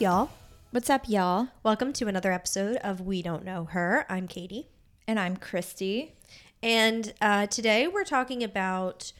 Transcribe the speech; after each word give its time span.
Y'all? 0.00 0.30
What's 0.70 0.88
up, 0.88 1.10
y'all? 1.10 1.48
Welcome 1.62 1.92
to 1.92 2.08
another 2.08 2.32
episode 2.32 2.78
of 2.78 3.02
We 3.02 3.20
Don't 3.20 3.44
Know 3.44 3.64
Her. 3.64 4.06
I'm 4.08 4.28
Katie. 4.28 4.68
And 5.06 5.20
I'm 5.20 5.36
Christy. 5.36 6.14
And 6.62 7.12
uh, 7.20 7.48
today 7.48 7.86
we're 7.86 8.04
talking 8.04 8.42
about, 8.42 9.12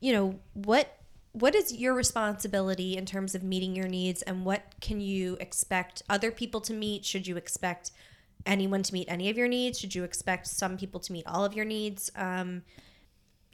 you 0.00 0.12
know, 0.12 0.40
what 0.52 0.98
what 1.30 1.54
is 1.54 1.76
your 1.76 1.94
responsibility 1.94 2.96
in 2.96 3.06
terms 3.06 3.36
of 3.36 3.44
meeting 3.44 3.76
your 3.76 3.86
needs 3.86 4.20
and 4.22 4.44
what 4.44 4.64
can 4.80 5.00
you 5.00 5.36
expect 5.38 6.02
other 6.10 6.32
people 6.32 6.60
to 6.62 6.72
meet? 6.72 7.04
Should 7.04 7.28
you 7.28 7.36
expect 7.36 7.92
anyone 8.44 8.82
to 8.82 8.92
meet 8.92 9.06
any 9.08 9.30
of 9.30 9.38
your 9.38 9.46
needs? 9.46 9.78
Should 9.78 9.94
you 9.94 10.02
expect 10.02 10.48
some 10.48 10.76
people 10.76 10.98
to 10.98 11.12
meet 11.12 11.28
all 11.28 11.44
of 11.44 11.54
your 11.54 11.64
needs? 11.64 12.10
Um, 12.16 12.62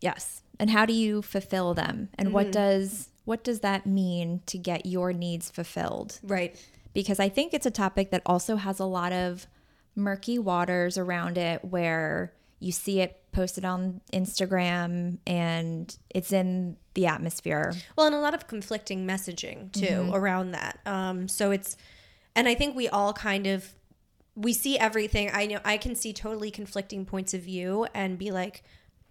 Yes. 0.02 0.42
And 0.58 0.68
how 0.68 0.84
do 0.84 0.92
you 0.92 1.22
fulfill 1.22 1.74
them? 1.74 2.08
And 2.16 2.32
what 2.32 2.50
does 2.50 3.08
what 3.24 3.44
does 3.44 3.60
that 3.60 3.86
mean 3.86 4.40
to 4.46 4.58
get 4.58 4.86
your 4.86 5.12
needs 5.12 5.50
fulfilled? 5.50 6.18
right. 6.22 6.56
Because 6.94 7.18
I 7.18 7.30
think 7.30 7.54
it's 7.54 7.64
a 7.64 7.70
topic 7.70 8.10
that 8.10 8.20
also 8.26 8.56
has 8.56 8.78
a 8.78 8.84
lot 8.84 9.12
of 9.12 9.46
murky 9.96 10.38
waters 10.38 10.98
around 10.98 11.38
it 11.38 11.64
where 11.64 12.34
you 12.60 12.70
see 12.70 13.00
it 13.00 13.18
posted 13.32 13.64
on 13.64 14.02
Instagram 14.12 15.18
and 15.26 15.96
it's 16.10 16.32
in 16.32 16.76
the 16.94 17.06
atmosphere. 17.06 17.72
Well, 17.96 18.06
and 18.06 18.14
a 18.14 18.20
lot 18.20 18.34
of 18.34 18.46
conflicting 18.46 19.06
messaging 19.06 19.72
too 19.72 20.10
around 20.12 20.52
that. 20.52 20.80
Um, 20.84 21.28
so 21.28 21.50
it's, 21.50 21.76
and 22.36 22.46
I 22.46 22.54
think 22.54 22.76
we 22.76 22.88
all 22.88 23.14
kind 23.14 23.46
of, 23.46 23.72
we 24.34 24.52
see 24.52 24.78
everything. 24.78 25.30
I 25.32 25.46
know 25.46 25.60
I 25.64 25.78
can 25.78 25.94
see 25.94 26.12
totally 26.12 26.50
conflicting 26.50 27.04
points 27.04 27.32
of 27.34 27.40
view 27.40 27.86
and 27.94 28.18
be 28.18 28.30
like, 28.30 28.62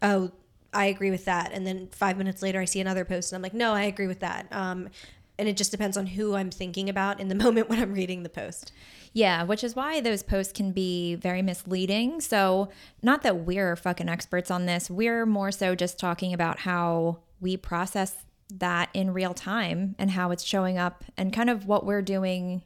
oh, 0.02 0.32
I 0.74 0.86
agree 0.86 1.12
with 1.12 1.26
that. 1.26 1.52
And 1.52 1.66
then 1.68 1.90
five 1.92 2.18
minutes 2.18 2.42
later, 2.42 2.60
I 2.62 2.66
see 2.66 2.80
another 2.80 3.06
post 3.06 3.32
and 3.32 3.38
I'm 3.38 3.42
like, 3.42 3.54
no, 3.54 3.74
I 3.74 3.84
agree 3.84 4.08
with 4.08 4.20
that. 4.22 4.48
Um, 4.52 4.90
and 5.38 5.50
it 5.50 5.58
just 5.58 5.72
depends 5.72 5.98
on 5.98 6.06
who 6.06 6.36
I'm 6.36 6.52
thinking 6.52 6.90
about 6.90 7.20
in 7.20 7.28
the 7.28 7.36
moment 7.44 7.70
when 7.70 7.80
I'm 7.80 7.94
reading 7.94 8.24
the 8.24 8.30
post. 8.30 8.72
Yeah, 9.14 9.44
which 9.44 9.64
is 9.64 9.76
why 9.76 10.00
those 10.00 10.24
posts 10.24 10.54
can 10.54 10.72
be 10.72 11.16
very 11.16 11.42
misleading. 11.42 12.22
So, 12.22 12.70
not 13.02 13.24
that 13.24 13.40
we're 13.40 13.76
fucking 13.76 14.08
experts 14.08 14.50
on 14.50 14.66
this, 14.66 14.90
we're 14.90 15.26
more 15.26 15.52
so 15.52 15.76
just 15.76 16.00
talking 16.00 16.34
about 16.34 16.60
how 16.60 17.20
we 17.42 17.58
process 17.58 18.24
that 18.54 18.90
in 18.94 19.12
real 19.12 19.34
time 19.34 19.96
and 19.98 20.12
how 20.12 20.32
it's 20.32 20.44
showing 20.44 20.78
up 20.78 21.04
and 21.18 21.34
kind 21.34 21.50
of 21.50 21.66
what 21.66 21.86
we're 21.86 22.02
doing 22.02 22.62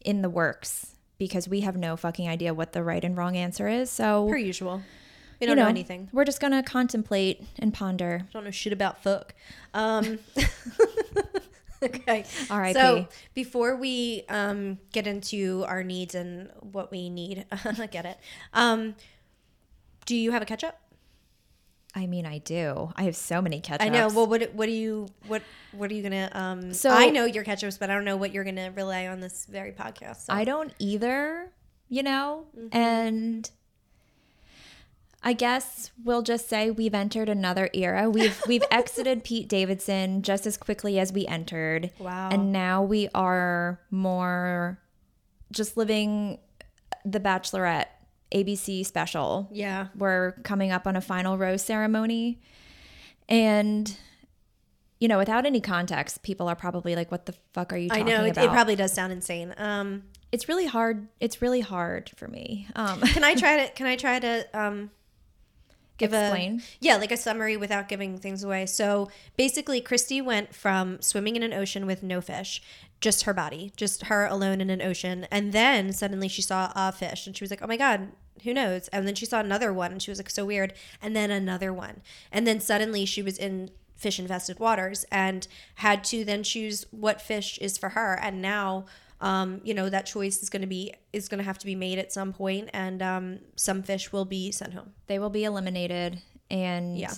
in 0.00 0.22
the 0.22 0.30
works 0.30 0.96
because 1.18 1.48
we 1.48 1.60
have 1.60 1.76
no 1.76 1.96
fucking 1.96 2.28
idea 2.28 2.54
what 2.54 2.72
the 2.72 2.82
right 2.82 3.04
and 3.04 3.16
wrong 3.16 3.36
answer 3.36 3.68
is. 3.68 3.90
So, 3.90 4.28
Per 4.28 4.36
usual. 4.36 4.82
We 5.40 5.46
don't 5.46 5.56
know, 5.56 5.66
anything. 5.68 6.08
We're 6.12 6.24
just 6.24 6.40
going 6.40 6.52
to 6.52 6.62
contemplate 6.62 7.44
and 7.58 7.72
ponder. 7.72 8.26
don't 8.32 8.44
know 8.44 8.50
shit 8.50 8.72
about 8.72 9.02
fuck. 9.02 9.34
Um, 9.72 10.18
okay. 11.82 12.24
R.I.P.. 12.50 12.74
So 12.74 13.08
before 13.34 13.76
we 13.76 14.24
um, 14.28 14.78
get 14.92 15.06
into 15.06 15.64
our 15.68 15.82
needs 15.84 16.14
and 16.14 16.50
what 16.60 16.90
we 16.90 17.08
need, 17.08 17.46
I 17.52 17.86
get 17.86 18.04
it. 18.04 18.18
Um, 18.52 18.96
do 20.06 20.16
you 20.16 20.32
have 20.32 20.42
a 20.42 20.46
catch 20.46 20.64
up? 20.64 20.80
I 21.94 22.06
mean, 22.06 22.26
I 22.26 22.38
do. 22.38 22.92
I 22.96 23.04
have 23.04 23.16
so 23.16 23.40
many 23.40 23.60
catch 23.60 23.80
ups. 23.80 23.84
I 23.84 23.88
know. 23.88 24.08
Well, 24.08 24.26
what 24.26 24.52
what 24.54 24.66
do 24.66 24.72
you 24.72 25.08
what 25.26 25.42
what 25.72 25.90
are 25.90 25.94
you 25.94 26.02
gonna? 26.02 26.30
Um, 26.32 26.72
So- 26.74 26.90
I 26.90 27.10
know 27.10 27.24
your 27.24 27.44
catch 27.44 27.64
ups, 27.64 27.78
but 27.78 27.90
I 27.90 27.94
don't 27.94 28.04
know 28.04 28.16
what 28.16 28.32
you're 28.32 28.44
gonna 28.44 28.70
rely 28.72 29.06
on 29.06 29.20
this 29.20 29.46
very 29.46 29.72
podcast. 29.72 30.26
So. 30.26 30.32
I 30.32 30.44
don't 30.44 30.72
either, 30.78 31.50
you 31.88 32.02
know? 32.02 32.46
Mm-hmm. 32.56 32.76
And 32.76 33.50
I 35.22 35.32
guess 35.32 35.90
we'll 36.04 36.22
just 36.22 36.48
say 36.48 36.70
we've 36.70 36.94
entered 36.94 37.28
another 37.28 37.68
era. 37.72 38.08
We've 38.08 38.40
we've 38.46 38.64
exited 38.70 39.24
Pete 39.24 39.48
Davidson 39.48 40.22
just 40.22 40.46
as 40.46 40.56
quickly 40.56 40.98
as 40.98 41.12
we 41.12 41.26
entered. 41.26 41.90
Wow. 41.98 42.28
And 42.30 42.52
now 42.52 42.82
we 42.82 43.08
are 43.14 43.80
more 43.90 44.78
just 45.50 45.76
living 45.76 46.38
the 47.04 47.20
bachelorette 47.20 47.86
ABC 48.32 48.84
special. 48.84 49.48
yeah. 49.52 49.88
We're 49.96 50.32
coming 50.44 50.70
up 50.70 50.86
on 50.86 50.94
a 50.96 51.00
final 51.00 51.38
rose 51.38 51.62
ceremony. 51.62 52.40
And 53.28 53.96
you 55.00 55.06
know, 55.06 55.18
without 55.18 55.46
any 55.46 55.60
context, 55.60 56.22
people 56.22 56.48
are 56.48 56.56
probably 56.56 56.96
like, 56.96 57.10
"What 57.12 57.26
the 57.26 57.34
fuck 57.52 57.72
are 57.72 57.76
you 57.76 57.88
I 57.92 58.02
know 58.02 58.24
it, 58.24 58.30
about?" 58.30 58.44
it 58.44 58.50
probably 58.50 58.74
does 58.76 58.92
sound 58.92 59.12
insane. 59.12 59.54
Um, 59.56 60.04
it's 60.32 60.48
really 60.48 60.66
hard. 60.66 61.08
It's 61.20 61.40
really 61.40 61.60
hard 61.60 62.10
for 62.16 62.26
me. 62.26 62.66
Um, 62.74 63.00
can 63.00 63.22
I 63.22 63.34
try 63.42 63.64
to? 63.66 63.72
Can 63.74 63.86
I 63.86 63.96
try 63.96 64.18
to? 64.18 64.48
Um, 64.58 64.90
give 65.98 66.14
Explain. 66.14 66.60
a 66.60 66.62
yeah 66.80 66.96
like 66.96 67.12
a 67.12 67.16
summary 67.16 67.56
without 67.56 67.88
giving 67.88 68.18
things 68.18 68.42
away. 68.42 68.66
So 68.66 69.10
basically 69.36 69.80
christy 69.80 70.20
went 70.20 70.54
from 70.54 71.00
swimming 71.02 71.36
in 71.36 71.42
an 71.42 71.52
ocean 71.52 71.86
with 71.86 72.02
no 72.02 72.20
fish 72.20 72.62
just 73.00 73.22
her 73.24 73.34
body 73.34 73.72
just 73.76 74.04
her 74.04 74.26
alone 74.26 74.60
in 74.60 74.70
an 74.70 74.80
ocean. 74.82 75.26
And 75.30 75.52
then 75.52 75.92
suddenly 75.92 76.28
she 76.28 76.42
saw 76.42 76.72
a 76.74 76.92
fish 76.92 77.26
and 77.26 77.36
she 77.36 77.44
was 77.44 77.50
like 77.50 77.62
oh 77.62 77.66
my 77.66 77.76
god 77.76 78.08
who 78.44 78.54
knows? 78.54 78.88
And 78.88 79.06
then 79.06 79.14
she 79.14 79.26
saw 79.26 79.40
another 79.40 79.72
one 79.72 79.92
and 79.92 80.02
she 80.02 80.10
was 80.10 80.18
like 80.18 80.30
so 80.30 80.44
weird. 80.44 80.72
And 81.02 81.14
then 81.14 81.30
another 81.30 81.72
one. 81.72 82.02
And 82.30 82.46
then 82.46 82.60
suddenly 82.60 83.04
she 83.04 83.22
was 83.22 83.38
in 83.38 83.70
fish 83.96 84.18
infested 84.18 84.60
waters 84.60 85.04
and 85.10 85.48
had 85.76 86.04
to 86.04 86.24
then 86.24 86.42
choose 86.42 86.86
what 86.90 87.20
fish 87.20 87.58
is 87.58 87.76
for 87.76 87.90
her. 87.90 88.18
And 88.22 88.40
now 88.40 88.86
um, 89.20 89.60
you 89.64 89.74
know 89.74 89.88
that 89.88 90.06
choice 90.06 90.42
is 90.42 90.48
going 90.50 90.62
to 90.62 90.68
be 90.68 90.94
is 91.12 91.28
going 91.28 91.38
to 91.38 91.44
have 91.44 91.58
to 91.58 91.66
be 91.66 91.74
made 91.74 91.98
at 91.98 92.12
some 92.12 92.32
point 92.32 92.70
and 92.72 93.02
um, 93.02 93.38
some 93.56 93.82
fish 93.82 94.12
will 94.12 94.24
be 94.24 94.52
sent 94.52 94.74
home. 94.74 94.92
They 95.06 95.18
will 95.18 95.30
be 95.30 95.44
eliminated 95.44 96.20
and 96.50 96.96
Yeah. 96.98 97.12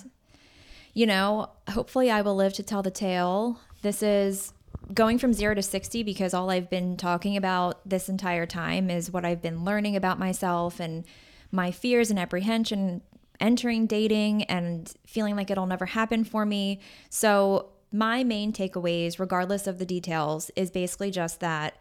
you 0.93 1.05
know 1.05 1.49
hopefully 1.69 2.11
i 2.11 2.21
will 2.21 2.35
live 2.35 2.53
to 2.53 2.63
tell 2.63 2.81
the 2.83 2.91
tale. 2.91 3.59
This 3.81 4.03
is 4.03 4.53
going 4.93 5.17
from 5.19 5.31
0 5.33 5.55
to 5.55 5.61
60 5.61 6.03
because 6.03 6.33
all 6.33 6.49
i've 6.49 6.69
been 6.69 6.97
talking 6.97 7.37
about 7.37 7.87
this 7.87 8.09
entire 8.09 8.45
time 8.45 8.89
is 8.89 9.09
what 9.11 9.23
i've 9.23 9.41
been 9.41 9.63
learning 9.63 9.95
about 9.95 10.19
myself 10.19 10.79
and 10.79 11.05
my 11.51 11.71
fears 11.71 12.09
and 12.09 12.19
apprehension 12.19 13.01
entering 13.39 13.87
dating 13.87 14.43
and 14.43 14.93
feeling 15.07 15.35
like 15.35 15.49
it'll 15.49 15.65
never 15.65 15.87
happen 15.87 16.23
for 16.23 16.45
me. 16.45 16.79
So 17.09 17.70
my 17.91 18.23
main 18.23 18.53
takeaways 18.53 19.19
regardless 19.19 19.67
of 19.67 19.77
the 19.77 19.85
details 19.85 20.49
is 20.55 20.71
basically 20.71 21.11
just 21.11 21.39
that 21.41 21.75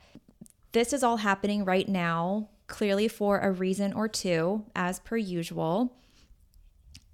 this 0.72 0.92
is 0.92 1.02
all 1.02 1.18
happening 1.18 1.64
right 1.64 1.88
now, 1.88 2.48
clearly 2.66 3.08
for 3.08 3.38
a 3.38 3.50
reason 3.50 3.92
or 3.92 4.08
two, 4.08 4.64
as 4.74 5.00
per 5.00 5.16
usual. 5.16 5.96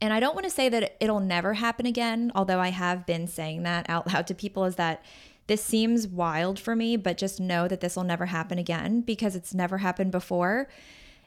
And 0.01 0.13
I 0.13 0.21
don't 0.21 0.35
want 0.35 0.45
to 0.45 0.51
say 0.51 0.69
that 0.69 0.97
it'll 1.01 1.21
never 1.21 1.55
happen 1.55 1.87
again, 1.87 2.31
although 2.35 2.61
I 2.61 2.69
have 2.69 3.07
been 3.07 3.27
saying 3.27 3.63
that 3.63 3.87
out 3.89 4.07
loud 4.07 4.27
to 4.29 4.35
people, 4.35 4.65
is 4.65 4.77
that 4.77 5.05
this 5.47 5.65
seems 5.65 6.09
wild 6.09 6.59
for 6.59 6.75
me, 6.75 6.97
but 6.97 7.17
just 7.17 7.39
know 7.39 7.69
that 7.69 7.81
this 7.81 7.97
will 7.97 8.05
never 8.05 8.27
happen 8.27 8.59
again 8.59 9.01
because 9.01 9.37
it's 9.37 9.55
never 9.55 9.79
happened 9.79 10.11
before. 10.11 10.69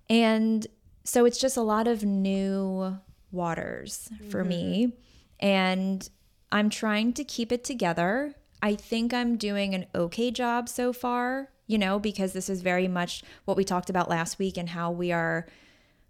And 0.10 0.68
so 1.04 1.26
it's 1.26 1.40
just 1.40 1.56
a 1.56 1.62
lot 1.62 1.88
of 1.88 2.04
new 2.04 2.98
waters 3.32 4.10
for 4.30 4.44
me. 4.44 4.88
Mm-hmm. 4.88 5.46
And 5.46 6.10
I'm 6.52 6.70
trying 6.70 7.14
to 7.14 7.24
keep 7.24 7.52
it 7.52 7.64
together. 7.64 8.36
I 8.62 8.76
think 8.76 9.14
I'm 9.14 9.38
doing 9.38 9.74
an 9.74 9.86
okay 9.96 10.32
job 10.32 10.68
so 10.68 10.92
far, 10.92 11.50
you 11.68 11.78
know, 11.78 12.00
because 12.00 12.34
this 12.34 12.50
is 12.50 12.62
very 12.62 12.88
much 12.88 13.24
what 13.46 13.56
we 13.56 13.64
talked 13.64 13.90
about 13.90 14.10
last 14.10 14.40
week 14.40 14.58
and 14.58 14.70
how 14.70 14.92
we 14.92 15.12
are 15.12 15.48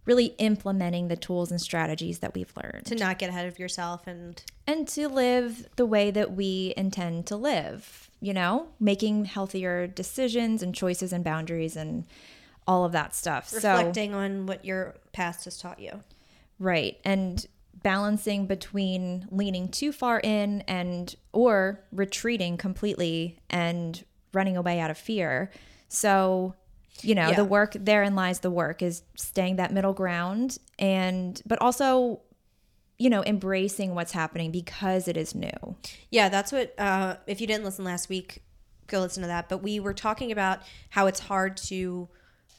really 0.05 0.33
implementing 0.39 1.07
the 1.07 1.16
tools 1.16 1.51
and 1.51 1.61
strategies 1.61 2.19
that 2.19 2.33
we've 2.33 2.51
learned 2.55 2.85
to 2.85 2.95
not 2.95 3.19
get 3.19 3.29
ahead 3.29 3.45
of 3.45 3.59
yourself 3.59 4.07
and 4.07 4.44
and 4.66 4.88
to 4.88 5.07
live 5.07 5.67
the 5.75 5.85
way 5.85 6.09
that 6.09 6.31
we 6.31 6.73
intend 6.75 7.28
to 7.28 7.35
live, 7.35 8.09
you 8.19 8.34
know, 8.34 8.69
making 8.79 9.25
healthier 9.25 9.85
decisions 9.85 10.64
and 10.64 10.73
choices 10.73 11.14
and 11.14 11.23
boundaries 11.23 11.75
and 11.75 12.05
all 12.66 12.85
of 12.85 12.91
that 12.91 13.14
stuff. 13.14 13.49
So, 13.49 13.58
reflecting 13.58 14.14
on 14.14 14.46
what 14.46 14.66
your 14.66 14.96
past 15.11 15.46
has 15.46 15.58
taught 15.58 15.79
you. 15.79 16.03
right. 16.58 16.97
And 17.03 17.46
balancing 17.84 18.46
between 18.46 19.28
leaning 19.31 19.70
too 19.70 19.91
far 19.91 20.20
in 20.23 20.61
and 20.61 21.16
or 21.34 21.81
retreating 21.91 22.58
completely 22.58 23.40
and 23.49 24.03
running 24.34 24.58
away 24.58 24.79
out 24.79 24.91
of 24.91 24.97
fear. 24.97 25.49
So, 25.87 26.55
you 27.02 27.16
know, 27.16 27.29
Yeah. 27.29 27.35
the 27.35 27.46
work 27.46 27.73
therein 27.79 28.16
lies 28.16 28.40
the 28.40 28.52
work 28.52 28.81
is 28.81 29.03
staying 29.16 29.55
that 29.58 29.73
middle 29.73 29.93
ground 29.93 30.58
and 30.78 31.41
but 31.46 31.59
also 31.61 32.22
you 33.02 33.09
know, 33.09 33.23
embracing 33.23 33.96
what's 33.96 34.11
happening 34.11 34.52
because 34.52 35.08
it 35.08 35.16
is 35.16 35.34
new. 35.34 35.78
Yeah, 36.11 36.28
that's 36.28 36.52
what. 36.52 36.78
Uh, 36.78 37.16
if 37.28 37.40
you 37.40 37.47
didn't 37.47 37.64
listen 37.64 37.85
last 37.85 38.09
week, 38.09 38.43
go 38.87 38.99
listen 38.99 39.22
to 39.22 39.28
that. 39.28 39.47
But 39.47 39.59
we 39.64 39.79
were 39.79 39.93
talking 39.93 40.34
about 40.34 40.64
how 40.90 41.08
it's 41.08 41.22
hard 41.22 41.55
to 41.70 42.09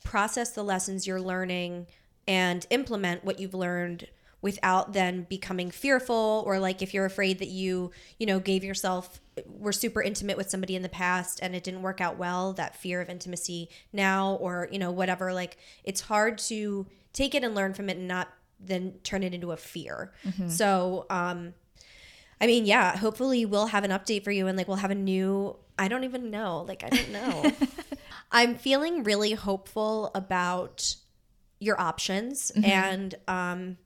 process 0.02 0.52
the 0.52 0.62
lessons 0.62 1.06
you're 1.06 1.20
learning 1.20 1.88
and 2.26 2.66
implement 2.70 3.22
what 3.22 3.38
you've 3.38 3.52
learned 3.52 4.06
without 4.42 4.92
then 4.92 5.26
becoming 5.28 5.70
fearful 5.70 6.42
or 6.46 6.58
like 6.58 6.80
if 6.82 6.94
you're 6.94 7.04
afraid 7.04 7.38
that 7.38 7.48
you 7.48 7.90
you 8.18 8.26
know 8.26 8.38
gave 8.40 8.64
yourself 8.64 9.20
were 9.46 9.72
super 9.72 10.02
intimate 10.02 10.36
with 10.36 10.48
somebody 10.50 10.74
in 10.76 10.82
the 10.82 10.88
past 10.88 11.40
and 11.42 11.54
it 11.54 11.62
didn't 11.62 11.82
work 11.82 12.00
out 12.00 12.16
well 12.18 12.52
that 12.54 12.74
fear 12.74 13.00
of 13.00 13.08
intimacy 13.08 13.68
now 13.92 14.34
or 14.34 14.68
you 14.72 14.78
know 14.78 14.90
whatever 14.90 15.32
like 15.32 15.56
it's 15.84 16.02
hard 16.02 16.38
to 16.38 16.86
take 17.12 17.34
it 17.34 17.44
and 17.44 17.54
learn 17.54 17.74
from 17.74 17.88
it 17.90 17.96
and 17.96 18.08
not 18.08 18.28
then 18.58 18.94
turn 19.02 19.22
it 19.22 19.32
into 19.34 19.52
a 19.52 19.56
fear 19.56 20.12
so 20.48 21.06
um 21.10 21.54
I 22.42 22.46
mean, 22.46 22.64
yeah, 22.64 22.96
hopefully 22.96 23.44
we'll 23.44 23.66
have 23.66 23.84
an 23.84 23.90
update 23.90 24.24
for 24.24 24.30
you 24.30 24.46
and 24.46 24.56
like 24.56 24.66
we'll 24.66 24.78
have 24.78 24.90
a 24.90 24.94
new 24.94 25.56
I 25.78 25.88
don't 25.88 26.04
even 26.04 26.30
know. 26.30 26.64
Like 26.66 26.82
I 26.82 26.88
don't 26.88 27.10
know. 27.18 27.52
I'm 28.32 28.54
feeling 28.56 29.02
really 29.04 29.32
hopeful 29.32 30.10
about 30.14 30.96
your 31.58 31.78
options 31.78 32.50
Mm-hmm. 32.54 32.64
and 32.64 33.14
um 33.28 33.76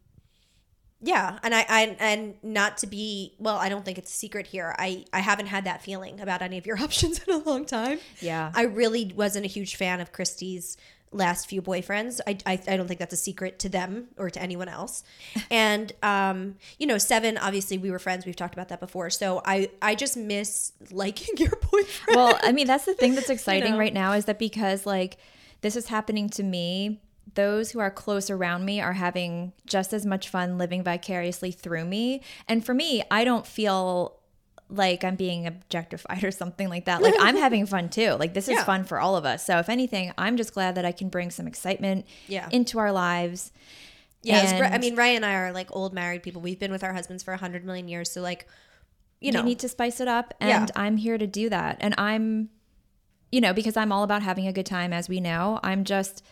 yeah, 1.04 1.38
and 1.42 1.54
I, 1.54 1.66
I 1.68 1.96
and 2.00 2.34
not 2.42 2.78
to 2.78 2.86
be 2.86 3.34
well, 3.38 3.56
I 3.56 3.68
don't 3.68 3.84
think 3.84 3.98
it's 3.98 4.10
a 4.10 4.16
secret 4.16 4.46
here. 4.46 4.74
I 4.78 5.04
I 5.12 5.20
haven't 5.20 5.46
had 5.46 5.64
that 5.64 5.82
feeling 5.82 6.18
about 6.18 6.40
any 6.40 6.56
of 6.56 6.66
your 6.66 6.78
options 6.82 7.20
in 7.22 7.34
a 7.34 7.38
long 7.38 7.66
time. 7.66 7.98
Yeah. 8.20 8.50
I 8.54 8.62
really 8.62 9.12
wasn't 9.14 9.44
a 9.44 9.48
huge 9.48 9.76
fan 9.76 10.00
of 10.00 10.12
Christy's 10.12 10.78
last 11.12 11.46
few 11.46 11.60
boyfriends. 11.62 12.20
I, 12.26 12.38
I, 12.46 12.60
I 12.66 12.76
don't 12.76 12.88
think 12.88 12.98
that's 12.98 13.12
a 13.12 13.18
secret 13.18 13.58
to 13.60 13.68
them 13.68 14.08
or 14.16 14.30
to 14.30 14.42
anyone 14.42 14.68
else. 14.68 15.04
And 15.50 15.92
um, 16.02 16.56
you 16.78 16.86
know, 16.86 16.96
Seven, 16.96 17.36
obviously 17.36 17.76
we 17.76 17.90
were 17.90 17.98
friends. 17.98 18.24
We've 18.24 18.34
talked 18.34 18.54
about 18.54 18.70
that 18.70 18.80
before. 18.80 19.10
So 19.10 19.42
I 19.44 19.68
I 19.82 19.94
just 19.94 20.16
miss 20.16 20.72
liking 20.90 21.36
your 21.36 21.52
boyfriend. 21.70 22.16
well, 22.16 22.38
I 22.42 22.52
mean, 22.52 22.66
that's 22.66 22.86
the 22.86 22.94
thing 22.94 23.14
that's 23.14 23.30
exciting 23.30 23.72
know. 23.72 23.78
right 23.78 23.92
now 23.92 24.12
is 24.12 24.24
that 24.24 24.38
because 24.38 24.86
like 24.86 25.18
this 25.60 25.76
is 25.76 25.88
happening 25.88 26.30
to 26.30 26.42
me, 26.42 27.02
those 27.34 27.70
who 27.70 27.78
are 27.80 27.90
close 27.90 28.28
around 28.30 28.64
me 28.64 28.80
are 28.80 28.92
having 28.92 29.52
just 29.66 29.92
as 29.92 30.04
much 30.04 30.28
fun 30.28 30.58
living 30.58 30.82
vicariously 30.84 31.50
through 31.50 31.84
me. 31.86 32.20
And 32.48 32.64
for 32.64 32.74
me, 32.74 33.02
I 33.10 33.24
don't 33.24 33.46
feel 33.46 34.20
like 34.68 35.04
I'm 35.04 35.16
being 35.16 35.46
objectified 35.46 36.22
or 36.24 36.30
something 36.30 36.68
like 36.68 36.84
that. 36.84 37.02
Like 37.02 37.14
I'm 37.18 37.36
having 37.46 37.66
fun 37.66 37.88
too. 37.88 38.12
Like 38.12 38.34
this 38.34 38.48
is 38.48 38.54
Yeah. 38.58 38.64
fun 38.64 38.84
for 38.84 38.98
all 39.00 39.16
of 39.16 39.24
us. 39.24 39.44
So 39.44 39.58
if 39.58 39.68
anything, 39.68 40.12
I'm 40.16 40.36
just 40.36 40.54
glad 40.54 40.74
that 40.76 40.84
I 40.84 40.92
can 40.92 41.08
bring 41.08 41.30
some 41.30 41.46
excitement 41.46 42.06
Yeah. 42.28 42.48
into 42.52 42.78
our 42.78 42.92
lives. 42.92 43.52
Yeah, 44.22 44.58
great. 44.58 44.72
I 44.72 44.78
mean, 44.78 44.96
Ray 44.96 45.16
and 45.16 45.24
I 45.24 45.34
are 45.34 45.52
like 45.52 45.68
old 45.76 45.92
married 45.92 46.22
people. 46.22 46.40
We've 46.40 46.58
been 46.58 46.72
with 46.72 46.82
our 46.82 46.94
husbands 46.94 47.22
for 47.22 47.34
a 47.34 47.36
hundred 47.36 47.64
million 47.64 47.88
years. 47.88 48.10
So 48.10 48.22
like, 48.22 48.46
you 49.20 49.32
know, 49.32 49.40
we 49.42 49.50
need 49.50 49.58
to 49.60 49.68
spice 49.68 50.00
it 50.00 50.08
up 50.08 50.34
and 50.40 50.68
Yeah. 50.68 50.80
i'm 50.82 50.96
here 50.98 51.16
to 51.16 51.26
do 51.26 51.48
that 51.48 51.78
and 51.80 51.94
i'm 51.96 52.50
you 53.32 53.40
know 53.40 53.54
because 53.54 53.74
i'm 53.74 53.90
all 53.90 54.02
about 54.02 54.22
having 54.22 54.46
a 54.46 54.52
good 54.52 54.66
time 54.66 54.92
as 54.92 55.08
we 55.08 55.18
know 55.18 55.60
i'm 55.62 55.84
just 55.84 56.22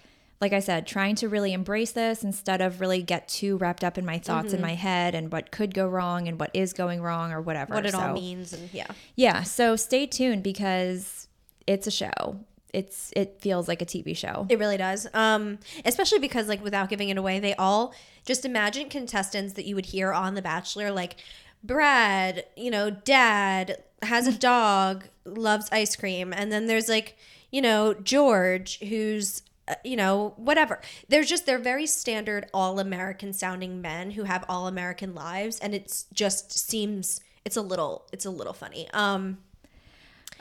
like 0.43 0.53
i 0.53 0.59
said 0.61 0.87
trying 0.87 1.15
to 1.15 1.29
really 1.29 1.53
embrace 1.55 1.93
this 1.93 2.23
instead 2.23 2.61
of 2.61 2.81
really 2.81 3.01
get 3.01 3.29
too 3.29 3.57
wrapped 3.57 3.83
up 3.85 3.97
in 3.97 4.05
my 4.05 4.19
thoughts 4.19 4.49
Mm-hmm. 4.49 4.57
in 4.57 4.61
my 4.61 4.75
head 4.75 5.15
and 5.15 5.33
what 5.33 5.51
could 5.53 5.73
go 5.73 5.89
wrong 5.89 6.29
and 6.29 6.39
what 6.39 6.51
is 6.53 6.73
going 6.75 7.01
wrong 7.01 7.33
or 7.33 7.41
whatever. 7.41 7.73
What 7.75 7.87
it 7.87 7.95
all 7.95 8.13
means, 8.13 8.53
and 8.53 8.69
yeah, 8.75 8.89
yeah 9.17 9.43
so 9.45 9.77
stay 9.77 10.05
tuned 10.07 10.43
because 10.43 11.29
it's 11.67 11.87
a 11.87 11.91
show. 11.91 12.41
It's 12.75 13.13
it 13.15 13.39
feels 13.41 13.69
like 13.69 13.81
a 13.81 13.87
tv 13.87 14.17
show. 14.17 14.47
It 14.49 14.59
really 14.59 14.77
does. 14.77 15.07
Um, 15.15 15.59
especially 15.85 16.19
because 16.19 16.49
like 16.49 16.63
without 16.65 16.89
giving 16.89 17.09
it 17.09 17.17
away, 17.19 17.39
they 17.39 17.55
all 17.55 17.95
just 18.27 18.45
imagine 18.45 18.89
contestants 18.89 19.53
that 19.55 19.65
you 19.65 19.75
would 19.77 19.87
hear 19.87 20.13
on 20.13 20.35
The 20.35 20.43
Bachelor, 20.43 20.91
like 20.91 21.17
Brad, 21.63 22.45
you 22.57 22.71
know, 22.71 22.91
Dad 22.91 23.77
has 24.03 24.27
a 24.27 24.33
dog, 24.53 25.05
loves 25.25 25.69
ice 25.71 25.95
cream, 25.97 26.33
and 26.33 26.51
then 26.51 26.67
there's 26.67 26.89
like 26.89 27.17
you 27.51 27.61
know 27.63 27.95
George 27.95 28.81
who's 28.81 29.43
uh, 29.69 29.75
you 29.85 29.97
know 29.97 30.35
whatever 30.37 30.81
they're 31.09 31.23
just 31.23 31.47
they're 31.47 31.59
very 31.59 31.87
standard 31.87 32.47
all 32.53 32.79
american 32.79 33.33
sounding 33.33 33.81
men 33.81 34.13
who 34.13 34.25
have 34.25 34.45
all 34.49 34.67
american 34.67 35.15
lives 35.15 35.59
and 35.61 35.75
it's 35.75 36.07
just 36.13 36.53
seems 36.53 37.21
it's 37.45 37.57
a 37.57 37.63
little 37.63 38.07
it's 38.13 38.25
a 38.25 38.31
little 38.31 38.53
funny 38.53 38.89
um 38.93 39.39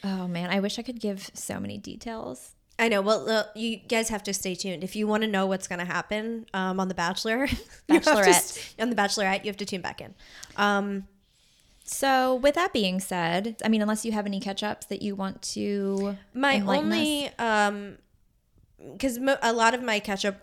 oh 0.03 0.27
man 0.27 0.49
i 0.49 0.59
wish 0.59 0.79
i 0.79 0.81
could 0.81 0.99
give 0.99 1.29
so 1.33 1.59
many 1.59 1.77
details 1.77 2.51
I 2.79 2.87
know. 2.87 3.01
Well, 3.01 3.29
uh, 3.29 3.43
you 3.53 3.77
guys 3.77 4.09
have 4.09 4.23
to 4.23 4.33
stay 4.33 4.55
tuned 4.55 4.83
if 4.83 4.95
you 4.95 5.05
want 5.05 5.21
to 5.21 5.27
know 5.27 5.45
what's 5.45 5.67
going 5.67 5.77
to 5.77 5.85
happen 5.85 6.47
um, 6.51 6.79
on 6.79 6.87
the 6.87 6.95
Bachelor. 6.95 7.45
have 7.45 7.59
to 7.87 7.93
Bachelorette. 7.93 8.73
on 8.81 8.89
the 8.89 8.95
Bachelorette, 8.95 9.43
you 9.43 9.49
have 9.49 9.57
to 9.57 9.67
tune 9.67 9.81
back 9.81 10.01
in. 10.01 10.15
Um, 10.57 11.07
so 11.83 12.35
with 12.35 12.55
that 12.55 12.71
being 12.73 12.99
said 12.99 13.57
i 13.65 13.67
mean 13.67 13.81
unless 13.81 14.05
you 14.05 14.11
have 14.11 14.25
any 14.25 14.39
catch-ups 14.39 14.85
that 14.87 15.01
you 15.01 15.15
want 15.15 15.41
to 15.41 16.15
my 16.33 16.59
only, 16.61 17.29
um, 17.37 17.97
because 18.91 19.19
mo- 19.19 19.37
a 19.41 19.53
lot 19.53 19.73
of 19.73 19.83
my 19.83 19.99
catch 19.99 20.25
up 20.25 20.37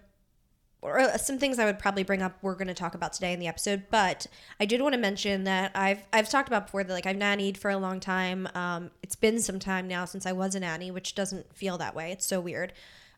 or 0.80 0.98
uh, 0.98 1.18
some 1.18 1.38
things 1.38 1.58
I 1.58 1.64
would 1.64 1.78
probably 1.78 2.04
bring 2.04 2.22
up 2.22 2.38
we're 2.40 2.54
going 2.54 2.68
to 2.68 2.74
talk 2.74 2.94
about 2.94 3.12
today 3.12 3.32
in 3.32 3.40
the 3.40 3.48
episode, 3.48 3.84
but 3.90 4.26
I 4.60 4.64
did 4.64 4.80
want 4.80 4.94
to 4.94 5.00
mention 5.00 5.44
that 5.44 5.72
I've 5.74 6.06
I've 6.12 6.30
talked 6.30 6.48
about 6.48 6.66
before 6.66 6.84
that 6.84 6.92
like 6.92 7.06
I've 7.06 7.16
nannied 7.16 7.56
for 7.56 7.70
a 7.70 7.78
long 7.78 8.00
time. 8.00 8.48
Um, 8.54 8.90
it's 9.02 9.16
been 9.16 9.40
some 9.40 9.58
time 9.58 9.88
now 9.88 10.04
since 10.04 10.26
I 10.26 10.32
was 10.32 10.54
a 10.54 10.60
nanny, 10.60 10.90
which 10.90 11.14
doesn't 11.14 11.52
feel 11.54 11.78
that 11.78 11.94
way. 11.94 12.12
It's 12.12 12.26
so 12.26 12.40
weird. 12.40 12.72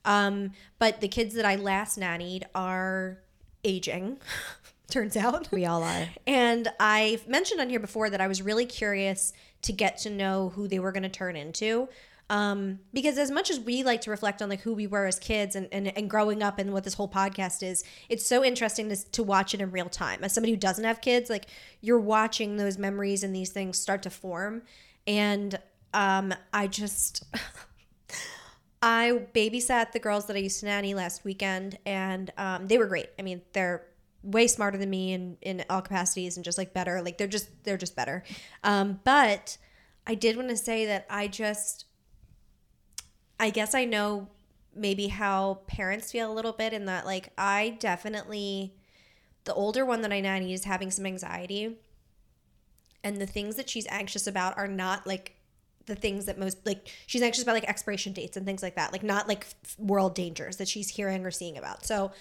Um, 0.04 0.52
but 0.78 1.00
the 1.00 1.08
kids 1.08 1.34
that 1.34 1.44
I 1.44 1.56
last 1.56 1.98
nannied 1.98 2.44
are 2.54 3.18
aging. 3.64 4.18
turns 4.90 5.16
out 5.16 5.50
we 5.52 5.64
all 5.64 5.84
are 5.84 6.08
And 6.26 6.68
I've 6.80 7.28
mentioned 7.28 7.60
on 7.60 7.70
here 7.70 7.78
before 7.78 8.10
that 8.10 8.20
I 8.20 8.26
was 8.26 8.42
really 8.42 8.66
curious 8.66 9.32
to 9.62 9.72
get 9.72 9.98
to 9.98 10.10
know 10.10 10.48
who 10.50 10.66
they 10.66 10.78
were 10.78 10.90
going 10.90 11.04
to 11.04 11.08
turn 11.08 11.36
into. 11.36 11.88
Um, 12.30 12.78
because 12.94 13.18
as 13.18 13.30
much 13.30 13.50
as 13.50 13.60
we 13.60 13.82
like 13.82 14.00
to 14.02 14.10
reflect 14.10 14.40
on 14.40 14.48
like 14.48 14.60
who 14.60 14.72
we 14.72 14.86
were 14.86 15.06
as 15.06 15.18
kids 15.18 15.56
and, 15.56 15.68
and, 15.72 15.88
and 15.96 16.08
growing 16.08 16.42
up 16.42 16.58
and 16.58 16.72
what 16.72 16.84
this 16.84 16.94
whole 16.94 17.08
podcast 17.08 17.62
is, 17.62 17.84
it's 18.08 18.24
so 18.24 18.44
interesting 18.44 18.88
to, 18.88 19.10
to 19.10 19.22
watch 19.22 19.52
it 19.52 19.60
in 19.60 19.70
real 19.72 19.88
time. 19.88 20.22
As 20.22 20.32
somebody 20.32 20.52
who 20.52 20.56
doesn't 20.56 20.84
have 20.84 21.00
kids, 21.00 21.28
like 21.28 21.46
you're 21.80 22.00
watching 22.00 22.56
those 22.56 22.78
memories 22.78 23.24
and 23.24 23.34
these 23.34 23.50
things 23.50 23.78
start 23.78 24.04
to 24.04 24.10
form. 24.10 24.62
And 25.06 25.58
um, 25.92 26.32
I 26.52 26.68
just, 26.68 27.24
I 28.82 29.26
babysat 29.34 29.90
the 29.92 29.98
girls 29.98 30.26
that 30.26 30.36
I 30.36 30.38
used 30.38 30.60
to 30.60 30.66
nanny 30.66 30.94
last 30.94 31.24
weekend, 31.24 31.78
and 31.84 32.32
um, 32.38 32.68
they 32.68 32.78
were 32.78 32.86
great. 32.86 33.08
I 33.18 33.22
mean, 33.22 33.42
they're 33.52 33.86
way 34.22 34.46
smarter 34.46 34.78
than 34.78 34.88
me 34.88 35.12
in 35.12 35.36
in 35.42 35.64
all 35.68 35.82
capacities, 35.82 36.36
and 36.36 36.44
just 36.44 36.56
like 36.56 36.72
better. 36.72 37.02
Like 37.02 37.18
they're 37.18 37.26
just 37.26 37.50
they're 37.64 37.76
just 37.76 37.94
better. 37.94 38.22
Um, 38.64 39.00
but 39.04 39.58
I 40.06 40.14
did 40.14 40.36
want 40.36 40.48
to 40.48 40.56
say 40.56 40.86
that 40.86 41.06
I 41.10 41.28
just, 41.28 41.84
I 43.40 43.48
guess 43.50 43.74
I 43.74 43.86
know 43.86 44.28
maybe 44.76 45.08
how 45.08 45.60
parents 45.66 46.12
feel 46.12 46.30
a 46.30 46.34
little 46.34 46.52
bit 46.52 46.72
in 46.72 46.84
that 46.84 47.06
like 47.06 47.30
I 47.36 47.76
definitely, 47.80 48.74
the 49.44 49.54
older 49.54 49.84
one 49.84 50.02
that 50.02 50.12
I 50.12 50.20
nanny 50.20 50.52
is 50.52 50.64
having 50.64 50.90
some 50.90 51.06
anxiety, 51.06 51.78
and 53.02 53.16
the 53.16 53.26
things 53.26 53.56
that 53.56 53.68
she's 53.68 53.86
anxious 53.88 54.26
about 54.26 54.58
are 54.58 54.68
not 54.68 55.06
like 55.06 55.36
the 55.86 55.94
things 55.94 56.26
that 56.26 56.38
most 56.38 56.64
like 56.66 56.88
she's 57.06 57.22
anxious 57.22 57.42
about 57.42 57.54
like 57.54 57.68
expiration 57.68 58.12
dates 58.12 58.36
and 58.36 58.44
things 58.44 58.62
like 58.62 58.76
that 58.76 58.92
like 58.92 59.02
not 59.02 59.26
like 59.26 59.46
world 59.78 60.14
dangers 60.14 60.58
that 60.58 60.68
she's 60.68 60.90
hearing 60.90 61.24
or 61.24 61.30
seeing 61.30 61.56
about. 61.56 61.84
So 61.84 62.12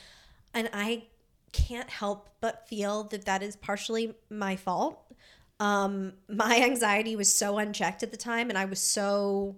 and 0.54 0.70
i 0.74 1.04
can't 1.52 1.90
help 1.90 2.30
but 2.42 2.68
feel 2.68 3.04
that 3.06 3.26
that 3.26 3.44
is 3.44 3.56
partially 3.58 4.16
my 4.30 4.56
fault. 4.56 5.00
Um 5.60 6.14
my 6.30 6.62
anxiety 6.64 7.16
was 7.16 7.32
so 7.32 7.58
unchecked 7.58 8.04
at 8.04 8.12
the 8.12 8.18
time 8.18 8.50
and 8.50 8.58
i 8.58 8.66
was 8.66 8.80
so 8.80 9.58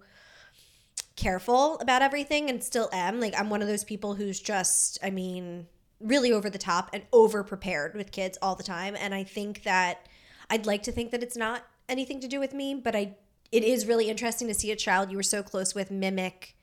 careful 1.22 1.78
about 1.80 2.02
everything 2.02 2.50
and 2.50 2.64
still 2.64 2.90
am. 2.92 3.20
Like 3.20 3.40
i'm 3.40 3.50
one 3.50 3.62
of 3.62 3.68
those 3.68 3.84
people 3.84 4.16
who's 4.16 4.40
just 4.40 4.98
i 5.04 5.12
mean 5.12 5.68
really 6.00 6.32
over 6.32 6.50
the 6.50 6.58
top 6.58 6.90
and 6.94 7.04
over 7.14 7.44
prepared 7.44 7.94
with 7.94 8.12
kids 8.12 8.38
all 8.42 8.56
the 8.56 8.64
time. 8.64 8.96
And 8.98 9.14
i 9.14 9.24
think 9.24 9.64
that 9.64 10.08
i'd 10.50 10.66
like 10.66 10.84
to 10.84 10.92
think 10.92 11.12
that 11.12 11.22
it's 11.22 11.38
not 11.38 11.64
anything 11.88 12.20
to 12.22 12.28
do 12.28 12.40
with 12.40 12.54
me 12.54 12.74
but 12.74 12.96
i 12.96 13.16
it 13.52 13.64
is 13.64 13.86
really 13.86 14.10
interesting 14.10 14.48
to 14.48 14.54
see 14.54 14.72
a 14.72 14.76
child 14.76 15.12
you 15.12 15.18
were 15.18 15.24
so 15.24 15.44
close 15.44 15.76
with 15.76 15.92
mimic 15.92 16.56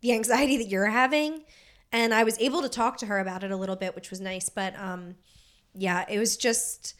the 0.00 0.12
anxiety 0.12 0.56
that 0.56 0.68
you're 0.68 0.86
having. 0.86 1.44
And 1.92 2.14
i 2.14 2.24
was 2.24 2.38
able 2.38 2.62
to 2.62 2.68
talk 2.70 2.96
to 2.98 3.06
her 3.06 3.18
about 3.18 3.44
it 3.44 3.50
a 3.50 3.56
little 3.56 3.76
bit 3.76 3.94
which 3.94 4.10
was 4.10 4.20
nice. 4.20 4.48
But 4.48 4.78
um 4.78 5.16
yeah 5.74 6.06
it 6.08 6.18
was 6.18 6.38
just 6.38 6.94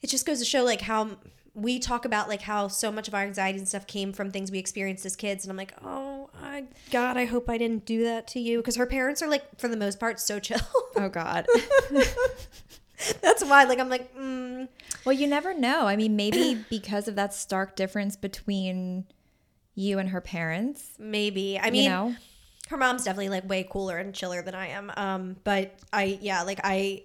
it 0.00 0.08
just 0.08 0.24
goes 0.24 0.38
to 0.38 0.46
show 0.46 0.64
like 0.64 0.80
how 0.80 1.18
we 1.58 1.78
talk 1.78 2.04
about 2.04 2.28
like 2.28 2.42
how 2.42 2.68
so 2.68 2.92
much 2.92 3.08
of 3.08 3.14
our 3.14 3.22
anxiety 3.22 3.58
and 3.58 3.68
stuff 3.68 3.86
came 3.86 4.12
from 4.12 4.30
things 4.30 4.50
we 4.50 4.58
experienced 4.58 5.04
as 5.04 5.16
kids 5.16 5.44
and 5.44 5.50
i'm 5.50 5.56
like 5.56 5.74
oh 5.84 6.30
I, 6.42 6.64
god 6.90 7.16
i 7.16 7.24
hope 7.24 7.50
i 7.50 7.58
didn't 7.58 7.84
do 7.84 8.04
that 8.04 8.28
to 8.28 8.40
you 8.40 8.58
because 8.58 8.76
her 8.76 8.86
parents 8.86 9.22
are 9.22 9.28
like 9.28 9.58
for 9.58 9.68
the 9.68 9.76
most 9.76 9.98
part 9.98 10.20
so 10.20 10.38
chill. 10.48 10.58
Oh 10.96 11.08
god. 11.08 11.46
That's 13.20 13.44
why 13.44 13.64
like 13.64 13.78
i'm 13.78 13.88
like 13.88 14.14
mm, 14.16 14.68
Well, 15.04 15.12
you 15.12 15.26
never 15.26 15.54
know. 15.54 15.86
I 15.86 15.96
mean, 15.96 16.16
maybe 16.16 16.64
because 16.70 17.08
of 17.08 17.14
that 17.16 17.34
stark 17.34 17.76
difference 17.76 18.16
between 18.16 19.04
you 19.74 19.98
and 19.98 20.10
her 20.10 20.20
parents, 20.20 20.90
maybe. 20.98 21.58
I 21.58 21.70
mean 21.70 21.84
you 21.84 21.90
know? 21.90 22.16
her 22.68 22.76
mom's 22.76 23.04
definitely 23.04 23.28
like 23.28 23.48
way 23.48 23.66
cooler 23.68 23.98
and 23.98 24.14
chiller 24.14 24.42
than 24.42 24.54
i 24.54 24.68
am. 24.68 24.92
Um 24.96 25.36
but 25.44 25.78
i 25.92 26.18
yeah 26.20 26.42
like 26.42 26.60
i 26.64 27.02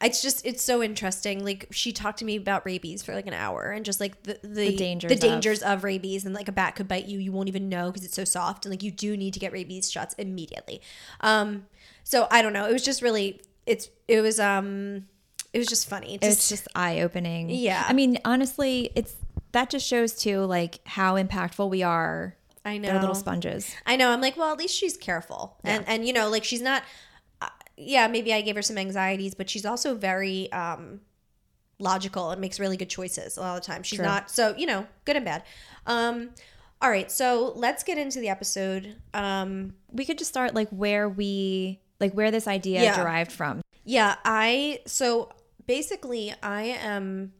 it's 0.00 0.22
just 0.22 0.46
it's 0.46 0.62
so 0.62 0.82
interesting 0.82 1.44
like 1.44 1.66
she 1.70 1.92
talked 1.92 2.18
to 2.20 2.24
me 2.24 2.36
about 2.36 2.64
rabies 2.64 3.02
for 3.02 3.14
like 3.14 3.26
an 3.26 3.34
hour 3.34 3.72
and 3.72 3.84
just 3.84 3.98
like 4.00 4.22
the 4.22 4.38
the, 4.42 4.76
dangers 4.76 5.08
the 5.08 5.14
of- 5.14 5.20
dangers 5.20 5.62
of. 5.62 5.82
rabies 5.84 6.24
and 6.24 6.34
like 6.34 6.48
a 6.48 6.52
bat 6.52 6.76
could 6.76 6.86
bite 6.86 7.06
you 7.06 7.18
you 7.18 7.32
won't 7.32 7.48
even 7.48 7.68
know 7.68 7.90
because 7.90 8.04
it's 8.04 8.14
so 8.14 8.24
soft 8.24 8.64
and 8.64 8.72
like 8.72 8.82
you 8.82 8.90
do 8.92 9.16
need 9.16 9.34
to 9.34 9.40
get 9.40 9.52
rabies 9.52 9.90
shots 9.90 10.14
immediately 10.18 10.80
um 11.20 11.66
so 12.04 12.26
i 12.30 12.40
don't 12.42 12.52
know 12.52 12.68
it 12.68 12.72
was 12.72 12.84
just 12.84 13.02
really 13.02 13.40
it's 13.66 13.88
it 14.06 14.20
was 14.20 14.38
um 14.38 15.06
it 15.52 15.58
was 15.58 15.66
just 15.66 15.88
funny 15.88 16.14
It's 16.20 16.26
just, 16.26 16.48
just 16.50 16.68
eye 16.74 17.00
opening. 17.00 17.48
Yeah. 17.48 17.82
I 17.88 17.94
mean, 17.94 18.18
honestly, 18.24 18.90
it's 18.94 19.16
that 19.52 19.70
just 19.70 19.86
shows 19.86 20.12
too 20.12 20.40
like 20.44 20.80
how 20.84 21.14
impactful 21.16 21.70
we 21.70 21.82
are. 21.82 22.36
i 22.66 22.76
know 22.76 22.90
They're 22.90 23.00
little 23.00 23.14
sponges. 23.14 23.74
I 23.86 23.96
know. 23.96 24.10
I'm 24.10 24.20
like, 24.20 24.36
well, 24.36 24.52
at 24.52 24.58
least 24.58 24.74
she's 24.76 24.98
careful, 24.98 25.56
and 25.64 25.84
and 25.88 26.06
you 26.06 26.12
know, 26.12 26.28
like 26.28 26.44
she's 26.44 26.60
not. 26.60 26.82
Yeah, 27.78 28.08
maybe 28.08 28.32
I 28.34 28.40
gave 28.40 28.56
her 28.56 28.62
some 28.62 28.76
anxieties, 28.78 29.34
but 29.34 29.48
she's 29.48 29.64
also 29.64 29.94
very 29.94 30.50
um, 30.52 31.00
logical 31.78 32.30
and 32.30 32.40
makes 32.40 32.58
really 32.58 32.76
good 32.76 32.90
choices 32.90 33.36
a 33.36 33.40
lot 33.40 33.56
of 33.56 33.62
the 33.62 33.66
time. 33.66 33.82
She's 33.82 33.98
True. 33.98 34.06
not 34.06 34.30
so 34.30 34.54
you 34.56 34.66
know 34.66 34.86
good 35.04 35.16
and 35.16 35.24
bad. 35.24 35.44
Um, 35.86 36.30
All 36.80 36.90
right, 36.90 37.10
so 37.10 37.52
let's 37.56 37.82
get 37.84 37.98
into 37.98 38.20
the 38.20 38.28
episode. 38.28 38.96
Um, 39.14 39.74
we 39.90 40.04
could 40.04 40.18
just 40.18 40.30
start 40.30 40.54
like 40.54 40.68
where 40.70 41.08
we 41.08 41.80
like 42.00 42.12
where 42.12 42.30
this 42.30 42.46
idea 42.46 42.82
Yeah. 42.82 42.96
derived 43.02 43.32
from. 43.32 43.62
yeah, 43.84 44.16
I 44.24 44.80
so 44.86 45.30
basically 45.66 46.34
I 46.42 46.62
am. 46.62 47.32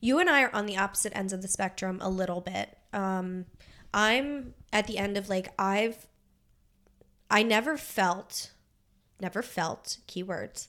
You 0.00 0.18
and 0.18 0.28
I 0.28 0.42
are 0.42 0.50
on 0.54 0.66
the 0.66 0.76
opposite 0.76 1.16
ends 1.16 1.32
of 1.32 1.40
the 1.40 1.48
spectrum 1.48 1.98
a 2.02 2.10
little 2.10 2.42
bit. 2.42 2.76
Um, 2.92 3.46
I'm 3.94 4.52
at 4.72 4.86
the 4.86 4.98
end 4.98 5.16
of 5.16 5.28
like 5.30 5.48
I've. 5.58 6.06
I 7.30 7.42
never 7.42 7.76
felt, 7.78 8.50
never 9.20 9.42
felt 9.42 9.98
keywords, 10.08 10.68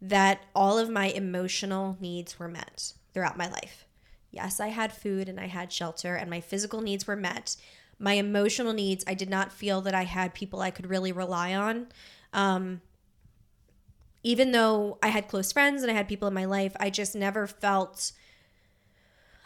that 0.00 0.42
all 0.54 0.78
of 0.78 0.90
my 0.90 1.06
emotional 1.06 1.96
needs 2.00 2.38
were 2.38 2.48
met 2.48 2.92
throughout 3.12 3.38
my 3.38 3.48
life. 3.48 3.86
Yes, 4.30 4.60
I 4.60 4.68
had 4.68 4.92
food 4.92 5.28
and 5.28 5.40
I 5.40 5.46
had 5.46 5.72
shelter, 5.72 6.14
and 6.14 6.28
my 6.28 6.40
physical 6.40 6.80
needs 6.80 7.06
were 7.06 7.16
met. 7.16 7.56
My 7.98 8.14
emotional 8.14 8.72
needs, 8.72 9.04
I 9.06 9.14
did 9.14 9.30
not 9.30 9.52
feel 9.52 9.80
that 9.82 9.94
I 9.94 10.04
had 10.04 10.34
people 10.34 10.60
I 10.60 10.70
could 10.70 10.90
really 10.90 11.12
rely 11.12 11.54
on. 11.54 11.86
Um, 12.32 12.82
even 14.22 14.52
though 14.52 14.98
I 15.02 15.08
had 15.08 15.28
close 15.28 15.52
friends 15.52 15.82
and 15.82 15.90
I 15.90 15.94
had 15.94 16.08
people 16.08 16.28
in 16.28 16.34
my 16.34 16.44
life, 16.44 16.76
I 16.78 16.90
just 16.90 17.14
never 17.14 17.46
felt. 17.46 18.12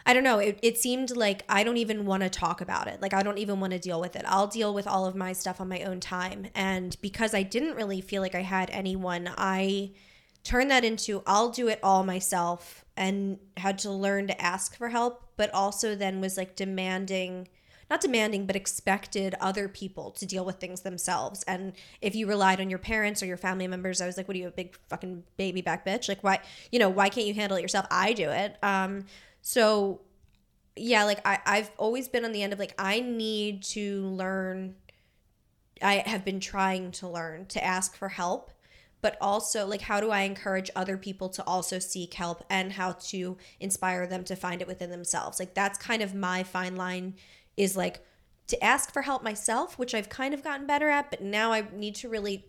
I 0.05 0.13
don't 0.13 0.23
know. 0.23 0.39
It, 0.39 0.59
it 0.61 0.77
seemed 0.77 1.15
like 1.15 1.43
I 1.47 1.63
don't 1.63 1.77
even 1.77 2.05
want 2.05 2.23
to 2.23 2.29
talk 2.29 2.61
about 2.61 2.87
it. 2.87 3.01
Like, 3.01 3.13
I 3.13 3.23
don't 3.23 3.37
even 3.37 3.59
want 3.59 3.73
to 3.73 3.79
deal 3.79 4.01
with 4.01 4.15
it. 4.15 4.23
I'll 4.27 4.47
deal 4.47 4.73
with 4.73 4.87
all 4.87 5.05
of 5.05 5.15
my 5.15 5.33
stuff 5.33 5.61
on 5.61 5.69
my 5.69 5.83
own 5.83 5.99
time. 5.99 6.47
And 6.55 6.97
because 7.01 7.33
I 7.33 7.43
didn't 7.43 7.75
really 7.75 8.01
feel 8.01 8.21
like 8.21 8.35
I 8.35 8.41
had 8.41 8.69
anyone, 8.71 9.29
I 9.37 9.91
turned 10.43 10.71
that 10.71 10.83
into 10.83 11.21
I'll 11.27 11.49
do 11.49 11.67
it 11.67 11.79
all 11.83 12.03
myself 12.03 12.83
and 12.97 13.37
had 13.57 13.77
to 13.79 13.91
learn 13.91 14.27
to 14.27 14.41
ask 14.41 14.75
for 14.75 14.89
help, 14.89 15.23
but 15.37 15.53
also 15.53 15.95
then 15.95 16.19
was 16.19 16.35
like 16.35 16.55
demanding, 16.55 17.47
not 17.89 18.01
demanding, 18.01 18.47
but 18.47 18.55
expected 18.55 19.35
other 19.39 19.67
people 19.67 20.11
to 20.11 20.25
deal 20.25 20.43
with 20.43 20.59
things 20.59 20.81
themselves. 20.81 21.43
And 21.43 21.73
if 22.01 22.15
you 22.15 22.27
relied 22.27 22.59
on 22.59 22.69
your 22.69 22.79
parents 22.79 23.21
or 23.21 23.27
your 23.27 23.37
family 23.37 23.67
members, 23.67 24.01
I 24.01 24.07
was 24.07 24.17
like, 24.17 24.27
what 24.27 24.35
are 24.35 24.39
you, 24.39 24.47
a 24.47 24.51
big 24.51 24.75
fucking 24.89 25.23
baby 25.37 25.61
back 25.61 25.85
bitch? 25.85 26.09
Like, 26.09 26.23
why, 26.23 26.39
you 26.71 26.79
know, 26.79 26.89
why 26.89 27.09
can't 27.09 27.27
you 27.27 27.33
handle 27.33 27.57
it 27.57 27.61
yourself? 27.61 27.85
I 27.91 28.13
do 28.13 28.29
it. 28.29 28.57
Um, 28.63 29.05
so 29.41 30.01
yeah, 30.75 31.03
like 31.03 31.19
I, 31.25 31.39
I've 31.45 31.71
always 31.77 32.07
been 32.07 32.25
on 32.25 32.31
the 32.31 32.43
end 32.43 32.53
of 32.53 32.59
like, 32.59 32.73
I 32.77 33.01
need 33.01 33.63
to 33.63 34.05
learn. 34.05 34.75
I 35.81 36.03
have 36.05 36.23
been 36.23 36.39
trying 36.39 36.91
to 36.93 37.07
learn 37.07 37.47
to 37.47 37.63
ask 37.63 37.95
for 37.95 38.09
help 38.09 38.51
but 39.01 39.17
also 39.19 39.65
like 39.65 39.81
how 39.81 39.99
do 39.99 40.11
i 40.11 40.21
encourage 40.21 40.69
other 40.75 40.97
people 40.97 41.27
to 41.29 41.43
also 41.45 41.79
seek 41.79 42.13
help 42.13 42.43
and 42.49 42.73
how 42.73 42.91
to 42.93 43.37
inspire 43.59 44.07
them 44.07 44.23
to 44.23 44.35
find 44.35 44.61
it 44.61 44.67
within 44.67 44.89
themselves 44.91 45.39
like 45.39 45.53
that's 45.53 45.77
kind 45.77 46.01
of 46.01 46.13
my 46.13 46.43
fine 46.43 46.75
line 46.75 47.15
is 47.57 47.75
like 47.75 48.05
to 48.47 48.63
ask 48.63 48.93
for 48.93 49.01
help 49.01 49.23
myself 49.23 49.77
which 49.77 49.93
i've 49.93 50.09
kind 50.09 50.33
of 50.33 50.43
gotten 50.43 50.67
better 50.67 50.89
at 50.89 51.09
but 51.09 51.21
now 51.21 51.51
i 51.51 51.65
need 51.73 51.95
to 51.95 52.07
really 52.07 52.45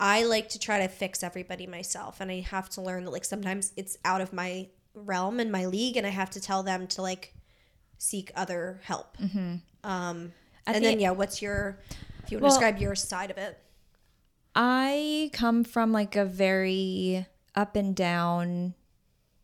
i 0.00 0.24
like 0.24 0.48
to 0.48 0.58
try 0.58 0.78
to 0.78 0.88
fix 0.88 1.22
everybody 1.22 1.66
myself 1.66 2.20
and 2.20 2.30
i 2.30 2.40
have 2.40 2.68
to 2.68 2.80
learn 2.80 3.04
that 3.04 3.10
like 3.10 3.24
sometimes 3.24 3.72
it's 3.76 3.96
out 4.04 4.20
of 4.20 4.32
my 4.32 4.68
realm 4.98 5.40
and 5.40 5.50
my 5.52 5.66
league 5.66 5.96
and 5.96 6.06
i 6.06 6.10
have 6.10 6.30
to 6.30 6.40
tell 6.40 6.62
them 6.62 6.86
to 6.86 7.02
like 7.02 7.34
seek 7.98 8.30
other 8.36 8.80
help. 8.84 9.16
Um 9.84 10.32
and 10.66 10.76
the- 10.76 10.80
then 10.80 11.00
yeah 11.00 11.10
what's 11.10 11.40
your 11.42 11.78
if 12.24 12.30
you 12.32 12.38
want 12.38 12.42
Well- 12.42 12.50
to 12.50 12.54
describe 12.66 12.78
your 12.80 12.94
side 12.94 13.30
of 13.30 13.38
it? 13.38 13.58
I 14.54 15.30
come 15.32 15.64
from 15.64 15.92
like 15.92 16.16
a 16.16 16.24
very 16.24 17.26
up 17.54 17.76
and 17.76 17.94
down, 17.94 18.74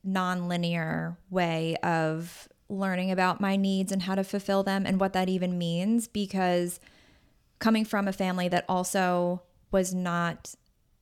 non-linear 0.03 1.17
way 1.31 1.77
of 1.83 2.49
learning 2.69 3.11
about 3.11 3.41
my 3.41 3.57
needs 3.57 3.93
and 3.93 4.03
how 4.03 4.15
to 4.15 4.25
fulfill 4.25 4.63
them 4.63 4.85
and 4.87 4.99
what 5.01 5.13
that 5.13 5.29
even 5.29 5.59
means 5.59 6.09
because 6.09 6.81
coming 7.59 7.85
from 7.85 8.09
a 8.09 8.13
family 8.13 8.49
that 8.49 8.65
also 8.69 9.43
was 9.71 9.95
not 9.95 10.55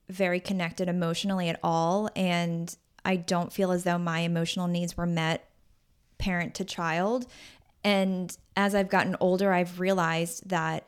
very 0.09 0.39
connected 0.39 0.87
emotionally 0.89 1.49
at 1.49 1.59
all 1.63 2.09
and 2.15 2.77
I 3.05 3.17
don't 3.17 3.51
feel 3.51 3.71
as 3.71 3.83
though 3.83 3.97
my 3.97 4.19
emotional 4.19 4.67
needs 4.67 4.95
were 4.95 5.05
met 5.05 5.49
parent 6.17 6.55
to 6.55 6.65
child. 6.65 7.25
And 7.83 8.35
as 8.55 8.73
I've 8.73 8.89
gotten 8.89 9.15
older 9.19 9.51
I've 9.51 9.79
realized 9.79 10.49
that 10.49 10.87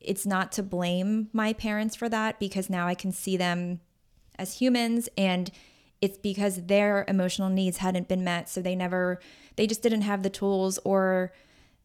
it's 0.00 0.26
not 0.26 0.52
to 0.52 0.62
blame 0.62 1.28
my 1.32 1.52
parents 1.52 1.94
for 1.94 2.08
that 2.08 2.40
because 2.40 2.68
now 2.68 2.86
I 2.86 2.94
can 2.94 3.12
see 3.12 3.36
them 3.36 3.80
as 4.38 4.58
humans 4.58 5.08
and 5.16 5.50
it's 6.00 6.18
because 6.18 6.66
their 6.66 7.04
emotional 7.06 7.48
needs 7.48 7.78
hadn't 7.78 8.08
been 8.08 8.24
met. 8.24 8.48
So 8.48 8.60
they 8.60 8.74
never 8.74 9.20
they 9.56 9.66
just 9.66 9.82
didn't 9.82 10.02
have 10.02 10.22
the 10.22 10.30
tools 10.30 10.78
or 10.84 11.32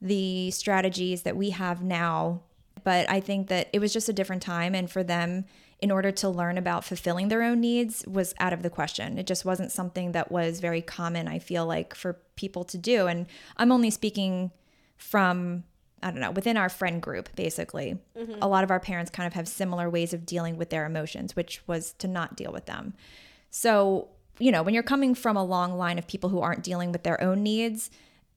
the 0.01 0.51
strategies 0.51 1.23
that 1.23 1.37
we 1.37 1.51
have 1.51 1.83
now. 1.83 2.41
But 2.83 3.09
I 3.09 3.19
think 3.19 3.47
that 3.49 3.69
it 3.73 3.79
was 3.79 3.93
just 3.93 4.09
a 4.09 4.13
different 4.13 4.41
time 4.41 4.73
and 4.73 4.89
for 4.89 5.03
them 5.03 5.45
in 5.79 5.91
order 5.91 6.11
to 6.11 6.29
learn 6.29 6.57
about 6.57 6.83
fulfilling 6.83 7.27
their 7.27 7.43
own 7.43 7.59
needs 7.59 8.03
was 8.07 8.33
out 8.39 8.53
of 8.53 8.63
the 8.63 8.69
question. 8.69 9.17
It 9.17 9.27
just 9.27 9.45
wasn't 9.45 9.71
something 9.71 10.11
that 10.13 10.31
was 10.31 10.59
very 10.59 10.81
common 10.81 11.27
I 11.27 11.39
feel 11.39 11.65
like 11.65 11.93
for 11.93 12.13
people 12.35 12.63
to 12.65 12.77
do 12.77 13.07
and 13.07 13.27
I'm 13.57 13.71
only 13.71 13.91
speaking 13.91 14.51
from 14.97 15.63
I 16.01 16.11
don't 16.11 16.19
know, 16.19 16.31
within 16.31 16.57
our 16.57 16.69
friend 16.69 17.01
group, 17.01 17.29
basically. 17.35 17.97
Mm-hmm. 18.17 18.35
A 18.41 18.47
lot 18.47 18.63
of 18.63 18.69
our 18.69 18.79
parents 18.79 19.09
kind 19.09 19.25
of 19.25 19.33
have 19.33 19.47
similar 19.47 19.89
ways 19.89 20.13
of 20.13 20.25
dealing 20.25 20.57
with 20.57 20.69
their 20.69 20.85
emotions, 20.85 21.35
which 21.35 21.61
was 21.67 21.93
to 21.93 22.07
not 22.07 22.35
deal 22.35 22.51
with 22.51 22.67
them. 22.67 22.93
So, 23.49 24.09
you 24.37 24.51
know, 24.51 24.61
when 24.61 24.73
you're 24.73 24.83
coming 24.83 25.15
from 25.15 25.35
a 25.35 25.43
long 25.43 25.75
line 25.75 25.97
of 25.97 26.07
people 26.07 26.29
who 26.29 26.39
aren't 26.39 26.63
dealing 26.63 26.91
with 26.91 27.01
their 27.03 27.19
own 27.21 27.41
needs, 27.41 27.89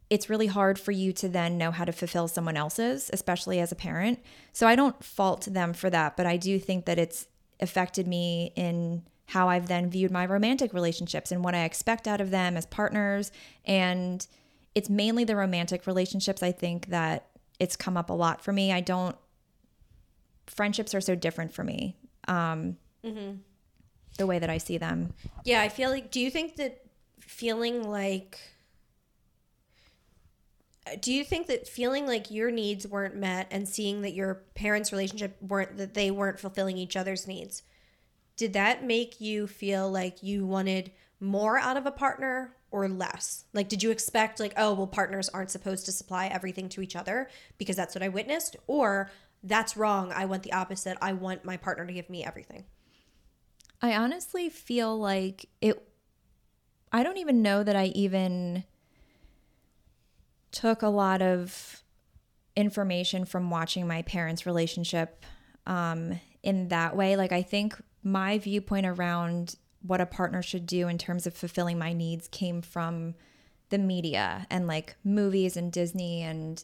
it's 0.09 0.31
really 0.31 0.47
hard 0.47 0.79
for 0.79 0.91
you 0.91 1.13
to 1.13 1.29
then 1.29 1.59
know 1.59 1.71
how 1.71 1.85
to 1.85 1.93
fulfill 1.93 2.29
someone 2.29 2.57
else's, 2.57 3.11
especially 3.13 3.61
as 3.61 3.71
a 3.71 3.77
parent. 3.77 4.21
So 4.53 4.67
I 4.67 4.75
don't 4.75 5.05
fault 5.05 5.45
them 5.45 5.75
for 5.75 5.91
that, 5.91 6.17
but 6.17 6.27
I 6.27 6.37
do 6.37 6.59
think 6.59 6.87
that 6.87 6.99
it's 6.99 7.29
affected 7.61 8.07
me 8.07 8.53
in 8.57 9.03
how 9.27 9.49
I've 9.49 9.69
then 9.69 9.91
viewed 9.91 10.11
my 10.11 10.27
romantic 10.27 10.73
relationships 10.73 11.31
and 11.31 11.45
what 11.45 11.55
I 11.55 11.65
expect 11.65 12.09
out 12.09 12.21
of 12.21 12.31
them 12.31 12.57
as 12.57 12.67
partners. 12.67 13.31
And 13.65 14.27
it's 14.75 14.91
mainly 14.91 15.25
the 15.25 15.37
romantic 15.37 15.87
relationships, 15.87 16.43
I 16.43 16.53
think, 16.53 16.87
that 16.87 17.27
it's 17.59 17.77
come 17.77 17.97
up 17.97 18.11
a 18.11 18.13
lot 18.13 18.43
for 18.43 18.53
me. 18.53 18.73
I 18.73 18.81
don't, 18.81 19.17
friendships 20.47 20.95
are 20.95 21.01
so 21.01 21.15
different 21.15 21.53
for 21.53 21.63
me. 21.63 21.97
Um, 22.27 22.77
The 24.19 24.27
way 24.27 24.39
that 24.39 24.51
I 24.51 24.59
see 24.59 24.79
them. 24.79 25.15
Yeah, 25.45 25.63
I 25.63 25.69
feel 25.69 25.91
like. 25.91 26.11
Do 26.11 26.21
you 26.21 26.31
think 26.31 26.57
that 26.57 26.83
feeling 27.21 27.89
like. 27.89 28.39
Do 31.01 31.13
you 31.13 31.25
think 31.25 31.47
that 31.47 31.69
feeling 31.69 32.07
like 32.07 32.31
your 32.31 32.51
needs 32.51 32.87
weren't 32.87 33.17
met 33.17 33.49
and 33.51 33.69
seeing 33.69 34.03
that 34.03 34.15
your 34.15 34.43
parents' 34.55 34.93
relationship 34.93 35.37
weren't, 35.41 35.77
that 35.77 35.95
they 35.95 36.11
weren't 36.11 36.41
fulfilling 36.41 36.79
each 36.79 36.97
other's 36.97 37.27
needs, 37.27 37.63
did 38.37 38.53
that 38.55 38.85
make 38.85 39.21
you 39.21 39.47
feel 39.47 39.91
like 39.91 40.23
you 40.23 40.47
wanted 40.47 40.93
more 41.21 41.59
out 41.59 41.77
of 41.77 41.87
a 41.87 41.93
partner 41.93 42.57
or 42.71 42.89
less? 42.89 43.45
Like, 43.53 43.69
did 43.69 43.83
you 43.83 43.91
expect, 43.91 44.41
like, 44.41 44.55
oh, 44.57 44.73
well, 44.75 44.87
partners 44.87 45.29
aren't 45.29 45.51
supposed 45.51 45.85
to 45.87 45.93
supply 45.93 46.27
everything 46.27 46.69
to 46.71 46.81
each 46.81 46.97
other 46.97 47.29
because 47.59 47.77
that's 47.77 47.95
what 47.95 48.03
I 48.03 48.09
witnessed? 48.09 48.57
Or 48.67 49.11
that's 49.43 49.77
wrong. 49.77 50.13
I 50.13 50.25
want 50.25 50.43
the 50.43 50.53
opposite. 50.53 50.97
I 51.03 51.13
want 51.13 51.45
my 51.45 51.57
partner 51.57 51.87
to 51.87 51.93
give 51.93 52.09
me 52.09 52.25
everything. 52.25 52.65
I 53.83 53.95
honestly 53.95 54.49
feel 54.49 54.99
like 54.99 55.47
it. 55.61 55.83
I 56.93 57.03
don't 57.03 57.19
even 57.19 57.43
know 57.43 57.63
that 57.63 57.77
I 57.77 57.87
even 57.87 58.65
took 60.53 60.83
a 60.83 60.89
lot 60.89 61.23
of 61.23 61.83
information 62.57 63.25
from 63.25 63.51
watching 63.51 63.87
my 63.87 64.03
parents' 64.03 64.47
relationship 64.47 65.25
um, 65.67 66.21
in 66.43 66.69
that 66.69 66.97
way. 66.97 67.17
Like, 67.17 67.33
I 67.33 67.43
think 67.43 67.81
my 68.03 68.39
viewpoint 68.39 68.87
around 68.87 69.57
what 69.83 70.01
a 70.01 70.07
partner 70.07 70.43
should 70.43 70.67
do 70.67 70.89
in 70.89 70.99
terms 70.99 71.27
of 71.27 71.35
fulfilling 71.35 71.79
my 71.79 71.93
needs 71.93 72.29
came 72.29 72.61
from 72.63 73.15
the 73.71 73.79
media 73.79 74.47
and 74.51 74.67
like 74.67 74.97
movies 75.05 75.57
and 75.57 75.73
Disney 75.73 76.23
and 76.23 76.63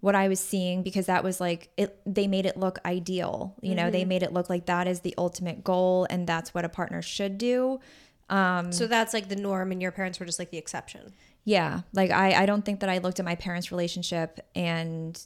what 0.00 0.14
I 0.14 0.28
was 0.28 0.40
seeing 0.40 0.82
because 0.82 1.06
that 1.06 1.22
was 1.22 1.40
like 1.40 1.70
it 1.76 2.00
they 2.06 2.26
made 2.26 2.46
it 2.46 2.56
look 2.56 2.78
ideal. 2.84 3.54
You 3.60 3.74
know, 3.74 3.90
they 3.90 4.04
made 4.04 4.22
it 4.22 4.32
look 4.32 4.50
like 4.50 4.66
that 4.66 4.88
is 4.88 5.00
the 5.00 5.14
ultimate 5.16 5.62
goal 5.62 6.06
and 6.10 6.26
that's 6.26 6.52
what 6.52 6.64
a 6.64 6.68
partner 6.68 7.02
should 7.02 7.38
do. 7.38 7.80
So 8.72 8.86
that's 8.86 9.12
like 9.12 9.28
the 9.28 9.36
norm, 9.36 9.72
and 9.72 9.82
your 9.82 9.90
parents 9.90 10.20
were 10.20 10.26
just 10.26 10.38
like 10.38 10.50
the 10.50 10.58
exception. 10.58 11.12
Yeah. 11.44 11.82
Like 11.92 12.10
I, 12.10 12.42
I 12.42 12.46
don't 12.46 12.64
think 12.64 12.80
that 12.80 12.90
I 12.90 12.98
looked 12.98 13.18
at 13.18 13.24
my 13.24 13.34
parents' 13.34 13.70
relationship 13.70 14.40
and 14.54 15.20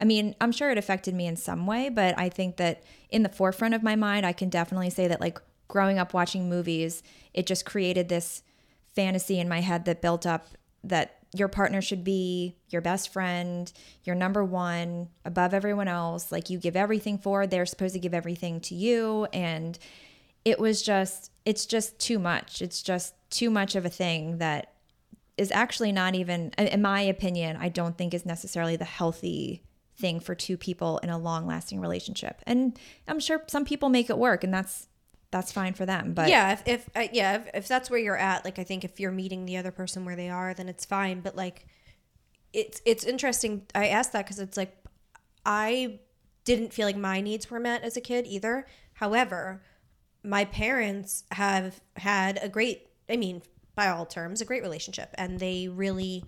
I 0.00 0.04
mean, 0.04 0.34
I'm 0.40 0.52
sure 0.52 0.70
it 0.70 0.78
affected 0.78 1.14
me 1.14 1.26
in 1.26 1.36
some 1.36 1.66
way, 1.66 1.88
but 1.88 2.18
I 2.18 2.28
think 2.28 2.56
that 2.56 2.82
in 3.08 3.22
the 3.22 3.28
forefront 3.28 3.74
of 3.74 3.82
my 3.82 3.96
mind, 3.96 4.26
I 4.26 4.32
can 4.32 4.50
definitely 4.50 4.90
say 4.90 5.08
that 5.08 5.20
like 5.20 5.40
growing 5.68 5.98
up 5.98 6.12
watching 6.12 6.48
movies, 6.48 7.02
it 7.32 7.46
just 7.46 7.64
created 7.64 8.08
this 8.08 8.42
fantasy 8.94 9.38
in 9.40 9.48
my 9.48 9.60
head 9.60 9.84
that 9.86 10.02
built 10.02 10.26
up 10.26 10.48
that 10.84 11.18
your 11.34 11.48
partner 11.48 11.82
should 11.82 12.04
be 12.04 12.56
your 12.68 12.80
best 12.80 13.12
friend, 13.12 13.72
your 14.04 14.16
number 14.16 14.44
one, 14.44 15.08
above 15.24 15.52
everyone 15.52 15.88
else. 15.88 16.30
Like 16.30 16.50
you 16.50 16.58
give 16.58 16.76
everything 16.76 17.18
for, 17.18 17.46
they're 17.46 17.66
supposed 17.66 17.94
to 17.94 18.00
give 18.00 18.14
everything 18.14 18.60
to 18.62 18.74
you. 18.74 19.26
And 19.32 19.78
it 20.44 20.58
was 20.58 20.82
just, 20.82 21.30
it's 21.44 21.66
just 21.66 21.98
too 21.98 22.18
much. 22.18 22.62
It's 22.62 22.82
just 22.82 23.14
too 23.30 23.50
much 23.50 23.74
of 23.74 23.84
a 23.84 23.90
thing 23.90 24.38
that 24.38 24.72
is 25.36 25.50
actually 25.52 25.92
not 25.92 26.14
even 26.14 26.50
in 26.58 26.82
my 26.82 27.00
opinion 27.00 27.56
i 27.56 27.68
don't 27.68 27.98
think 27.98 28.14
is 28.14 28.24
necessarily 28.26 28.76
the 28.76 28.84
healthy 28.84 29.62
thing 29.96 30.20
for 30.20 30.34
two 30.34 30.56
people 30.56 30.98
in 30.98 31.08
a 31.08 31.16
long 31.16 31.46
lasting 31.46 31.80
relationship. 31.80 32.42
And 32.46 32.78
i'm 33.08 33.20
sure 33.20 33.42
some 33.46 33.64
people 33.64 33.88
make 33.88 34.10
it 34.10 34.18
work 34.18 34.44
and 34.44 34.52
that's 34.52 34.88
that's 35.32 35.50
fine 35.50 35.74
for 35.74 35.84
them 35.84 36.14
but 36.14 36.28
yeah 36.28 36.52
if, 36.52 36.62
if 36.66 36.88
uh, 36.94 37.08
yeah 37.12 37.36
if, 37.36 37.50
if 37.52 37.68
that's 37.68 37.90
where 37.90 37.98
you're 37.98 38.16
at 38.16 38.44
like 38.44 38.58
i 38.58 38.64
think 38.64 38.84
if 38.84 39.00
you're 39.00 39.10
meeting 39.10 39.44
the 39.44 39.56
other 39.56 39.72
person 39.72 40.04
where 40.04 40.14
they 40.14 40.30
are 40.30 40.54
then 40.54 40.68
it's 40.68 40.84
fine 40.84 41.20
but 41.20 41.34
like 41.34 41.66
it's 42.52 42.80
it's 42.86 43.04
interesting 43.04 43.66
i 43.74 43.88
asked 43.88 44.12
that 44.12 44.24
because 44.24 44.38
it's 44.38 44.56
like 44.56 44.76
i 45.44 45.98
didn't 46.46 46.72
feel 46.72 46.86
like 46.86 46.96
my 46.96 47.20
needs 47.20 47.50
were 47.50 47.60
met 47.60 47.82
as 47.82 47.96
a 47.96 48.00
kid 48.00 48.24
either. 48.26 48.66
However 48.94 49.62
my 50.22 50.44
parents 50.44 51.24
have 51.32 51.80
had 51.96 52.36
a 52.42 52.48
great 52.48 52.88
i 53.08 53.16
mean 53.16 53.42
by 53.76 53.88
all 53.88 54.06
terms 54.06 54.40
a 54.40 54.44
great 54.44 54.62
relationship. 54.62 55.14
And 55.14 55.38
they 55.38 55.68
really 55.68 56.24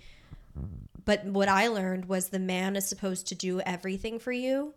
but 1.04 1.24
what 1.24 1.48
i 1.48 1.68
learned 1.68 2.04
was 2.04 2.28
the 2.28 2.38
man 2.38 2.76
is 2.76 2.86
supposed 2.86 3.26
to 3.28 3.34
do 3.34 3.60
everything 3.60 4.18
for 4.18 4.30
you 4.32 4.74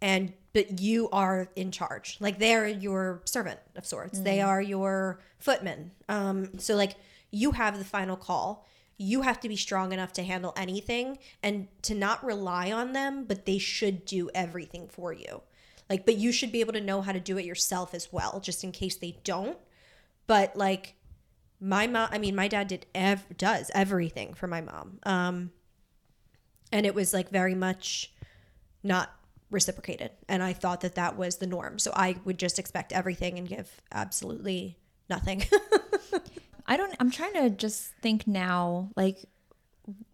and 0.00 0.32
but 0.52 0.78
you 0.78 1.08
are 1.10 1.48
in 1.56 1.72
charge. 1.72 2.16
Like 2.20 2.38
they're 2.38 2.68
your 2.68 3.22
servant 3.24 3.58
of 3.74 3.84
sorts. 3.84 4.20
They 4.20 4.40
are 4.40 4.62
your 4.62 5.20
footman 5.38 5.92
um 6.08 6.58
so 6.58 6.74
like 6.74 6.96
you 7.30 7.52
have 7.52 7.78
the 7.78 7.84
final 7.84 8.16
call. 8.16 8.66
You 8.96 9.22
have 9.22 9.40
to 9.40 9.48
be 9.48 9.56
strong 9.56 9.92
enough 9.92 10.12
to 10.14 10.22
handle 10.22 10.52
anything 10.56 11.18
and 11.42 11.66
to 11.82 11.94
not 11.94 12.24
rely 12.24 12.70
on 12.72 12.92
them 12.92 13.24
but 13.24 13.44
they 13.44 13.58
should 13.58 14.04
do 14.04 14.30
everything 14.34 14.88
for 14.88 15.12
you. 15.12 15.42
Like 15.90 16.06
but 16.06 16.16
you 16.16 16.32
should 16.32 16.52
be 16.52 16.60
able 16.60 16.72
to 16.74 16.80
know 16.80 17.02
how 17.02 17.12
to 17.12 17.20
do 17.20 17.36
it 17.38 17.44
yourself 17.44 17.94
as 17.94 18.12
well 18.12 18.40
just 18.40 18.64
in 18.64 18.72
case 18.72 18.96
they 18.96 19.18
don't. 19.24 19.58
But 20.26 20.56
like 20.56 20.94
my 21.64 21.86
mom 21.86 22.08
i 22.12 22.18
mean 22.18 22.36
my 22.36 22.46
dad 22.46 22.68
did 22.68 22.84
ev- 22.94 23.26
does 23.38 23.70
everything 23.74 24.34
for 24.34 24.46
my 24.46 24.60
mom. 24.60 24.98
Um 25.04 25.50
and 26.70 26.84
it 26.84 26.94
was 26.94 27.14
like 27.14 27.30
very 27.30 27.54
much 27.54 28.12
not 28.82 29.10
reciprocated. 29.50 30.10
And 30.28 30.42
i 30.42 30.52
thought 30.52 30.82
that 30.82 30.94
that 30.96 31.16
was 31.16 31.36
the 31.36 31.46
norm. 31.46 31.78
So 31.78 31.92
i 31.96 32.16
would 32.24 32.38
just 32.38 32.58
expect 32.58 32.92
everything 32.92 33.38
and 33.38 33.48
give 33.48 33.80
absolutely 33.90 34.78
nothing. 35.08 35.44
I 36.66 36.76
don't 36.76 36.94
I'm 37.00 37.10
trying 37.10 37.34
to 37.34 37.50
just 37.50 37.92
think 38.02 38.26
now 38.26 38.90
like 38.96 39.18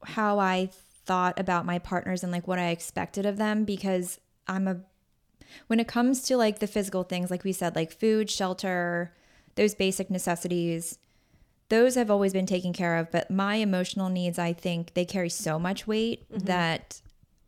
how 0.04 0.38
I 0.38 0.70
thought 1.04 1.38
about 1.38 1.64
my 1.64 1.78
partners 1.78 2.22
and 2.22 2.32
like 2.32 2.48
what 2.48 2.58
I 2.58 2.68
expected 2.68 3.26
of 3.26 3.36
them 3.36 3.64
because 3.64 4.20
I'm 4.46 4.66
a 4.66 4.80
when 5.66 5.80
it 5.80 5.88
comes 5.88 6.22
to 6.22 6.36
like 6.36 6.58
the 6.58 6.66
physical 6.66 7.02
things 7.02 7.30
like 7.30 7.44
we 7.44 7.52
said 7.52 7.74
like 7.76 7.92
food, 7.92 8.30
shelter, 8.30 9.14
those 9.54 9.74
basic 9.74 10.10
necessities 10.10 10.98
those 11.70 11.94
have 11.94 12.10
always 12.10 12.32
been 12.32 12.46
taken 12.46 12.72
care 12.72 12.98
of 12.98 13.10
but 13.10 13.30
my 13.30 13.56
emotional 13.56 14.08
needs 14.08 14.38
I 14.38 14.52
think 14.52 14.94
they 14.94 15.04
carry 15.04 15.30
so 15.30 15.58
much 15.58 15.86
weight 15.86 16.30
mm-hmm. 16.30 16.44
that 16.44 17.00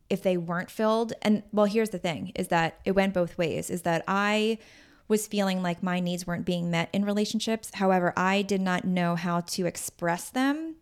if 0.08 0.22
they 0.22 0.36
weren't 0.36 0.70
filled 0.70 1.12
and 1.22 1.42
well 1.52 1.66
here's 1.66 1.90
the 1.90 1.98
thing 1.98 2.32
is 2.34 2.48
that 2.48 2.80
it 2.84 2.92
went 2.92 3.14
both 3.14 3.36
ways 3.38 3.68
is 3.68 3.82
that 3.82 4.02
I 4.08 4.58
was 5.08 5.26
feeling 5.26 5.62
like 5.62 5.82
my 5.82 6.00
needs 6.00 6.26
weren't 6.26 6.46
being 6.46 6.70
met 6.70 6.88
in 6.92 7.04
relationships. 7.04 7.70
However, 7.74 8.14
I 8.16 8.40
did 8.40 8.62
not 8.62 8.84
know 8.84 9.14
how 9.14 9.40
to 9.40 9.66
express 9.66 10.30
them 10.30 10.76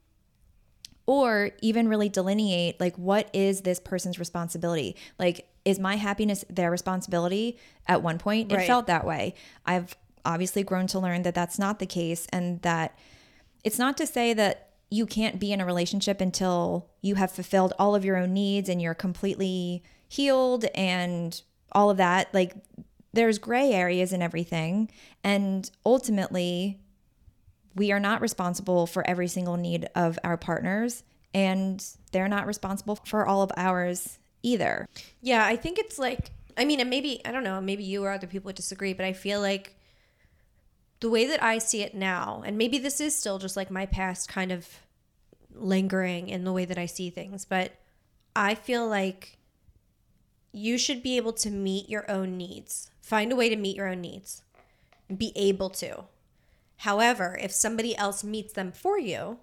or 1.05 1.51
even 1.61 1.89
really 1.89 2.09
delineate 2.09 2.79
like 2.81 2.97
what 2.97 3.29
is 3.33 3.63
this 3.63 3.81
person's 3.81 4.19
responsibility? 4.19 4.95
Like 5.19 5.49
is 5.65 5.79
my 5.79 5.97
happiness 5.97 6.45
their 6.49 6.71
responsibility? 6.71 7.59
At 7.87 8.03
one 8.03 8.19
point, 8.19 8.53
it 8.53 8.57
Right. 8.57 8.67
felt 8.67 8.87
that 8.87 9.05
way. 9.05 9.35
I've 9.67 9.97
obviously 10.25 10.63
grown 10.63 10.87
to 10.89 10.99
learn 10.99 11.23
that 11.23 11.35
that's 11.35 11.59
not 11.59 11.79
the 11.81 11.87
case 11.87 12.27
and 12.33 12.63
that 12.63 12.97
it's 13.65 13.79
not 13.79 13.97
to 13.99 14.07
say 14.07 14.33
that 14.35 14.71
you 14.91 15.07
can't 15.07 15.39
be 15.39 15.53
in 15.53 15.61
a 15.61 15.67
relationship 15.67 16.21
until 16.21 16.89
you 17.01 17.15
have 17.15 17.31
fulfilled 17.31 17.73
all 17.79 17.95
of 17.95 18.05
your 18.05 18.17
own 18.17 18.35
needs 18.35 18.69
and 18.69 18.83
you're 18.83 18.95
completely 18.95 19.83
healed 20.09 20.65
and 20.75 21.43
all 21.73 21.91
of 21.91 21.97
that. 21.97 22.33
Like 22.35 22.55
there's 23.13 23.39
gray 23.39 23.73
areas 23.73 24.13
and 24.13 24.23
everything. 24.23 24.91
And 25.23 25.71
ultimately, 25.87 26.81
we 27.75 27.93
are 27.93 28.01
not 28.01 28.21
responsible 28.21 28.87
for 28.87 29.07
every 29.07 29.29
single 29.29 29.57
need 29.57 29.89
of 29.95 30.19
our 30.25 30.37
partners, 30.37 31.05
and 31.33 31.85
they're 32.11 32.29
not 32.29 32.47
responsible 32.47 32.97
for 33.05 33.25
all 33.27 33.43
of 33.43 33.53
ours 33.57 34.19
either. 34.43 34.89
Yeah, 35.21 35.45
I 35.45 35.57
think 35.57 35.79
it's 35.79 35.99
like 35.99 36.31
I 36.57 36.65
mean, 36.65 36.81
and 36.81 36.91
maybe 36.91 37.21
I 37.25 37.33
don't 37.33 37.45
know, 37.45 37.61
maybe 37.61 37.85
you 37.85 38.05
or 38.05 38.11
other 38.11 38.27
people 38.27 38.49
would 38.49 38.57
disagree, 38.57 38.93
but 38.93 39.07
I 39.07 39.13
feel 39.13 39.41
like 39.41 39.77
the 41.01 41.11
way 41.11 41.27
that 41.27 41.43
I 41.43 41.59
see 41.59 41.83
it 41.83 41.95
now, 41.95 42.43
and 42.45 42.57
maybe 42.59 42.79
this 42.79 43.01
is 43.01 43.17
still 43.17 43.39
just 43.39 43.57
like 43.57 43.71
my 43.71 43.87
past 43.87 44.29
kind 44.29 44.53
of 44.53 44.69
lingering 45.55 46.29
in 46.29 46.45
the 46.45 46.53
way 46.53 46.65
that 46.65 46.79
I 46.79 46.87
see 46.87 47.11
things, 47.11 47.45
but 47.45 47.73
I 48.37 48.55
feel 48.55 48.87
like 48.87 49.39
you 50.53 50.79
should 50.79 51.03
be 51.03 51.17
able 51.17 51.33
to 51.35 51.51
meet 51.51 51.89
your 51.89 52.11
own 52.11 52.37
needs. 52.37 52.91
Find 53.01 53.33
a 53.33 53.37
way 53.37 53.49
to 53.49 53.57
meet 53.57 53.77
your 53.77 53.89
own 53.89 54.01
needs. 54.01 54.43
Be 55.15 55.33
able 55.35 55.71
to. 55.71 56.05
However, 56.79 57.39
if 57.41 57.53
somebody 57.53 57.97
else 57.97 58.23
meets 58.25 58.53
them 58.53 58.73
for 58.73 58.99
you, 58.99 59.39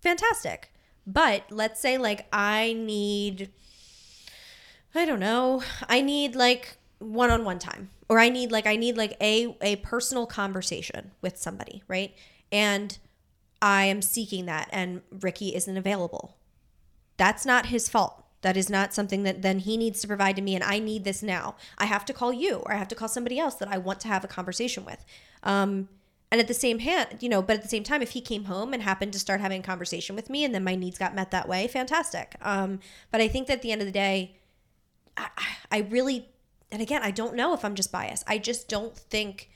fantastic. 0.00 0.72
But 1.06 1.44
let's 1.50 1.80
say 1.80 1.98
like 1.98 2.26
I 2.32 2.74
need 2.74 3.50
I 4.94 5.04
don't 5.04 5.20
know. 5.20 5.62
I 5.88 6.00
need 6.00 6.34
like 6.34 6.78
one-on-one 6.98 7.58
time 7.58 7.90
or 8.08 8.18
I 8.18 8.28
need 8.28 8.50
like 8.50 8.66
I 8.66 8.76
need 8.76 8.96
like 8.96 9.16
a 9.20 9.56
a 9.60 9.76
personal 9.76 10.26
conversation 10.26 11.12
with 11.20 11.36
somebody, 11.36 11.82
right? 11.88 12.14
And 12.50 12.98
I 13.60 13.84
am 13.84 14.02
seeking 14.02 14.46
that 14.46 14.68
and 14.72 15.02
Ricky 15.10 15.54
isn't 15.54 15.76
available. 15.76 16.36
That's 17.16 17.44
not 17.44 17.66
his 17.66 17.88
fault. 17.88 18.24
That 18.42 18.56
is 18.56 18.70
not 18.70 18.94
something 18.94 19.24
that 19.24 19.42
then 19.42 19.58
he 19.60 19.76
needs 19.76 20.00
to 20.00 20.06
provide 20.06 20.36
to 20.36 20.42
me 20.42 20.54
and 20.54 20.62
I 20.62 20.78
need 20.78 21.04
this 21.04 21.22
now. 21.22 21.56
I 21.76 21.86
have 21.86 22.04
to 22.06 22.12
call 22.12 22.32
you 22.32 22.62
or 22.66 22.72
I 22.72 22.76
have 22.76 22.88
to 22.88 22.94
call 22.94 23.08
somebody 23.08 23.38
else 23.38 23.56
that 23.56 23.68
I 23.68 23.78
want 23.78 24.00
to 24.00 24.08
have 24.08 24.24
a 24.24 24.28
conversation 24.28 24.84
with. 24.84 25.04
Um 25.42 25.88
and 26.30 26.40
at 26.40 26.48
the 26.48 26.54
same 26.54 26.80
hand, 26.80 27.18
you 27.20 27.28
know, 27.28 27.40
but 27.40 27.56
at 27.56 27.62
the 27.62 27.68
same 27.68 27.84
time, 27.84 28.02
if 28.02 28.10
he 28.10 28.20
came 28.20 28.44
home 28.44 28.74
and 28.74 28.82
happened 28.82 29.14
to 29.14 29.18
start 29.18 29.40
having 29.40 29.60
a 29.60 29.64
conversation 29.64 30.14
with 30.14 30.28
me 30.28 30.44
and 30.44 30.54
then 30.54 30.62
my 30.62 30.74
needs 30.74 30.98
got 30.98 31.14
met 31.14 31.30
that 31.30 31.48
way, 31.48 31.66
fantastic. 31.68 32.34
Um, 32.42 32.80
but 33.10 33.22
I 33.22 33.28
think 33.28 33.46
that 33.46 33.54
at 33.54 33.62
the 33.62 33.72
end 33.72 33.80
of 33.80 33.86
the 33.86 33.92
day, 33.92 34.36
I, 35.16 35.28
I 35.72 35.78
really, 35.78 36.28
and 36.70 36.82
again, 36.82 37.02
I 37.02 37.10
don't 37.10 37.34
know 37.34 37.54
if 37.54 37.64
I'm 37.64 37.74
just 37.74 37.90
biased. 37.92 38.24
I 38.26 38.38
just 38.38 38.68
don't 38.68 38.96
think 38.96 39.50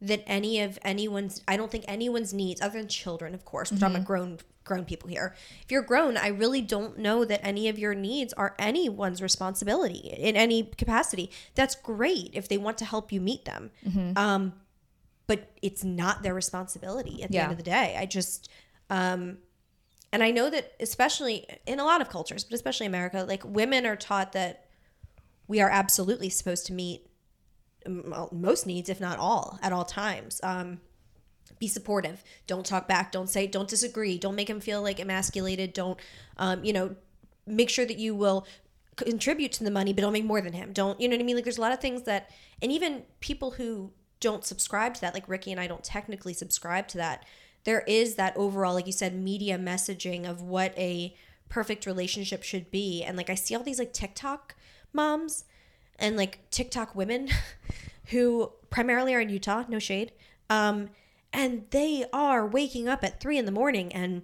that 0.00 0.22
any 0.26 0.60
of 0.60 0.78
anyone's, 0.82 1.42
I 1.48 1.56
don't 1.56 1.70
think 1.70 1.84
anyone's 1.88 2.34
needs, 2.34 2.60
other 2.60 2.78
than 2.78 2.88
children, 2.88 3.34
of 3.34 3.44
course, 3.44 3.72
we're 3.72 3.78
talking 3.78 3.96
about 3.96 4.06
grown 4.06 4.38
grown 4.64 4.84
people 4.84 5.08
here. 5.08 5.34
If 5.62 5.70
you're 5.70 5.80
grown, 5.82 6.16
I 6.16 6.26
really 6.26 6.60
don't 6.60 6.98
know 6.98 7.24
that 7.24 7.40
any 7.46 7.68
of 7.68 7.78
your 7.78 7.94
needs 7.94 8.32
are 8.32 8.56
anyone's 8.58 9.22
responsibility 9.22 10.12
in 10.18 10.34
any 10.34 10.64
capacity. 10.64 11.30
That's 11.54 11.76
great 11.76 12.30
if 12.32 12.48
they 12.48 12.58
want 12.58 12.76
to 12.78 12.84
help 12.84 13.12
you 13.12 13.20
meet 13.20 13.44
them. 13.44 13.70
Um, 14.16 14.54
but 15.28 15.52
it's 15.62 15.84
not 15.84 16.24
their 16.24 16.34
responsibility 16.34 17.22
at 17.22 17.30
the 17.30 17.36
Yeah. 17.36 17.42
end 17.44 17.52
of 17.52 17.58
the 17.58 17.62
day. 17.64 17.94
I 17.96 18.06
just, 18.06 18.48
um, 18.90 19.38
and 20.12 20.22
I 20.24 20.32
know 20.32 20.50
that 20.50 20.72
especially 20.80 21.46
in 21.64 21.78
a 21.78 21.84
lot 21.84 22.00
of 22.00 22.08
cultures, 22.08 22.42
but 22.42 22.54
especially 22.54 22.86
America, 22.86 23.24
like 23.26 23.44
women 23.44 23.86
are 23.86 23.96
taught 23.96 24.32
that 24.32 24.65
we 25.48 25.60
are 25.60 25.70
absolutely 25.70 26.28
supposed 26.28 26.66
to 26.66 26.72
meet 26.72 27.06
most 28.32 28.66
needs, 28.66 28.88
if 28.88 29.00
not 29.00 29.18
all, 29.18 29.58
at 29.62 29.72
all 29.72 29.84
times. 29.84 30.40
Um, 30.42 30.80
be 31.58 31.68
supportive. 31.68 32.22
Don't 32.46 32.66
talk 32.66 32.88
back. 32.88 33.12
Don't 33.12 33.30
say. 33.30 33.46
Don't 33.46 33.68
disagree. 33.68 34.18
Don't 34.18 34.34
make 34.34 34.50
him 34.50 34.60
feel 34.60 34.82
like 34.82 34.98
emasculated. 34.98 35.72
Don't, 35.72 35.98
um, 36.36 36.64
you 36.64 36.72
know, 36.72 36.96
make 37.46 37.70
sure 37.70 37.86
that 37.86 37.98
you 37.98 38.14
will 38.14 38.46
contribute 38.96 39.52
to 39.52 39.64
the 39.64 39.70
money, 39.70 39.92
but 39.92 40.02
don't 40.02 40.12
make 40.12 40.24
more 40.24 40.40
than 40.40 40.52
him. 40.52 40.72
Don't, 40.72 41.00
you 41.00 41.08
know 41.08 41.14
what 41.14 41.22
I 41.22 41.24
mean? 41.24 41.36
Like, 41.36 41.44
there's 41.44 41.58
a 41.58 41.62
lot 41.62 41.72
of 41.72 41.80
things 41.80 42.02
that, 42.02 42.30
and 42.60 42.72
even 42.72 43.04
people 43.20 43.52
who 43.52 43.92
don't 44.20 44.44
subscribe 44.44 44.94
to 44.94 45.00
that, 45.02 45.14
like 45.14 45.28
Ricky 45.28 45.52
and 45.52 45.60
I 45.60 45.66
don't 45.66 45.84
technically 45.84 46.32
subscribe 46.32 46.88
to 46.88 46.98
that. 46.98 47.24
There 47.64 47.84
is 47.86 48.16
that 48.16 48.36
overall, 48.36 48.74
like 48.74 48.86
you 48.86 48.92
said, 48.92 49.14
media 49.14 49.58
messaging 49.58 50.28
of 50.28 50.42
what 50.42 50.76
a 50.78 51.14
perfect 51.48 51.86
relationship 51.86 52.42
should 52.42 52.70
be. 52.70 53.04
And 53.04 53.16
like, 53.16 53.30
I 53.30 53.34
see 53.34 53.54
all 53.54 53.62
these 53.62 53.78
like 53.78 53.92
TikTok 53.92 54.55
moms 54.92 55.44
and 55.98 56.16
like 56.16 56.48
TikTok 56.50 56.94
women 56.94 57.28
who 58.06 58.52
primarily 58.70 59.14
are 59.14 59.20
in 59.20 59.28
Utah, 59.28 59.64
no 59.68 59.78
shade. 59.78 60.12
Um, 60.48 60.90
and 61.32 61.64
they 61.70 62.04
are 62.12 62.46
waking 62.46 62.88
up 62.88 63.04
at 63.04 63.20
three 63.20 63.38
in 63.38 63.44
the 63.44 63.52
morning 63.52 63.92
and 63.92 64.22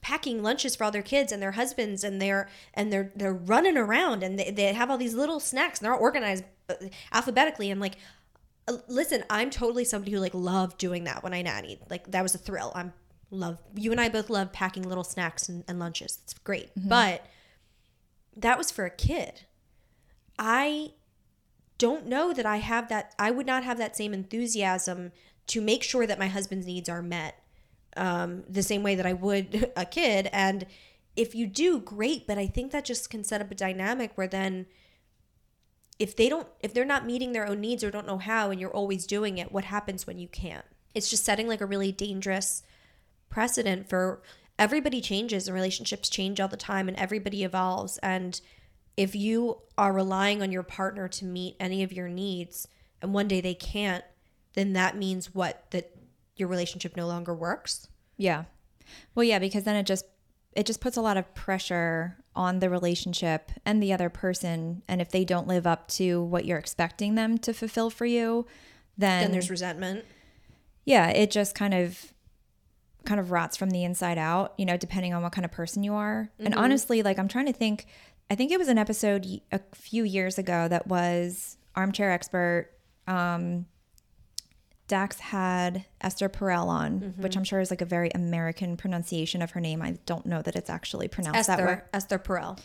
packing 0.00 0.42
lunches 0.42 0.76
for 0.76 0.84
all 0.84 0.90
their 0.90 1.02
kids 1.02 1.32
and 1.32 1.42
their 1.42 1.52
husbands 1.52 2.04
and 2.04 2.22
they're 2.22 2.48
and 2.74 2.92
they're 2.92 3.12
they're 3.16 3.34
running 3.34 3.76
around 3.76 4.22
and 4.22 4.38
they, 4.38 4.50
they 4.50 4.72
have 4.72 4.90
all 4.90 4.98
these 4.98 5.14
little 5.14 5.40
snacks 5.40 5.80
and 5.80 5.86
they're 5.86 5.94
organized 5.94 6.44
uh, 6.68 6.74
alphabetically. 7.12 7.70
And 7.70 7.80
like 7.80 7.96
uh, 8.68 8.76
listen 8.86 9.24
i'm 9.30 9.50
totally 9.50 9.84
somebody 9.84 10.12
who 10.12 10.18
like 10.18 10.34
loved 10.34 10.78
doing 10.78 11.04
that 11.04 11.22
when 11.22 11.34
i 11.34 11.42
nannied. 11.42 11.78
Like 11.90 12.10
that 12.12 12.22
was 12.22 12.34
a 12.34 12.38
thrill. 12.38 12.72
I'm 12.74 12.92
love 13.30 13.58
you 13.74 13.90
and 13.90 14.00
i 14.00 14.08
both 14.08 14.30
love 14.30 14.52
packing 14.52 14.88
little 14.88 15.04
snacks 15.04 15.48
and, 15.48 15.64
and 15.66 15.78
lunches. 15.78 16.18
It's 16.22 16.34
great. 16.34 16.70
But 16.76 17.26
that 18.36 18.56
was 18.56 18.70
for 18.70 18.84
a 18.84 18.90
kid 18.90 19.42
i 20.38 20.92
don't 21.78 22.06
know 22.06 22.32
that 22.32 22.44
I 22.44 22.58
have 22.58 22.88
that. 22.88 23.14
I 23.18 23.30
would 23.30 23.46
not 23.46 23.64
have 23.64 23.78
that 23.78 23.96
same 23.96 24.12
enthusiasm 24.12 25.12
to 25.46 25.60
make 25.60 25.82
sure 25.82 26.06
that 26.06 26.18
my 26.18 26.26
husband's 26.26 26.66
needs 26.66 26.88
are 26.88 27.02
met 27.02 27.42
um, 27.96 28.44
the 28.48 28.62
same 28.62 28.82
way 28.82 28.94
that 28.96 29.06
I 29.06 29.12
would 29.12 29.72
a 29.76 29.86
kid. 29.86 30.28
And 30.32 30.66
if 31.16 31.34
you 31.34 31.46
do, 31.46 31.80
great. 31.80 32.26
But 32.26 32.36
I 32.36 32.46
think 32.46 32.72
that 32.72 32.84
just 32.84 33.08
can 33.08 33.24
set 33.24 33.40
up 33.40 33.50
a 33.50 33.54
dynamic 33.54 34.12
where 34.16 34.28
then 34.28 34.66
if 35.98 36.14
they 36.14 36.28
don't 36.28 36.46
if 36.60 36.74
they're 36.74 36.84
not 36.84 37.06
meeting 37.06 37.32
their 37.32 37.46
own 37.46 37.60
needs 37.60 37.82
or 37.82 37.90
don't 37.90 38.06
know 38.06 38.18
how 38.18 38.50
and 38.50 38.60
you're 38.60 38.70
always 38.70 39.04
doing 39.04 39.36
it 39.36 39.50
what 39.50 39.64
happens 39.64 40.06
when 40.06 40.16
you 40.16 40.28
can't 40.28 40.64
it's 40.94 41.10
just 41.10 41.24
setting 41.24 41.48
like 41.48 41.60
a 41.60 41.66
really 41.66 41.90
dangerous 41.90 42.62
precedent 43.30 43.88
for 43.88 44.22
everybody 44.60 45.00
changes 45.00 45.48
and 45.48 45.56
relationships 45.56 46.08
change 46.08 46.38
all 46.38 46.46
the 46.46 46.56
time 46.56 46.86
and 46.86 46.96
everybody 46.96 47.42
evolves 47.42 47.98
and 47.98 48.40
if 48.98 49.14
you 49.14 49.58
are 49.78 49.92
relying 49.92 50.42
on 50.42 50.52
your 50.52 50.62
partner 50.62 51.08
to 51.08 51.24
meet 51.24 51.56
any 51.58 51.82
of 51.82 51.92
your 51.92 52.08
needs 52.08 52.68
and 53.00 53.14
one 53.14 53.28
day 53.28 53.40
they 53.40 53.54
can't 53.54 54.04
then 54.58 54.72
that 54.72 54.96
means 54.96 55.32
what? 55.32 55.70
That 55.70 55.96
your 56.36 56.48
relationship 56.48 56.96
no 56.96 57.06
longer 57.06 57.32
works? 57.32 57.88
Yeah. 58.16 58.44
Well, 59.14 59.22
yeah, 59.22 59.38
because 59.38 59.62
then 59.62 59.76
it 59.76 59.86
just 59.86 60.04
it 60.52 60.66
just 60.66 60.80
puts 60.80 60.96
a 60.96 61.00
lot 61.00 61.16
of 61.16 61.32
pressure 61.34 62.16
on 62.34 62.58
the 62.58 62.68
relationship 62.68 63.52
and 63.64 63.80
the 63.80 63.92
other 63.92 64.08
person. 64.08 64.82
And 64.88 65.00
if 65.00 65.10
they 65.10 65.24
don't 65.24 65.46
live 65.46 65.64
up 65.64 65.86
to 65.88 66.20
what 66.22 66.44
you're 66.44 66.58
expecting 66.58 67.14
them 67.14 67.38
to 67.38 67.52
fulfill 67.52 67.90
for 67.90 68.04
you, 68.04 68.46
then 68.96 69.22
then 69.22 69.32
there's 69.32 69.50
resentment. 69.50 70.04
Yeah, 70.84 71.08
it 71.10 71.30
just 71.30 71.54
kind 71.54 71.74
of 71.74 72.12
kind 73.04 73.20
of 73.20 73.30
rots 73.30 73.56
from 73.56 73.70
the 73.70 73.84
inside 73.84 74.18
out, 74.18 74.54
you 74.58 74.66
know, 74.66 74.76
depending 74.76 75.14
on 75.14 75.22
what 75.22 75.32
kind 75.32 75.44
of 75.44 75.52
person 75.52 75.84
you 75.84 75.94
are. 75.94 76.30
And 76.40 76.48
mm-hmm. 76.48 76.64
honestly, 76.64 77.04
like 77.04 77.18
I'm 77.18 77.28
trying 77.28 77.46
to 77.46 77.52
think 77.52 77.86
I 78.30 78.34
think 78.34 78.52
it 78.52 78.58
was 78.58 78.68
an 78.68 78.78
episode 78.78 79.26
a 79.52 79.60
few 79.74 80.04
years 80.04 80.38
ago 80.38 80.68
that 80.68 80.86
was 80.86 81.56
Armchair 81.74 82.10
Expert 82.10 82.70
um 83.06 83.66
Dax 84.86 85.18
had 85.20 85.84
Esther 86.00 86.30
Perel 86.30 86.66
on, 86.68 87.12
which 87.18 87.36
I'm 87.36 87.44
sure 87.44 87.60
is 87.60 87.68
like 87.70 87.82
a 87.82 87.86
very 87.86 88.10
American 88.14 88.76
pronunciation 88.78 89.42
of 89.42 89.50
her 89.50 89.60
name. 89.60 89.82
I 89.82 89.98
don't 90.06 90.24
know 90.24 90.40
that 90.40 90.56
it's 90.56 90.70
actually 90.70 91.08
pronounced 91.08 91.46
that 91.46 91.58
way. 91.58 91.64
esther 91.64 91.88
esther 91.92 92.18
perel 92.18 92.58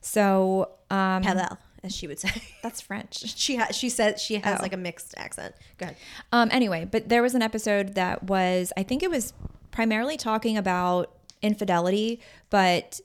So, 0.00 0.70
um, 0.88 1.22
Perel, 1.24 1.58
as 1.82 1.92
she 1.94 2.06
would 2.06 2.20
say 2.20 2.30
that's 2.62 2.80
French. 2.80 3.18
she 3.36 3.56
ha- 3.56 3.72
she 3.72 3.88
says 3.88 4.22
she 4.22 4.36
has 4.36 4.60
Oh. 4.60 4.62
like 4.62 4.72
a 4.72 4.76
mixed 4.76 5.14
accent 5.16 5.52
go 5.78 5.86
ahead 5.86 5.96
Um, 6.32 6.48
anyway, 6.52 6.86
but 6.88 7.08
there 7.08 7.22
was 7.22 7.34
an 7.34 7.42
episode 7.42 7.96
that 7.96 8.22
was, 8.22 8.72
I 8.76 8.84
think 8.84 9.02
it 9.02 9.10
was 9.10 9.32
primarily 9.72 10.16
talking 10.16 10.56
about 10.56 11.10
infidelity, 11.42 12.20
but 12.50 13.00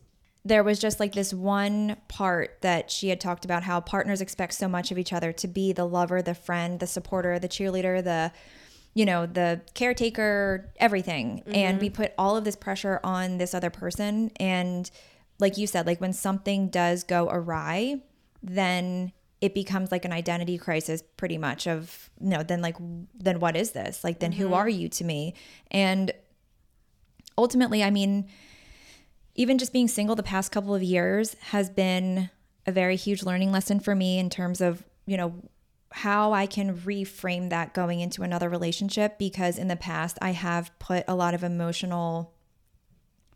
there 0.45 0.63
was 0.63 0.79
just 0.79 0.99
like 0.99 1.13
this 1.13 1.33
one 1.33 1.97
part 2.07 2.61
that 2.61 2.89
she 2.89 3.09
had 3.09 3.19
talked 3.19 3.45
about 3.45 3.63
how 3.63 3.81
partners 3.81 4.21
expect 4.21 4.53
so 4.53 4.67
much 4.67 4.91
of 4.91 4.97
each 4.97 5.11
other 5.11 5.31
to 5.33 5.47
be 5.47 5.73
the 5.73 5.85
lover, 5.85 6.21
the 6.21 6.33
friend, 6.33 6.79
the 6.79 6.87
supporter, 6.87 7.39
the 7.39 7.49
cheerleader, 7.49 8.03
the 8.03 8.31
you 8.95 9.05
know, 9.05 9.27
the 9.27 9.61
caretaker, 9.75 10.73
everything. 10.77 11.43
And 11.45 11.79
we 11.79 11.89
mm-hmm. 11.89 12.01
put 12.01 12.13
all 12.17 12.35
of 12.35 12.43
this 12.43 12.55
pressure 12.55 12.99
on 13.03 13.37
this 13.37 13.53
other 13.53 13.69
person. 13.69 14.31
And 14.37 14.89
like 15.37 15.57
you 15.57 15.67
said, 15.67 15.85
like 15.85 16.01
when 16.01 16.11
something 16.11 16.69
does 16.69 17.03
go 17.03 17.29
awry, 17.29 18.01
then 18.41 19.13
it 19.41 19.53
becomes 19.53 19.91
like 19.91 20.05
an 20.05 20.11
identity 20.11 20.57
crisis 20.57 21.03
pretty 21.17 21.37
much 21.37 21.67
of 21.67 22.09
you 22.19 22.29
know 22.29 22.43
then 22.43 22.61
like 22.61 22.77
then 23.13 23.39
what 23.39 23.55
is 23.55 23.71
this? 23.71 24.03
Like 24.03 24.19
then 24.19 24.31
who 24.31 24.45
mm-hmm. 24.45 24.53
are 24.55 24.69
you 24.69 24.89
to 24.89 25.03
me? 25.03 25.35
And 25.69 26.11
ultimately 27.39 27.83
i 27.83 27.89
mean 27.89 28.27
even 29.39 29.57
just 29.57 29.71
being 29.71 29.87
single 29.87 30.17
the 30.17 30.21
past 30.21 30.51
couple 30.51 30.75
of 30.75 30.83
years 30.83 31.33
has 31.39 31.69
been 31.69 32.29
a 32.67 32.73
very 32.73 32.97
huge 32.97 33.23
learning 33.23 33.53
lesson 33.53 33.79
for 33.79 33.95
me 33.95 34.19
in 34.19 34.29
terms 34.29 34.59
of 34.59 34.83
you 35.05 35.15
know 35.15 35.33
how 35.91 36.33
i 36.33 36.45
can 36.45 36.77
reframe 36.79 37.49
that 37.49 37.73
going 37.73 38.01
into 38.01 38.21
another 38.21 38.49
relationship 38.49 39.17
because 39.17 39.57
in 39.57 39.69
the 39.69 39.77
past 39.77 40.17
i 40.21 40.31
have 40.31 40.77
put 40.77 41.05
a 41.07 41.15
lot 41.15 41.33
of 41.33 41.41
emotional 41.41 42.33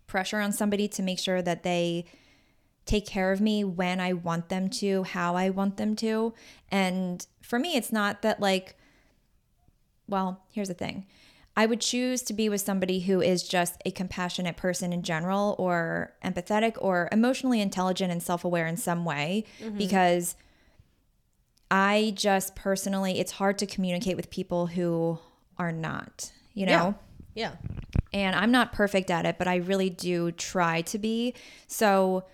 pressure 0.06 0.40
on 0.40 0.52
somebody 0.52 0.90
to 0.90 1.02
make 1.02 1.20
sure 1.20 1.42
that 1.42 1.64
they 1.64 2.04
take 2.86 3.06
care 3.06 3.32
of 3.32 3.40
me 3.40 3.64
when 3.64 4.02
I 4.02 4.12
want 4.12 4.50
them 4.50 4.70
to, 4.70 5.04
how 5.04 5.38
I 5.38 5.50
want 5.50 5.78
them 5.78 5.96
to. 5.96 6.34
And 6.70 7.26
for 7.42 7.58
me, 7.58 7.78
it's 7.78 7.94
not 7.94 8.22
that 8.24 8.42
like, 8.42 8.76
well, 10.06 10.44
here's 10.52 10.68
the 10.68 10.74
thing. 10.74 11.06
I 11.56 11.66
would 11.66 11.82
choose 11.82 12.24
to 12.24 12.34
be 12.34 12.50
with 12.50 12.62
somebody 12.62 13.02
who 13.02 13.22
is 13.22 13.48
just 13.48 13.82
a 13.86 13.92
compassionate 13.92 14.58
person 14.58 14.92
in 14.92 15.04
general, 15.04 15.56
or 15.60 16.14
empathetic, 16.24 16.76
or 16.80 17.10
emotionally 17.12 17.62
intelligent 17.62 18.12
and 18.12 18.22
self 18.24 18.44
aware 18.44 18.66
in 18.68 18.78
some 18.78 19.06
way, 19.06 19.46
mm-hmm. 19.62 19.78
because 19.78 20.36
I 21.70 22.14
just 22.16 22.56
personally, 22.56 23.20
it's 23.20 23.34
hard 23.34 23.58
to 23.60 23.66
communicate 23.66 24.16
with 24.16 24.30
people 24.30 24.68
who 24.68 25.20
are 25.58 25.72
not, 25.72 26.32
you 26.54 26.66
know? 26.66 26.96
yeah 27.36 27.56
and 28.14 28.36
I'm 28.36 28.52
not 28.52 28.72
perfect 28.72 29.10
at 29.10 29.26
it, 29.26 29.38
but 29.38 29.48
I 29.48 29.56
really 29.56 29.90
do 29.90 30.32
try 30.32 30.82
to 30.84 31.00
be. 31.00 31.34
So, 31.68 32.26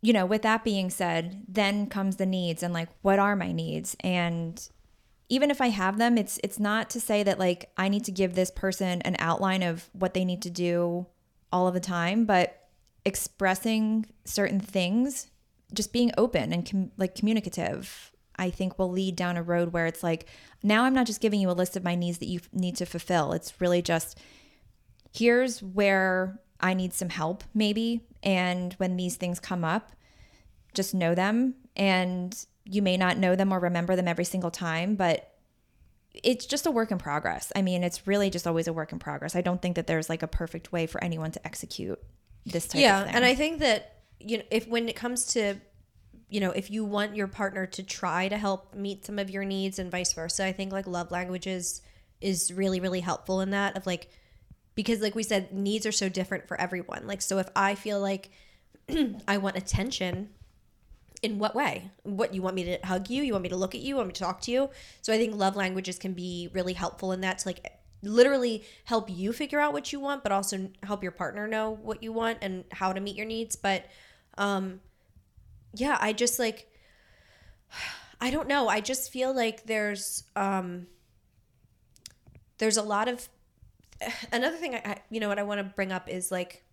you 0.00 0.12
know, 0.12 0.24
with 0.24 0.42
that 0.42 0.64
being 0.64 0.90
said, 0.90 1.42
then 1.48 1.88
comes 1.88 2.16
the 2.16 2.26
needs 2.26 2.62
and 2.62 2.72
like 2.72 2.88
what 3.02 3.18
are 3.18 3.34
my 3.34 3.52
needs? 3.52 3.96
And 4.00 4.66
even 5.28 5.50
if 5.50 5.60
I 5.60 5.68
have 5.68 5.98
them, 5.98 6.18
it's 6.18 6.38
it's 6.44 6.58
not 6.58 6.90
to 6.90 7.00
say 7.00 7.22
that 7.22 7.38
like 7.38 7.70
I 7.76 7.88
need 7.88 8.04
to 8.04 8.12
give 8.12 8.34
this 8.34 8.50
person 8.50 9.00
an 9.02 9.16
outline 9.18 9.62
of 9.62 9.88
what 9.92 10.14
they 10.14 10.24
need 10.24 10.42
to 10.42 10.50
do 10.50 11.06
all 11.52 11.66
of 11.66 11.74
the 11.74 11.80
time, 11.80 12.24
but 12.24 12.68
expressing 13.04 14.06
certain 14.24 14.60
things, 14.60 15.28
just 15.72 15.92
being 15.92 16.10
open 16.18 16.52
and 16.52 16.68
com- 16.68 16.90
like 16.96 17.14
communicative, 17.14 18.12
I 18.36 18.50
think 18.50 18.78
will 18.78 18.90
lead 18.90 19.16
down 19.16 19.36
a 19.36 19.42
road 19.42 19.72
where 19.72 19.86
it's 19.86 20.02
like 20.02 20.26
now 20.62 20.84
I'm 20.84 20.94
not 20.94 21.06
just 21.06 21.20
giving 21.20 21.40
you 21.40 21.50
a 21.50 21.52
list 21.52 21.76
of 21.76 21.84
my 21.84 21.94
needs 21.94 22.18
that 22.18 22.28
you 22.28 22.40
need 22.52 22.76
to 22.76 22.86
fulfill. 22.86 23.32
It's 23.32 23.60
really 23.60 23.82
just 23.82 24.18
here's 25.12 25.62
where 25.62 26.40
I 26.60 26.74
need 26.74 26.92
some 26.92 27.10
help, 27.10 27.44
maybe. 27.54 28.02
And 28.22 28.74
when 28.74 28.96
these 28.96 29.16
things 29.16 29.38
come 29.40 29.64
up, 29.64 29.92
just 30.74 30.94
know 30.94 31.14
them. 31.14 31.54
And 31.76 32.36
you 32.64 32.82
may 32.82 32.96
not 32.96 33.18
know 33.18 33.36
them 33.36 33.52
or 33.52 33.60
remember 33.60 33.96
them 33.96 34.08
every 34.08 34.24
single 34.24 34.50
time, 34.50 34.94
but 34.96 35.30
it's 36.22 36.46
just 36.46 36.66
a 36.66 36.70
work 36.70 36.90
in 36.90 36.98
progress. 36.98 37.52
I 37.56 37.62
mean, 37.62 37.82
it's 37.82 38.06
really 38.06 38.30
just 38.30 38.46
always 38.46 38.68
a 38.68 38.72
work 38.72 38.92
in 38.92 38.98
progress. 38.98 39.34
I 39.34 39.40
don't 39.40 39.60
think 39.60 39.76
that 39.76 39.86
there's 39.86 40.08
like 40.08 40.22
a 40.22 40.28
perfect 40.28 40.72
way 40.72 40.86
for 40.86 41.02
anyone 41.02 41.32
to 41.32 41.46
execute 41.46 41.98
this 42.46 42.68
type 42.68 42.80
yeah 42.80 43.00
of 43.00 43.06
thing. 43.06 43.16
and 43.16 43.24
i 43.24 43.34
think 43.34 43.60
that 43.60 44.02
you 44.20 44.38
know 44.38 44.44
if 44.50 44.68
when 44.68 44.88
it 44.88 44.96
comes 44.96 45.26
to 45.26 45.54
you 46.28 46.40
know 46.40 46.50
if 46.50 46.70
you 46.70 46.84
want 46.84 47.16
your 47.16 47.26
partner 47.26 47.66
to 47.66 47.82
try 47.82 48.28
to 48.28 48.36
help 48.36 48.74
meet 48.74 49.04
some 49.04 49.18
of 49.18 49.30
your 49.30 49.44
needs 49.44 49.78
and 49.78 49.90
vice 49.90 50.12
versa 50.12 50.44
i 50.44 50.52
think 50.52 50.72
like 50.72 50.86
love 50.86 51.10
languages 51.10 51.80
is 52.20 52.52
really 52.52 52.80
really 52.80 53.00
helpful 53.00 53.40
in 53.40 53.50
that 53.50 53.76
of 53.76 53.86
like 53.86 54.08
because 54.74 55.00
like 55.00 55.14
we 55.14 55.22
said 55.22 55.52
needs 55.52 55.86
are 55.86 55.92
so 55.92 56.08
different 56.08 56.46
for 56.46 56.60
everyone 56.60 57.06
like 57.06 57.22
so 57.22 57.38
if 57.38 57.48
i 57.56 57.74
feel 57.74 58.00
like 58.00 58.30
i 59.28 59.38
want 59.38 59.56
attention 59.56 60.28
in 61.24 61.38
what 61.38 61.54
way? 61.54 61.90
What 62.02 62.34
you 62.34 62.42
want 62.42 62.54
me 62.54 62.64
to 62.64 62.86
hug 62.86 63.08
you? 63.08 63.22
You 63.22 63.32
want 63.32 63.42
me 63.42 63.48
to 63.48 63.56
look 63.56 63.74
at 63.74 63.80
you? 63.80 63.88
You 63.88 63.96
want 63.96 64.08
me 64.08 64.12
to 64.12 64.20
talk 64.20 64.42
to 64.42 64.50
you? 64.50 64.68
So 65.00 65.12
i 65.12 65.16
think 65.16 65.34
love 65.34 65.56
languages 65.56 65.98
can 65.98 66.12
be 66.12 66.50
really 66.52 66.74
helpful 66.74 67.12
in 67.12 67.22
that 67.22 67.38
to 67.38 67.48
like 67.48 67.72
literally 68.02 68.62
help 68.84 69.08
you 69.08 69.32
figure 69.32 69.58
out 69.58 69.72
what 69.72 69.90
you 69.90 69.98
want 69.98 70.22
but 70.22 70.30
also 70.30 70.68
help 70.82 71.02
your 71.02 71.12
partner 71.12 71.48
know 71.48 71.78
what 71.82 72.02
you 72.02 72.12
want 72.12 72.36
and 72.42 72.64
how 72.70 72.92
to 72.92 73.00
meet 73.00 73.16
your 73.16 73.26
needs. 73.26 73.56
But 73.56 73.86
um 74.36 74.80
yeah 75.74 75.96
i 76.00 76.12
just 76.12 76.38
like 76.38 76.68
i 78.20 78.30
don't 78.30 78.48
know. 78.48 78.68
I 78.68 78.80
just 78.80 79.10
feel 79.10 79.34
like 79.34 79.64
there's 79.64 80.24
um 80.36 80.86
there's 82.58 82.76
a 82.76 82.82
lot 82.82 83.08
of 83.08 83.28
another 84.32 84.56
thing 84.56 84.74
I, 84.74 84.82
I 84.84 84.98
you 85.10 85.20
know 85.20 85.28
what 85.28 85.38
i 85.38 85.42
want 85.42 85.60
to 85.60 85.64
bring 85.64 85.92
up 85.92 86.08
is 86.08 86.30
like 86.30 86.63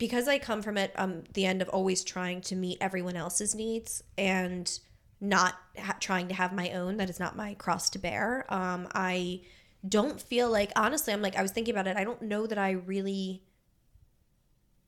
because 0.00 0.26
I 0.26 0.38
come 0.38 0.62
from 0.62 0.76
it 0.76 0.92
um 0.96 1.22
the 1.34 1.46
end 1.46 1.62
of 1.62 1.68
always 1.68 2.02
trying 2.02 2.40
to 2.40 2.56
meet 2.56 2.78
everyone 2.80 3.16
else's 3.16 3.54
needs 3.54 4.02
and 4.18 4.80
not 5.20 5.54
ha- 5.78 5.98
trying 6.00 6.26
to 6.28 6.34
have 6.34 6.52
my 6.52 6.70
own 6.70 6.96
that 6.96 7.10
is 7.10 7.20
not 7.20 7.36
my 7.36 7.54
cross 7.54 7.88
to 7.90 8.00
bear. 8.00 8.46
Um 8.48 8.88
I 8.92 9.42
don't 9.88 10.20
feel 10.20 10.50
like 10.50 10.72
honestly 10.74 11.12
I'm 11.12 11.22
like 11.22 11.36
I 11.36 11.42
was 11.42 11.52
thinking 11.52 11.74
about 11.74 11.86
it 11.86 11.96
I 11.96 12.02
don't 12.02 12.22
know 12.22 12.46
that 12.48 12.58
I 12.58 12.70
really 12.72 13.44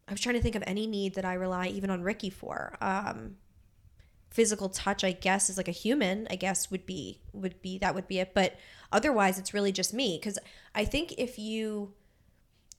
I 0.09 0.12
was 0.12 0.20
trying 0.20 0.35
to 0.35 0.42
think 0.42 0.57
of 0.57 0.64
any 0.66 0.87
need 0.87 1.14
that 1.14 1.25
I 1.25 1.35
rely 1.35 1.68
even 1.68 1.90
on 1.90 2.03
Ricky 2.03 2.31
for. 2.31 2.77
Um 2.81 3.37
physical 4.31 4.70
touch 4.70 5.05
I 5.05 5.12
guess 5.12 5.51
is 5.51 5.59
like 5.59 5.68
a 5.68 5.72
human 5.72 6.27
I 6.31 6.37
guess 6.37 6.70
would 6.70 6.87
be 6.87 7.20
would 7.35 7.61
be 7.61 7.77
that 7.79 7.94
would 7.94 8.09
be 8.09 8.18
it 8.18 8.33
but 8.33 8.57
otherwise 8.90 9.38
it's 9.38 9.53
really 9.53 9.72
just 9.72 9.92
me 9.92 10.18
cuz 10.18 10.38
I 10.75 10.87
think 10.87 11.12
if 11.18 11.38
you 11.38 11.92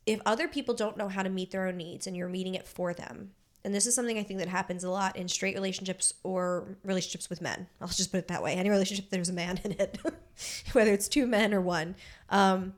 if 0.06 0.20
other 0.26 0.48
people 0.48 0.74
don't 0.74 0.98
know 0.98 1.08
how 1.08 1.24
to 1.24 1.30
meet 1.30 1.52
their 1.52 1.68
own 1.68 1.78
needs 1.78 2.08
and 2.08 2.16
you're 2.16 2.30
meeting 2.30 2.56
it 2.56 2.68
for 2.68 2.94
them 2.94 3.32
and 3.64 3.74
this 3.74 3.86
is 3.86 3.96
something 3.96 4.18
i 4.18 4.24
think 4.24 4.40
that 4.40 4.50
happens 4.50 4.84
a 4.84 4.90
lot 4.90 5.16
in 5.16 5.28
straight 5.28 5.56
relationships 5.56 6.14
or 6.24 6.78
relationships 6.84 7.30
with 7.30 7.42
men. 7.42 7.68
I'll 7.82 7.88
just 7.88 8.12
put 8.12 8.18
it 8.18 8.28
that 8.28 8.44
way. 8.44 8.54
Any 8.54 8.70
relationship 8.70 9.10
there's 9.10 9.30
a 9.30 9.34
man 9.34 9.60
in 9.64 9.74
it 9.74 10.00
whether 10.74 10.92
it's 10.92 11.08
two 11.08 11.28
men 11.28 11.54
or 11.54 11.62
one. 11.62 11.96
Um, 12.30 12.74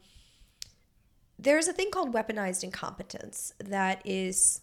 there's 1.38 1.68
a 1.68 1.74
thing 1.74 1.92
called 1.92 2.14
weaponized 2.14 2.64
incompetence 2.64 3.54
that 3.60 4.02
is 4.06 4.62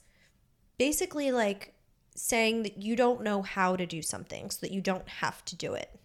basically 0.79 1.31
like 1.31 1.75
saying 2.15 2.63
that 2.63 2.81
you 2.81 2.97
don't 2.97 3.23
know 3.23 3.43
how 3.43 3.77
to 3.77 3.87
do 3.87 4.03
something 4.03 4.51
so 4.51 4.59
that 4.61 4.73
you 4.73 4.81
don't 4.81 5.09
have 5.09 5.45
to 5.47 5.57
do 5.57 5.75
it. 5.75 5.99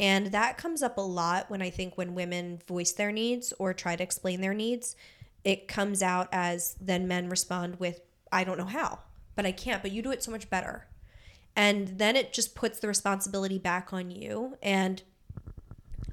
And 0.00 0.26
that 0.32 0.58
comes 0.58 0.82
up 0.82 0.98
a 0.98 1.00
lot 1.00 1.48
when 1.48 1.62
I 1.62 1.70
think 1.70 1.96
when 1.96 2.14
women 2.14 2.60
voice 2.66 2.92
their 2.92 3.12
needs 3.12 3.52
or 3.58 3.72
try 3.72 3.94
to 3.94 4.02
explain 4.02 4.40
their 4.40 4.54
needs, 4.54 4.96
it 5.44 5.68
comes 5.68 6.02
out 6.02 6.28
as 6.32 6.74
then 6.80 7.06
men 7.06 7.28
respond 7.28 7.78
with, 7.78 8.00
I 8.32 8.44
don't 8.44 8.58
know 8.58 8.64
how, 8.64 9.00
but 9.36 9.46
I 9.46 9.52
can't, 9.52 9.82
but 9.82 9.92
you 9.92 10.02
do 10.02 10.10
it 10.10 10.22
so 10.22 10.30
much 10.30 10.48
better. 10.48 10.86
And 11.54 11.98
then 11.98 12.16
it 12.16 12.32
just 12.32 12.54
puts 12.54 12.80
the 12.80 12.88
responsibility 12.88 13.58
back 13.58 13.92
on 13.92 14.10
you. 14.10 14.56
And 14.62 15.02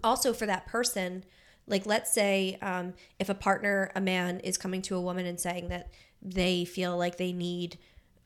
also 0.03 0.33
for 0.33 0.45
that 0.45 0.67
person, 0.67 1.23
like 1.67 1.85
let's 1.85 2.13
say 2.13 2.57
um, 2.61 2.93
if 3.19 3.29
a 3.29 3.33
partner, 3.33 3.91
a 3.95 4.01
man, 4.01 4.39
is 4.41 4.57
coming 4.57 4.81
to 4.83 4.95
a 4.95 5.01
woman 5.01 5.25
and 5.25 5.39
saying 5.39 5.69
that 5.69 5.89
they 6.21 6.65
feel 6.65 6.97
like 6.97 7.17
they 7.17 7.31
need 7.31 7.77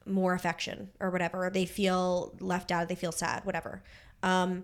more 0.06 0.34
affection 0.34 0.90
or 1.00 1.10
whatever, 1.10 1.46
or 1.46 1.50
they 1.50 1.66
feel 1.66 2.34
left 2.40 2.72
out, 2.72 2.90
they 2.90 2.96
feel 2.96 3.12
sad, 3.12 3.46
whatever. 3.46 3.84
Um, 4.24 4.64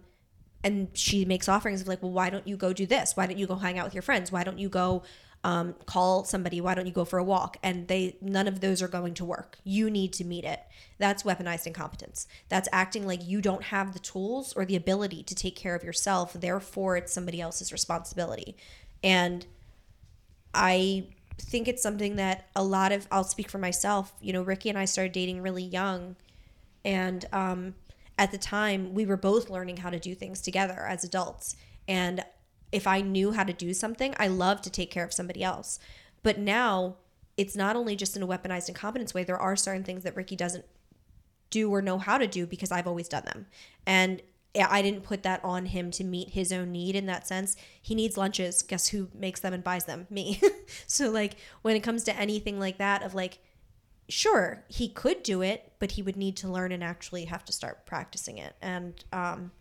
and 0.63 0.89
she 0.93 1.25
makes 1.25 1.49
offerings 1.49 1.81
of 1.81 1.87
like, 1.87 2.03
well, 2.03 2.11
why 2.11 2.29
don't 2.29 2.47
you 2.47 2.57
go 2.57 2.73
do 2.73 2.85
this? 2.85 3.15
Why 3.15 3.25
don't 3.25 3.37
you 3.37 3.47
go 3.47 3.55
hang 3.55 3.79
out 3.79 3.85
with 3.85 3.95
your 3.95 4.03
friends? 4.03 4.31
Why 4.31 4.43
don't 4.43 4.59
you 4.59 4.69
go 4.69 5.03
um, 5.43 5.75
call 5.85 6.23
somebody? 6.23 6.61
Why 6.61 6.75
don't 6.75 6.85
you 6.85 6.91
go 6.91 7.05
for 7.05 7.19
a 7.19 7.23
walk? 7.23 7.57
And 7.63 7.87
they 7.87 8.17
none 8.21 8.47
of 8.47 8.59
those 8.59 8.81
are 8.81 8.87
going 8.87 9.13
to 9.15 9.25
work. 9.25 9.57
You 9.63 9.89
need 9.89 10.13
to 10.13 10.23
meet 10.23 10.43
it. 10.43 10.61
That's 10.97 11.23
weaponized 11.23 11.65
incompetence. 11.65 12.27
That's 12.49 12.69
acting 12.71 13.07
like 13.07 13.27
you 13.27 13.41
don't 13.41 13.63
have 13.63 13.93
the 13.93 13.99
tools 13.99 14.53
or 14.53 14.65
the 14.65 14.75
ability 14.75 15.23
to 15.23 15.35
take 15.35 15.55
care 15.55 15.75
of 15.75 15.83
yourself. 15.83 16.33
Therefore, 16.33 16.97
it's 16.97 17.11
somebody 17.11 17.41
else's 17.41 17.71
responsibility. 17.71 18.55
And 19.03 19.45
I 20.53 21.07
think 21.39 21.67
it's 21.67 21.81
something 21.81 22.17
that 22.17 22.47
a 22.55 22.63
lot 22.63 22.91
of 22.91 23.07
I'll 23.11 23.23
speak 23.23 23.49
for 23.49 23.57
myself. 23.57 24.13
You 24.21 24.33
know, 24.33 24.43
Ricky 24.43 24.69
and 24.69 24.77
I 24.77 24.85
started 24.85 25.11
dating 25.11 25.41
really 25.41 25.63
young, 25.63 26.15
and 26.85 27.25
um, 27.31 27.75
at 28.17 28.31
the 28.31 28.37
time 28.37 28.93
we 28.93 29.05
were 29.05 29.17
both 29.17 29.49
learning 29.49 29.77
how 29.77 29.89
to 29.89 29.99
do 29.99 30.13
things 30.13 30.41
together 30.41 30.85
as 30.87 31.03
adults. 31.03 31.55
And 31.87 32.23
if 32.71 32.87
I 32.87 33.01
knew 33.01 33.31
how 33.31 33.43
to 33.43 33.53
do 33.53 33.73
something, 33.73 34.15
I 34.17 34.27
love 34.27 34.61
to 34.61 34.69
take 34.69 34.91
care 34.91 35.03
of 35.03 35.13
somebody 35.13 35.43
else. 35.43 35.79
But 36.23 36.39
now 36.39 36.95
it's 37.37 37.55
not 37.55 37.75
only 37.75 37.95
just 37.95 38.15
in 38.15 38.23
a 38.23 38.27
weaponized 38.27 38.69
incompetence 38.69 39.13
way. 39.13 39.23
There 39.23 39.37
are 39.37 39.55
certain 39.55 39.83
things 39.83 40.03
that 40.03 40.15
Ricky 40.15 40.35
doesn't 40.35 40.65
do 41.49 41.73
or 41.73 41.81
know 41.81 41.97
how 41.97 42.17
to 42.17 42.27
do 42.27 42.45
because 42.45 42.71
I've 42.71 42.87
always 42.87 43.07
done 43.07 43.25
them. 43.25 43.47
And 43.85 44.21
I 44.55 44.81
didn't 44.81 45.03
put 45.03 45.23
that 45.23 45.43
on 45.43 45.67
him 45.67 45.91
to 45.91 46.03
meet 46.03 46.29
his 46.29 46.51
own 46.51 46.71
need 46.71 46.95
in 46.95 47.05
that 47.05 47.25
sense. 47.25 47.55
He 47.81 47.95
needs 47.95 48.17
lunches. 48.17 48.61
Guess 48.61 48.89
who 48.89 49.09
makes 49.13 49.39
them 49.39 49.53
and 49.53 49.63
buys 49.63 49.85
them? 49.85 50.07
Me. 50.09 50.41
so 50.87 51.09
like 51.09 51.35
when 51.61 51.75
it 51.75 51.81
comes 51.81 52.03
to 52.03 52.15
anything 52.15 52.59
like 52.59 52.77
that 52.77 53.01
of 53.01 53.13
like 53.15 53.39
sure, 54.09 54.65
he 54.67 54.89
could 54.89 55.23
do 55.23 55.41
it, 55.41 55.71
but 55.79 55.91
he 55.91 56.01
would 56.01 56.17
need 56.17 56.35
to 56.37 56.49
learn 56.49 56.73
and 56.73 56.83
actually 56.83 57.25
have 57.25 57.45
to 57.45 57.53
start 57.53 57.85
practicing 57.85 58.37
it. 58.37 58.55
And 58.61 59.03
um 59.13 59.51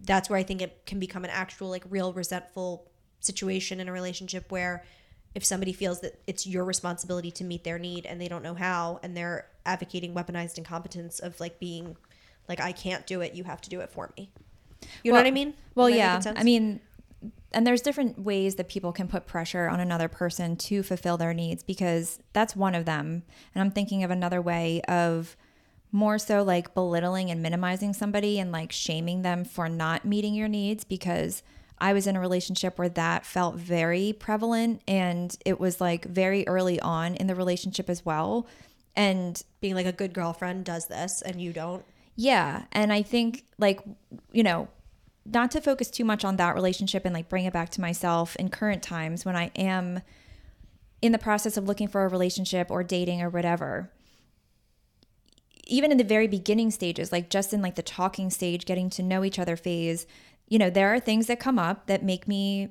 that's 0.00 0.30
where 0.30 0.38
I 0.38 0.42
think 0.42 0.62
it 0.62 0.86
can 0.86 0.98
become 0.98 1.24
an 1.24 1.30
actual 1.30 1.68
like 1.68 1.84
real 1.88 2.12
resentful 2.12 2.90
situation 3.20 3.80
in 3.80 3.88
a 3.88 3.92
relationship 3.92 4.50
where 4.50 4.84
if 5.34 5.44
somebody 5.44 5.72
feels 5.72 6.00
that 6.00 6.20
it's 6.26 6.46
your 6.46 6.64
responsibility 6.64 7.30
to 7.30 7.44
meet 7.44 7.64
their 7.64 7.78
need 7.78 8.06
and 8.06 8.20
they 8.20 8.28
don't 8.28 8.42
know 8.42 8.54
how 8.54 9.00
and 9.02 9.16
they're 9.16 9.46
advocating 9.66 10.14
weaponized 10.14 10.58
incompetence 10.58 11.18
of 11.18 11.38
like 11.40 11.58
being 11.58 11.96
like 12.48 12.60
I 12.60 12.72
can't 12.72 13.06
do 13.06 13.20
it, 13.20 13.34
you 13.34 13.44
have 13.44 13.60
to 13.62 13.70
do 13.70 13.80
it 13.80 13.90
for 13.90 14.12
me. 14.16 14.30
You 15.02 15.12
well, 15.12 15.20
know 15.20 15.24
what 15.24 15.28
I 15.28 15.32
mean? 15.32 15.54
Well, 15.74 15.90
yeah. 15.90 16.20
I 16.36 16.44
mean, 16.44 16.80
and 17.52 17.66
there's 17.66 17.82
different 17.82 18.18
ways 18.18 18.54
that 18.56 18.68
people 18.68 18.92
can 18.92 19.08
put 19.08 19.26
pressure 19.26 19.68
on 19.68 19.80
another 19.80 20.08
person 20.08 20.56
to 20.56 20.82
fulfill 20.82 21.16
their 21.16 21.34
needs 21.34 21.62
because 21.62 22.20
that's 22.32 22.54
one 22.54 22.74
of 22.74 22.84
them. 22.84 23.22
And 23.54 23.62
I'm 23.62 23.70
thinking 23.70 24.04
of 24.04 24.10
another 24.10 24.40
way 24.40 24.80
of 24.82 25.36
more 25.90 26.18
so 26.18 26.42
like 26.42 26.74
belittling 26.74 27.30
and 27.30 27.42
minimizing 27.42 27.92
somebody 27.92 28.38
and 28.38 28.52
like 28.52 28.72
shaming 28.72 29.22
them 29.22 29.44
for 29.44 29.68
not 29.68 30.04
meeting 30.04 30.34
your 30.34 30.48
needs 30.48 30.84
because 30.84 31.42
I 31.78 31.92
was 31.92 32.06
in 32.06 32.16
a 32.16 32.20
relationship 32.20 32.78
where 32.78 32.88
that 32.90 33.24
felt 33.24 33.56
very 33.56 34.12
prevalent 34.12 34.82
and 34.86 35.36
it 35.44 35.60
was 35.60 35.80
like 35.80 36.04
very 36.04 36.46
early 36.46 36.80
on 36.80 37.14
in 37.14 37.26
the 37.26 37.34
relationship 37.34 37.88
as 37.88 38.04
well. 38.04 38.46
And 38.96 39.40
being 39.60 39.74
like 39.74 39.86
a 39.86 39.92
good 39.92 40.12
girlfriend 40.12 40.64
does 40.64 40.86
this 40.86 41.22
and 41.22 41.40
you 41.40 41.52
don't. 41.52 41.84
Yeah. 42.16 42.64
And 42.72 42.92
I 42.92 43.02
think, 43.02 43.44
like, 43.58 43.80
you 44.32 44.42
know, 44.42 44.66
not 45.24 45.52
to 45.52 45.60
focus 45.60 45.88
too 45.88 46.04
much 46.04 46.24
on 46.24 46.36
that 46.36 46.54
relationship 46.54 47.04
and 47.04 47.14
like 47.14 47.28
bring 47.28 47.44
it 47.44 47.52
back 47.52 47.70
to 47.70 47.80
myself 47.80 48.34
in 48.36 48.48
current 48.48 48.82
times 48.82 49.24
when 49.24 49.36
I 49.36 49.52
am 49.54 50.00
in 51.00 51.12
the 51.12 51.18
process 51.18 51.56
of 51.56 51.68
looking 51.68 51.86
for 51.86 52.04
a 52.04 52.08
relationship 52.08 52.70
or 52.70 52.82
dating 52.82 53.22
or 53.22 53.30
whatever. 53.30 53.92
Even 55.68 55.92
in 55.92 55.98
the 55.98 56.04
very 56.04 56.26
beginning 56.26 56.70
stages, 56.70 57.12
like 57.12 57.30
just 57.30 57.52
in 57.52 57.62
like 57.62 57.76
the 57.76 57.82
talking 57.82 58.30
stage, 58.30 58.64
getting 58.64 58.90
to 58.90 59.02
know 59.02 59.24
each 59.24 59.38
other 59.38 59.54
phase, 59.54 60.06
you 60.48 60.58
know, 60.58 60.70
there 60.70 60.92
are 60.92 60.98
things 60.98 61.26
that 61.26 61.38
come 61.38 61.58
up 61.58 61.86
that 61.86 62.02
make 62.02 62.26
me 62.26 62.70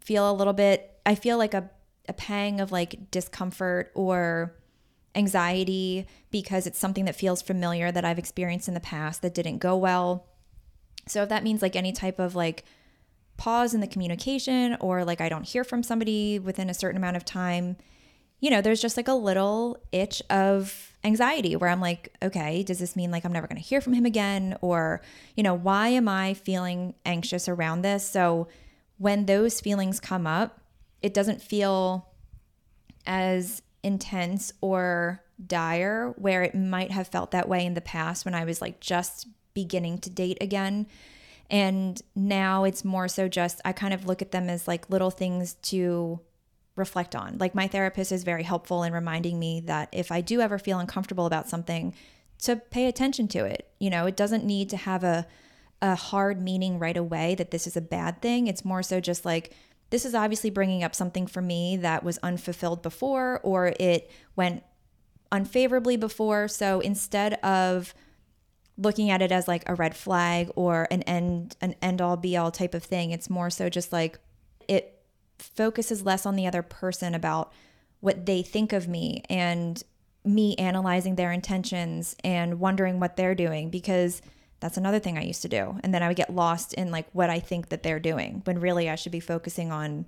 feel 0.00 0.30
a 0.30 0.32
little 0.32 0.52
bit, 0.52 0.98
I 1.04 1.14
feel 1.14 1.36
like 1.36 1.52
a, 1.52 1.68
a 2.08 2.12
pang 2.12 2.60
of 2.60 2.72
like 2.72 3.10
discomfort 3.10 3.92
or 3.94 4.54
anxiety 5.14 6.06
because 6.30 6.66
it's 6.66 6.78
something 6.78 7.04
that 7.06 7.16
feels 7.16 7.42
familiar 7.42 7.90
that 7.90 8.04
I've 8.04 8.18
experienced 8.18 8.68
in 8.68 8.74
the 8.74 8.80
past 8.80 9.20
that 9.22 9.34
didn't 9.34 9.58
go 9.58 9.76
well. 9.76 10.26
So 11.06 11.22
if 11.22 11.28
that 11.28 11.42
means 11.42 11.60
like 11.60 11.76
any 11.76 11.92
type 11.92 12.18
of 12.18 12.34
like 12.34 12.64
pause 13.36 13.74
in 13.74 13.80
the 13.80 13.86
communication 13.86 14.76
or 14.80 15.04
like 15.04 15.20
I 15.20 15.28
don't 15.28 15.46
hear 15.46 15.64
from 15.64 15.82
somebody 15.82 16.38
within 16.38 16.70
a 16.70 16.74
certain 16.74 16.96
amount 16.96 17.16
of 17.16 17.24
time, 17.24 17.76
you 18.40 18.50
know, 18.50 18.60
there's 18.60 18.80
just 18.80 18.96
like 18.96 19.08
a 19.08 19.14
little 19.14 19.78
itch 19.90 20.22
of 20.30 20.87
anxiety 21.04 21.56
where 21.56 21.70
I'm 21.70 21.80
like, 21.80 22.14
okay, 22.22 22.62
does 22.62 22.78
this 22.78 22.96
mean 22.96 23.10
like 23.10 23.24
I'm 23.24 23.32
never 23.32 23.46
going 23.46 23.60
to 23.60 23.66
hear 23.66 23.80
from 23.80 23.92
him 23.92 24.06
again? 24.06 24.56
Or, 24.60 25.00
you 25.36 25.42
know, 25.42 25.54
why 25.54 25.88
am 25.88 26.08
I 26.08 26.34
feeling 26.34 26.94
anxious 27.04 27.48
around 27.48 27.82
this? 27.82 28.08
So 28.08 28.48
when 28.98 29.26
those 29.26 29.60
feelings 29.60 30.00
come 30.00 30.26
up, 30.26 30.60
it 31.02 31.14
doesn't 31.14 31.40
feel 31.40 32.08
as 33.06 33.62
intense 33.82 34.52
or 34.60 35.22
dire 35.46 36.12
where 36.16 36.42
it 36.42 36.54
might 36.54 36.90
have 36.90 37.06
felt 37.06 37.30
that 37.30 37.48
way 37.48 37.64
in 37.64 37.74
the 37.74 37.80
past 37.80 38.24
when 38.24 38.34
I 38.34 38.44
was 38.44 38.60
like 38.60 38.80
just 38.80 39.28
beginning 39.54 39.98
to 39.98 40.10
date 40.10 40.38
again. 40.40 40.86
And 41.50 42.00
now 42.14 42.64
it's 42.64 42.84
more 42.84 43.08
so 43.08 43.28
just 43.28 43.60
I 43.64 43.72
kind 43.72 43.94
of 43.94 44.06
look 44.06 44.20
at 44.20 44.32
them 44.32 44.50
as 44.50 44.68
like 44.68 44.90
little 44.90 45.10
things 45.10 45.54
to 45.54 46.20
reflect 46.78 47.14
on. 47.14 47.38
Like 47.38 47.54
my 47.54 47.66
therapist 47.66 48.12
is 48.12 48.24
very 48.24 48.42
helpful 48.42 48.82
in 48.82 48.92
reminding 48.92 49.38
me 49.38 49.60
that 49.60 49.88
if 49.92 50.10
I 50.10 50.20
do 50.20 50.40
ever 50.40 50.58
feel 50.58 50.78
uncomfortable 50.78 51.26
about 51.26 51.48
something, 51.48 51.94
to 52.42 52.56
pay 52.56 52.86
attention 52.86 53.28
to 53.28 53.44
it. 53.44 53.70
You 53.78 53.90
know, 53.90 54.06
it 54.06 54.16
doesn't 54.16 54.44
need 54.44 54.70
to 54.70 54.76
have 54.76 55.04
a 55.04 55.26
a 55.80 55.94
hard 55.94 56.42
meaning 56.42 56.78
right 56.78 56.96
away 56.96 57.34
that 57.36 57.50
this 57.50 57.66
is 57.66 57.76
a 57.76 57.80
bad 57.80 58.20
thing. 58.20 58.46
It's 58.46 58.64
more 58.64 58.82
so 58.82 59.00
just 59.00 59.24
like 59.24 59.54
this 59.90 60.04
is 60.04 60.14
obviously 60.14 60.50
bringing 60.50 60.82
up 60.82 60.94
something 60.94 61.26
for 61.26 61.40
me 61.40 61.76
that 61.78 62.04
was 62.04 62.18
unfulfilled 62.18 62.82
before 62.82 63.40
or 63.42 63.74
it 63.78 64.10
went 64.36 64.62
unfavorably 65.32 65.96
before. 65.96 66.48
So 66.48 66.80
instead 66.80 67.34
of 67.44 67.94
looking 68.76 69.10
at 69.10 69.22
it 69.22 69.32
as 69.32 69.48
like 69.48 69.62
a 69.66 69.74
red 69.74 69.96
flag 69.96 70.50
or 70.56 70.86
an 70.90 71.02
end 71.02 71.56
an 71.60 71.74
end 71.80 72.00
all 72.00 72.16
be 72.16 72.36
all 72.36 72.50
type 72.50 72.74
of 72.74 72.82
thing, 72.82 73.12
it's 73.12 73.30
more 73.30 73.50
so 73.50 73.68
just 73.68 73.92
like 73.92 74.18
it 74.66 74.97
focuses 75.38 76.04
less 76.04 76.26
on 76.26 76.36
the 76.36 76.46
other 76.46 76.62
person 76.62 77.14
about 77.14 77.52
what 78.00 78.26
they 78.26 78.42
think 78.42 78.72
of 78.72 78.88
me 78.88 79.22
and 79.28 79.82
me 80.24 80.54
analyzing 80.56 81.16
their 81.16 81.32
intentions 81.32 82.14
and 82.22 82.60
wondering 82.60 83.00
what 83.00 83.16
they're 83.16 83.34
doing 83.34 83.70
because 83.70 84.20
that's 84.60 84.76
another 84.76 84.98
thing 84.98 85.16
I 85.16 85.22
used 85.22 85.42
to 85.42 85.48
do. 85.48 85.78
And 85.82 85.94
then 85.94 86.02
I 86.02 86.08
would 86.08 86.16
get 86.16 86.34
lost 86.34 86.74
in 86.74 86.90
like 86.90 87.06
what 87.12 87.30
I 87.30 87.38
think 87.38 87.68
that 87.68 87.82
they're 87.82 88.00
doing 88.00 88.42
when 88.44 88.60
really 88.60 88.90
I 88.90 88.96
should 88.96 89.12
be 89.12 89.20
focusing 89.20 89.72
on 89.72 90.06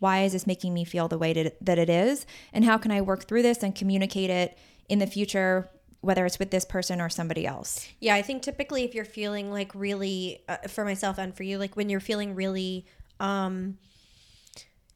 why 0.00 0.24
is 0.24 0.32
this 0.32 0.46
making 0.46 0.74
me 0.74 0.84
feel 0.84 1.08
the 1.08 1.18
way 1.18 1.32
that 1.60 1.78
it 1.78 1.88
is 1.88 2.26
and 2.52 2.64
how 2.64 2.76
can 2.76 2.90
I 2.90 3.00
work 3.00 3.26
through 3.26 3.42
this 3.42 3.62
and 3.62 3.74
communicate 3.74 4.30
it 4.30 4.58
in 4.88 4.98
the 4.98 5.06
future 5.06 5.70
whether 6.00 6.26
it's 6.26 6.38
with 6.38 6.50
this 6.50 6.66
person 6.66 7.00
or 7.00 7.08
somebody 7.08 7.46
else. 7.46 7.88
Yeah, 7.98 8.14
I 8.14 8.20
think 8.20 8.42
typically 8.42 8.84
if 8.84 8.94
you're 8.94 9.06
feeling 9.06 9.50
like 9.50 9.74
really 9.74 10.42
uh, 10.50 10.58
for 10.68 10.84
myself 10.84 11.16
and 11.16 11.34
for 11.34 11.44
you 11.44 11.56
like 11.56 11.76
when 11.76 11.88
you're 11.88 12.00
feeling 12.00 12.34
really 12.34 12.84
um 13.20 13.78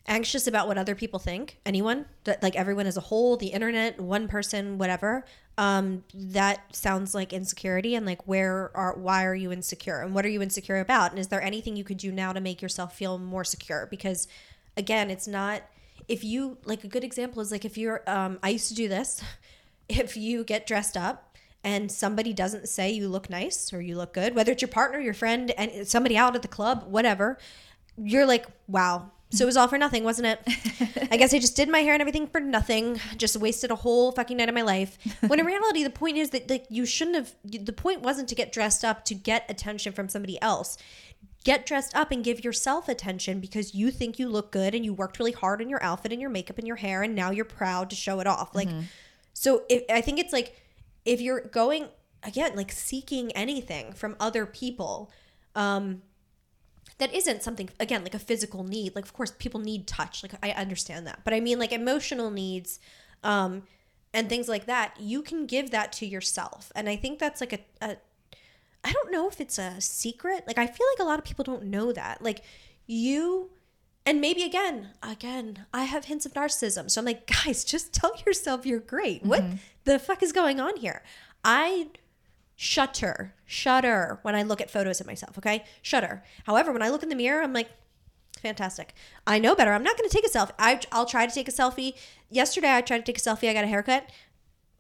anxious 0.08 0.46
about 0.46 0.66
what 0.66 0.78
other 0.78 0.94
people 0.94 1.18
think 1.18 1.58
anyone 1.64 2.06
like 2.42 2.56
everyone 2.56 2.86
as 2.86 2.96
a 2.96 3.00
whole 3.00 3.36
the 3.36 3.48
internet 3.48 4.00
one 4.00 4.26
person 4.26 4.78
whatever 4.78 5.24
um 5.58 6.04
that 6.14 6.74
sounds 6.74 7.14
like 7.14 7.32
insecurity 7.32 7.96
and 7.96 8.06
like 8.06 8.26
where 8.26 8.70
are 8.74 8.96
why 8.96 9.24
are 9.24 9.34
you 9.34 9.52
insecure 9.52 10.00
and 10.00 10.14
what 10.14 10.24
are 10.24 10.28
you 10.28 10.40
insecure 10.40 10.78
about? 10.78 11.10
And 11.10 11.18
is 11.18 11.28
there 11.28 11.42
anything 11.42 11.76
you 11.76 11.84
could 11.84 11.98
do 11.98 12.12
now 12.12 12.32
to 12.32 12.40
make 12.40 12.62
yourself 12.62 12.96
feel 12.96 13.18
more 13.18 13.44
secure? 13.44 13.86
Because 13.90 14.28
again 14.76 15.10
it's 15.10 15.26
not 15.26 15.62
if 16.06 16.22
you 16.22 16.56
like 16.64 16.84
a 16.84 16.88
good 16.88 17.02
example 17.02 17.42
is 17.42 17.50
like 17.50 17.64
if 17.64 17.76
you're 17.76 18.02
um 18.06 18.38
i 18.42 18.48
used 18.48 18.68
to 18.68 18.74
do 18.74 18.88
this. 18.88 19.22
If 19.90 20.18
you 20.18 20.44
get 20.44 20.66
dressed 20.66 20.98
up 20.98 21.34
and 21.64 21.90
somebody 21.90 22.34
doesn't 22.34 22.68
say 22.68 22.90
you 22.90 23.08
look 23.08 23.30
nice 23.30 23.72
or 23.72 23.80
you 23.80 23.96
look 23.96 24.12
good 24.12 24.34
whether 24.34 24.52
it's 24.52 24.60
your 24.60 24.68
partner 24.68 25.00
your 25.00 25.14
friend 25.14 25.50
and 25.52 25.88
somebody 25.88 26.14
out 26.14 26.36
at 26.36 26.42
the 26.42 26.48
club 26.48 26.84
whatever 26.86 27.38
you're 27.96 28.26
like 28.26 28.44
wow 28.66 29.10
so 29.30 29.44
it 29.44 29.46
was 29.46 29.56
all 29.56 29.68
for 29.68 29.76
nothing, 29.78 30.04
wasn't 30.04 30.26
it? 30.26 31.08
I 31.12 31.16
guess 31.16 31.34
I 31.34 31.38
just 31.38 31.54
did 31.54 31.68
my 31.68 31.80
hair 31.80 31.92
and 31.92 32.00
everything 32.00 32.26
for 32.26 32.40
nothing. 32.40 32.98
Just 33.16 33.36
wasted 33.36 33.70
a 33.70 33.74
whole 33.76 34.12
fucking 34.12 34.36
night 34.36 34.48
of 34.48 34.54
my 34.54 34.62
life. 34.62 34.96
When 35.26 35.38
in 35.38 35.46
reality, 35.54 35.84
the 35.84 35.90
point 35.90 36.16
is 36.16 36.30
that 36.30 36.48
like 36.48 36.64
you 36.70 36.86
shouldn't 36.86 37.16
have. 37.16 37.34
The 37.44 37.72
point 37.72 38.02
wasn't 38.02 38.28
to 38.30 38.34
get 38.34 38.52
dressed 38.52 38.84
up 38.84 39.04
to 39.06 39.14
get 39.14 39.44
attention 39.50 39.92
from 39.92 40.08
somebody 40.08 40.40
else. 40.40 40.78
get 41.44 41.66
dressed 41.66 41.94
up 41.94 42.10
and 42.10 42.24
give 42.24 42.42
yourself 42.42 42.88
attention 42.88 43.40
because 43.40 43.74
you 43.74 43.90
think 43.90 44.18
you 44.18 44.28
look 44.28 44.50
good 44.50 44.74
and 44.74 44.84
you 44.84 44.92
worked 44.94 45.18
really 45.18 45.32
hard 45.32 45.60
on 45.60 45.68
your 45.68 45.82
outfit 45.82 46.12
and 46.12 46.20
your 46.20 46.30
makeup 46.30 46.58
and 46.58 46.66
your 46.66 46.76
hair 46.76 47.02
and 47.02 47.14
now 47.14 47.30
you're 47.30 47.44
proud 47.44 47.90
to 47.90 47.96
show 47.96 48.20
it 48.20 48.26
off. 48.26 48.54
Like, 48.54 48.68
so 49.34 49.62
if, 49.68 49.84
I 49.90 50.00
think 50.00 50.18
it's 50.18 50.32
like 50.32 50.56
if 51.04 51.20
you're 51.20 51.42
going 51.42 51.88
again, 52.22 52.56
like 52.56 52.72
seeking 52.72 53.30
anything 53.32 53.92
from 53.92 54.16
other 54.20 54.46
people, 54.46 55.10
um, 55.54 56.02
that 56.98 57.14
isn't 57.14 57.42
something 57.42 57.70
again 57.80 58.02
like 58.02 58.14
a 58.14 58.18
physical 58.18 58.64
need. 58.64 58.94
Like, 58.94 59.04
of 59.04 59.12
course, 59.12 59.32
people 59.32 59.61
need 59.61 59.87
touch. 59.87 60.22
Like, 60.22 60.32
I 60.42 60.50
understand 60.50 61.06
that, 61.06 61.20
but 61.24 61.34
I 61.34 61.40
mean 61.40 61.58
like 61.58 61.72
emotional 61.72 62.30
needs, 62.30 62.80
um, 63.22 63.62
and 64.12 64.28
things 64.28 64.48
like 64.48 64.66
that. 64.66 64.94
You 64.98 65.22
can 65.22 65.46
give 65.46 65.70
that 65.70 65.92
to 65.94 66.06
yourself, 66.06 66.72
and 66.74 66.88
I 66.88 66.96
think 66.96 67.18
that's 67.18 67.40
like 67.40 67.52
a, 67.52 67.61
a 67.80 67.96
I 68.84 68.92
don't 68.92 69.11
know 69.11 69.28
if 69.28 69.40
it's 69.40 69.58
a 69.58 69.80
secret. 69.80 70.44
Like 70.46 70.58
I 70.58 70.66
feel 70.66 70.87
like 70.94 71.00
a 71.00 71.08
lot 71.08 71.18
of 71.18 71.24
people 71.24 71.44
don't 71.44 71.64
know 71.64 71.92
that. 71.92 72.22
Like 72.22 72.42
you 72.87 73.50
and 74.08 74.22
maybe 74.22 74.42
again, 74.42 74.88
again, 75.02 75.66
I 75.74 75.84
have 75.84 76.06
hints 76.06 76.24
of 76.24 76.32
narcissism. 76.32 76.90
So 76.90 77.00
I'm 77.00 77.04
like, 77.04 77.26
guys, 77.44 77.62
just 77.62 77.92
tell 77.92 78.12
yourself 78.26 78.64
you're 78.64 78.80
great. 78.80 79.22
What 79.22 79.44
the 79.84 79.98
fuck 79.98 80.22
is 80.22 80.32
going 80.32 80.61
on 80.61 80.76
here? 80.76 81.02
I 81.44 81.88
shudder, 82.60 83.34
shudder 83.46 84.18
when 84.22 84.34
I 84.34 84.42
look 84.42 84.60
at 84.60 84.68
photos 84.68 85.00
of 85.00 85.06
myself, 85.06 85.38
okay? 85.38 85.64
Shudder. 85.80 86.24
However, 86.44 86.72
when 86.72 86.82
I 86.82 86.88
look 86.88 87.04
in 87.04 87.08
the 87.08 87.14
mirror, 87.14 87.40
I'm 87.40 87.52
like, 87.52 87.68
fantastic. 88.42 88.94
I 89.28 89.38
know 89.38 89.54
better. 89.54 89.72
I'm 89.72 89.84
not 89.84 89.96
going 89.96 90.10
to 90.10 90.14
take 90.14 90.26
a 90.26 90.28
selfie. 90.28 90.50
I, 90.58 90.80
I'll 90.90 91.06
try 91.06 91.24
to 91.24 91.32
take 91.32 91.46
a 91.46 91.52
selfie. 91.52 91.94
Yesterday, 92.28 92.74
I 92.74 92.80
tried 92.80 92.98
to 92.98 93.04
take 93.04 93.18
a 93.18 93.20
selfie. 93.20 93.48
I 93.48 93.54
got 93.54 93.62
a 93.62 93.68
haircut. 93.68 94.10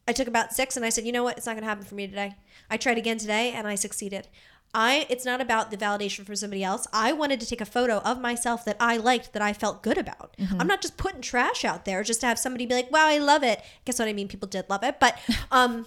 I 0.08 0.12
took 0.12 0.26
about 0.26 0.52
six 0.52 0.76
and 0.76 0.84
I 0.84 0.88
said, 0.88 1.06
you 1.06 1.12
know 1.12 1.22
what? 1.22 1.36
It's 1.36 1.46
not 1.46 1.52
going 1.52 1.62
to 1.62 1.68
happen 1.68 1.84
for 1.84 1.94
me 1.94 2.08
today. 2.08 2.34
I 2.68 2.78
tried 2.78 2.98
again 2.98 3.16
today 3.16 3.52
and 3.52 3.68
I 3.68 3.76
succeeded. 3.76 4.26
I 4.74 5.06
it's 5.08 5.24
not 5.24 5.40
about 5.40 5.70
the 5.70 5.76
validation 5.76 6.26
from 6.26 6.34
somebody 6.34 6.64
else. 6.64 6.88
I 6.92 7.12
wanted 7.12 7.38
to 7.40 7.46
take 7.46 7.60
a 7.60 7.64
photo 7.64 7.98
of 7.98 8.20
myself 8.20 8.64
that 8.64 8.76
I 8.80 8.96
liked 8.96 9.32
that 9.34 9.40
I 9.40 9.52
felt 9.52 9.82
good 9.84 9.96
about. 9.96 10.36
I'm 10.58 10.66
not 10.66 10.82
just 10.82 10.96
putting 10.98 11.20
trash 11.22 11.64
out 11.64 11.84
there 11.86 12.02
just 12.02 12.20
to 12.20 12.26
have 12.26 12.38
somebody 12.38 12.66
be 12.66 12.74
like, 12.74 12.90
"Wow, 12.92 13.06
I 13.06 13.16
love 13.16 13.42
it." 13.42 13.62
Guess 13.86 13.98
what 13.98 14.08
I 14.08 14.12
mean? 14.12 14.28
People 14.28 14.46
did 14.46 14.66
love 14.68 14.82
it, 14.82 15.00
but 15.00 15.18
um 15.50 15.86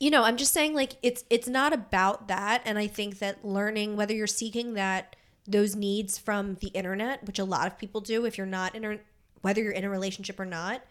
you 0.00 0.10
know, 0.10 0.22
I'm 0.22 0.36
just 0.36 0.52
saying 0.52 0.74
like 0.74 0.96
it's 1.02 1.24
it's 1.28 1.48
not 1.48 1.72
about 1.72 2.28
that 2.28 2.62
and 2.64 2.78
I 2.78 2.86
think 2.86 3.18
that 3.18 3.44
learning 3.44 3.96
whether 3.96 4.14
you're 4.14 4.26
seeking 4.26 4.74
that 4.74 5.16
those 5.46 5.74
needs 5.74 6.18
from 6.18 6.56
the 6.56 6.68
internet, 6.68 7.24
which 7.26 7.38
a 7.38 7.44
lot 7.44 7.66
of 7.66 7.78
people 7.78 8.00
do 8.00 8.24
if 8.24 8.38
you're 8.38 8.46
not 8.46 8.74
in 8.74 8.84
a 8.84 8.98
whether 9.40 9.62
you're 9.62 9.72
in 9.72 9.84
a 9.84 9.90
relationship 9.90 10.38
or 10.38 10.44
not. 10.44 10.82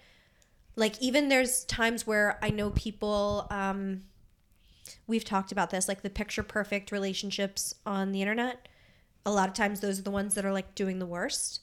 Like 0.75 1.01
even 1.01 1.29
there's 1.29 1.63
times 1.65 2.05
where 2.05 2.37
I 2.41 2.49
know 2.49 2.71
people 2.71 3.47
um 3.49 4.03
we've 5.05 5.23
talked 5.23 5.51
about 5.51 5.69
this 5.69 5.87
like 5.87 6.01
the 6.01 6.09
picture 6.09 6.43
perfect 6.43 6.91
relationships 6.91 7.75
on 7.85 8.11
the 8.11 8.21
internet. 8.21 8.67
A 9.25 9.31
lot 9.31 9.47
of 9.47 9.55
times 9.55 9.79
those 9.79 9.99
are 9.99 10.03
the 10.03 10.11
ones 10.11 10.35
that 10.35 10.45
are 10.45 10.53
like 10.53 10.75
doing 10.75 10.99
the 10.99 11.05
worst. 11.05 11.61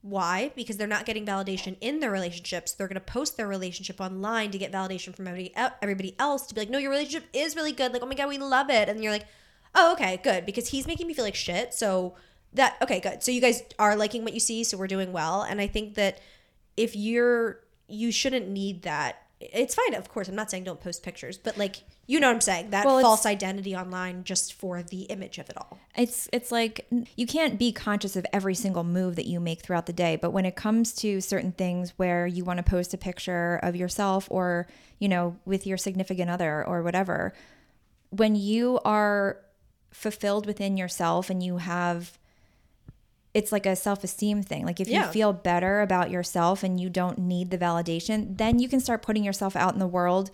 Why? 0.00 0.52
Because 0.54 0.76
they're 0.76 0.86
not 0.86 1.06
getting 1.06 1.26
validation 1.26 1.76
in 1.80 1.98
their 1.98 2.10
relationships. 2.10 2.72
They're 2.72 2.86
going 2.86 2.94
to 2.94 3.00
post 3.00 3.36
their 3.36 3.48
relationship 3.48 4.00
online 4.00 4.50
to 4.52 4.58
get 4.58 4.72
validation 4.72 5.14
from 5.14 5.26
everybody, 5.26 6.14
else 6.18 6.46
to 6.46 6.54
be 6.54 6.60
like, 6.60 6.70
no, 6.70 6.78
your 6.78 6.90
relationship 6.90 7.28
is 7.32 7.56
really 7.56 7.72
good. 7.72 7.92
Like, 7.92 8.02
oh 8.02 8.06
my 8.06 8.14
God, 8.14 8.28
we 8.28 8.38
love 8.38 8.70
it. 8.70 8.88
And 8.88 9.02
you're 9.02 9.12
like, 9.12 9.26
oh, 9.74 9.92
okay, 9.92 10.20
good. 10.22 10.46
Because 10.46 10.68
he's 10.68 10.86
making 10.86 11.08
me 11.08 11.14
feel 11.14 11.24
like 11.24 11.34
shit. 11.34 11.74
So 11.74 12.14
that, 12.54 12.76
okay, 12.80 13.00
good. 13.00 13.22
So 13.22 13.32
you 13.32 13.40
guys 13.40 13.62
are 13.78 13.96
liking 13.96 14.22
what 14.22 14.34
you 14.34 14.40
see. 14.40 14.62
So 14.62 14.76
we're 14.76 14.86
doing 14.86 15.12
well. 15.12 15.42
And 15.42 15.60
I 15.60 15.66
think 15.66 15.94
that 15.94 16.20
if 16.76 16.94
you're, 16.94 17.60
you 17.88 18.12
shouldn't 18.12 18.48
need 18.48 18.82
that. 18.82 19.22
It's 19.40 19.74
fine, 19.74 19.94
of 19.94 20.08
course. 20.08 20.28
I'm 20.28 20.34
not 20.34 20.50
saying 20.50 20.64
don't 20.64 20.80
post 20.80 21.04
pictures, 21.04 21.38
but 21.38 21.56
like, 21.56 21.76
you 22.06 22.18
know 22.18 22.26
what 22.26 22.34
I'm 22.34 22.40
saying? 22.40 22.70
That 22.70 22.84
Well, 22.84 23.00
false 23.00 23.24
identity 23.24 23.76
online 23.76 24.24
just 24.24 24.52
for 24.52 24.82
the 24.82 25.02
image 25.02 25.38
of 25.38 25.48
it 25.48 25.56
all. 25.56 25.78
It's 25.96 26.28
it's 26.32 26.50
like 26.50 26.86
you 27.14 27.26
can't 27.26 27.56
be 27.58 27.70
conscious 27.70 28.16
of 28.16 28.26
every 28.32 28.56
single 28.56 28.82
move 28.82 29.14
that 29.14 29.26
you 29.26 29.38
make 29.38 29.62
throughout 29.62 29.86
the 29.86 29.92
day, 29.92 30.16
but 30.16 30.32
when 30.32 30.44
it 30.44 30.56
comes 30.56 30.92
to 30.94 31.20
certain 31.20 31.52
things 31.52 31.92
where 31.96 32.26
you 32.26 32.44
want 32.44 32.56
to 32.56 32.64
post 32.64 32.94
a 32.94 32.98
picture 32.98 33.60
of 33.62 33.76
yourself 33.76 34.26
or, 34.28 34.66
you 34.98 35.08
know, 35.08 35.36
with 35.44 35.66
your 35.66 35.76
significant 35.76 36.30
other 36.30 36.64
or 36.64 36.82
whatever, 36.82 37.32
when 38.10 38.34
you 38.34 38.80
are 38.84 39.38
fulfilled 39.92 40.46
within 40.46 40.76
yourself 40.76 41.30
and 41.30 41.42
you 41.42 41.58
have 41.58 42.18
it's 43.38 43.52
like 43.52 43.66
a 43.66 43.76
self-esteem 43.76 44.42
thing. 44.42 44.62
Like 44.68 44.80
if 44.80 44.88
Yeah. 44.88 45.06
you 45.06 45.12
feel 45.12 45.32
better 45.32 45.80
about 45.80 46.10
yourself 46.10 46.62
and 46.62 46.72
you 46.82 46.88
don't 46.90 47.18
need 47.18 47.50
the 47.50 47.58
validation, 47.58 48.36
then 48.36 48.58
you 48.58 48.68
can 48.68 48.80
start 48.80 49.00
putting 49.02 49.24
yourself 49.24 49.54
out 49.56 49.72
in 49.74 49.78
the 49.78 49.86
world 49.98 50.30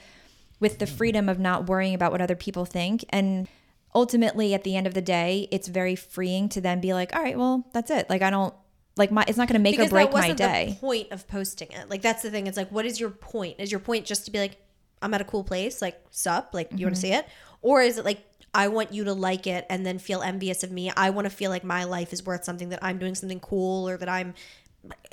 with 0.60 0.78
the 0.78 0.86
freedom 0.86 1.28
of 1.28 1.38
not 1.38 1.68
worrying 1.68 1.94
about 1.94 2.10
what 2.12 2.20
other 2.22 2.36
people 2.46 2.64
think 2.64 3.04
and 3.10 3.48
ultimately 3.94 4.54
at 4.54 4.64
the 4.64 4.74
end 4.76 4.86
of 4.86 4.94
the 4.94 5.02
day 5.02 5.46
it's 5.50 5.68
very 5.68 5.94
freeing 5.96 6.48
to 6.48 6.60
then 6.60 6.80
be 6.80 6.92
like 6.94 7.14
all 7.14 7.22
right 7.22 7.38
well 7.38 7.64
that's 7.74 7.90
it 7.90 8.08
like 8.08 8.22
i 8.22 8.30
don't 8.30 8.54
like 8.96 9.10
my 9.10 9.24
it's 9.28 9.36
not 9.36 9.46
going 9.48 9.58
to 9.58 9.62
make 9.62 9.78
or 9.78 9.88
break 9.88 10.06
that 10.10 10.12
my 10.12 10.20
wasn't 10.20 10.38
day 10.38 10.66
the 10.70 10.80
point 10.80 11.08
of 11.12 11.26
posting 11.28 11.68
it. 11.72 11.90
Like 11.90 12.00
that's 12.02 12.22
the 12.22 12.30
thing. 12.30 12.46
It's 12.46 12.56
like, 12.56 12.70
what 12.70 12.86
is 12.86 13.00
your 13.00 13.10
point? 13.10 13.56
Is 13.58 13.72
your 13.72 13.80
point 13.80 14.06
just 14.06 14.24
to 14.26 14.30
be 14.30 14.38
like, 14.38 14.56
I'm 15.02 15.12
at 15.14 15.20
a 15.20 15.24
cool 15.24 15.42
place, 15.42 15.82
like 15.82 16.00
sup, 16.12 16.50
like 16.54 16.70
you 16.70 16.76
Mm-hmm. 16.76 16.84
want 16.86 16.94
to 16.94 17.00
see 17.00 17.12
it, 17.12 17.26
or 17.60 17.82
is 17.82 17.98
it 17.98 18.04
like 18.04 18.20
I 18.54 18.68
want 18.68 18.92
you 18.92 19.04
to 19.04 19.12
like 19.12 19.46
it 19.46 19.66
and 19.68 19.84
then 19.84 19.98
feel 19.98 20.22
envious 20.22 20.62
of 20.62 20.70
me? 20.70 20.90
I 20.96 21.10
want 21.10 21.26
to 21.26 21.30
feel 21.30 21.50
like 21.50 21.64
my 21.64 21.84
life 21.84 22.12
is 22.12 22.24
worth 22.24 22.44
something 22.44 22.68
that 22.70 22.78
I'm 22.82 22.98
doing 22.98 23.14
something 23.14 23.40
cool 23.40 23.88
or 23.88 23.96
that 23.96 24.08
I'm 24.08 24.34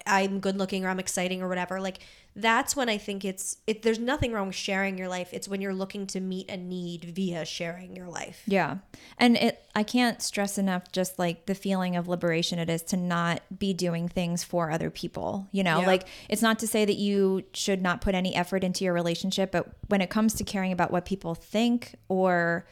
I'm 0.06 0.40
good 0.40 0.58
looking 0.58 0.84
or 0.86 0.90
I'm 0.90 1.00
exciting 1.00 1.42
or 1.42 1.48
whatever. 1.48 1.80
Like 1.80 2.00
that's 2.36 2.76
when 2.76 2.90
I 2.90 2.98
think 2.98 3.24
it's 3.24 3.58
it. 3.68 3.84
There's 3.84 4.00
nothing 4.00 4.34
wrong 4.34 4.48
with 4.48 4.56
sharing 4.56 4.98
your 4.98 5.08
life. 5.08 5.30
It's 5.32 5.48
when 5.48 5.62
you're 5.62 5.74
looking 5.74 6.08
to 6.08 6.20
meet 6.20 6.50
a 6.50 6.58
need 6.58 7.06
via 7.06 7.46
sharing 7.46 7.96
your 7.96 8.08
life. 8.08 8.42
yeah 8.48 8.78
and 9.18 9.38
it 9.38 9.64
i 9.76 9.84
can't 9.84 10.22
stress 10.22 10.58
enough 10.58 10.92
just 10.92 11.18
like 11.20 11.46
the 11.46 11.56
feeling 11.56 11.96
of 11.96 12.08
liberation 12.08 12.60
it 12.60 12.70
is 12.70 12.82
to 12.82 12.98
not 12.98 13.42
be 13.58 13.74
doing 13.74 14.08
things 14.10 14.44
for 14.44 14.70
other 14.72 14.90
people 14.90 15.48
you 15.52 15.64
know 15.64 15.80
Yeah. 15.82 15.88
like 15.88 16.04
it's 16.30 16.42
not 16.42 16.60
to 16.60 16.68
say 16.68 16.84
that 16.86 16.98
you 16.98 17.44
should 17.54 17.82
not 17.82 18.02
put 18.02 18.16
any 18.16 18.36
effort 18.36 18.64
into 18.64 18.84
your 18.84 18.94
relationship 18.94 19.52
but 19.52 19.68
when 19.88 20.02
it 20.02 20.10
comes 20.10 20.34
to 20.36 20.44
caring 20.44 20.72
about 20.74 20.92
what 20.92 21.06
people 21.06 21.36
think 21.36 21.96
or 22.10 22.66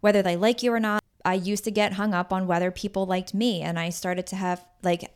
whether 0.00 0.22
they 0.22 0.36
like 0.36 0.62
you 0.62 0.72
or 0.72 0.80
not 0.80 1.02
i 1.24 1.34
used 1.34 1.64
to 1.64 1.70
get 1.70 1.94
hung 1.94 2.14
up 2.14 2.32
on 2.32 2.46
whether 2.46 2.70
people 2.70 3.06
liked 3.06 3.34
me 3.34 3.60
and 3.60 3.78
i 3.78 3.88
started 3.88 4.26
to 4.26 4.36
have 4.36 4.64
like 4.82 5.10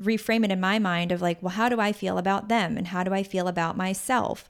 reframe 0.00 0.44
it 0.44 0.50
in 0.50 0.60
my 0.60 0.78
mind 0.78 1.12
of 1.12 1.22
like, 1.22 1.42
well, 1.42 1.50
how 1.50 1.68
do 1.68 1.80
I 1.80 1.92
feel 1.92 2.18
about 2.18 2.48
them 2.48 2.76
and 2.76 2.88
how 2.88 3.02
do 3.02 3.12
I 3.12 3.22
feel 3.22 3.48
about 3.48 3.76
myself? 3.76 4.48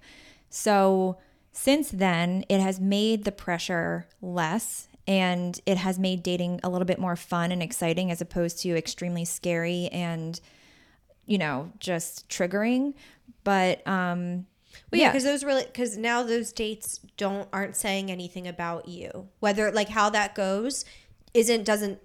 So 0.51 1.19
since 1.53 1.91
then, 1.91 2.45
it 2.49 2.61
has 2.61 2.81
made 2.81 3.25
the 3.25 3.33
pressure 3.33 4.07
less 4.21 4.89
and 5.07 5.61
it 5.67 5.79
has 5.79 5.99
made 5.99 6.23
dating 6.23 6.61
a 6.63 6.69
little 6.69 6.85
bit 6.85 6.99
more 6.99 7.17
fun 7.17 7.53
and 7.53 7.63
exciting 7.63 8.11
as 8.11 8.21
opposed 8.21 8.59
to 8.61 8.77
extremely 8.77 9.25
scary 9.25 9.89
and, 9.93 10.41
you 11.27 11.39
know, 11.39 11.73
just 11.79 12.29
triggering. 12.29 12.95
But, 13.45 13.87
um, 13.87 14.47
Well, 14.91 15.01
yeah, 15.01 15.07
yeah. 15.07 15.13
because 15.13 15.25
those 15.25 15.45
really 15.45 15.65
because 15.65 15.97
now 15.97 16.23
those 16.23 16.53
dates 16.53 17.01
don't 17.17 17.49
aren't 17.53 17.77
saying 17.77 18.11
anything 18.11 18.47
about 18.47 18.89
you. 18.89 19.29
Whether 19.41 19.71
like 19.71 19.89
how 19.89 20.11
that 20.11 20.35
goes 20.35 20.85
isn't 21.35 21.65
doesn't 21.65 22.01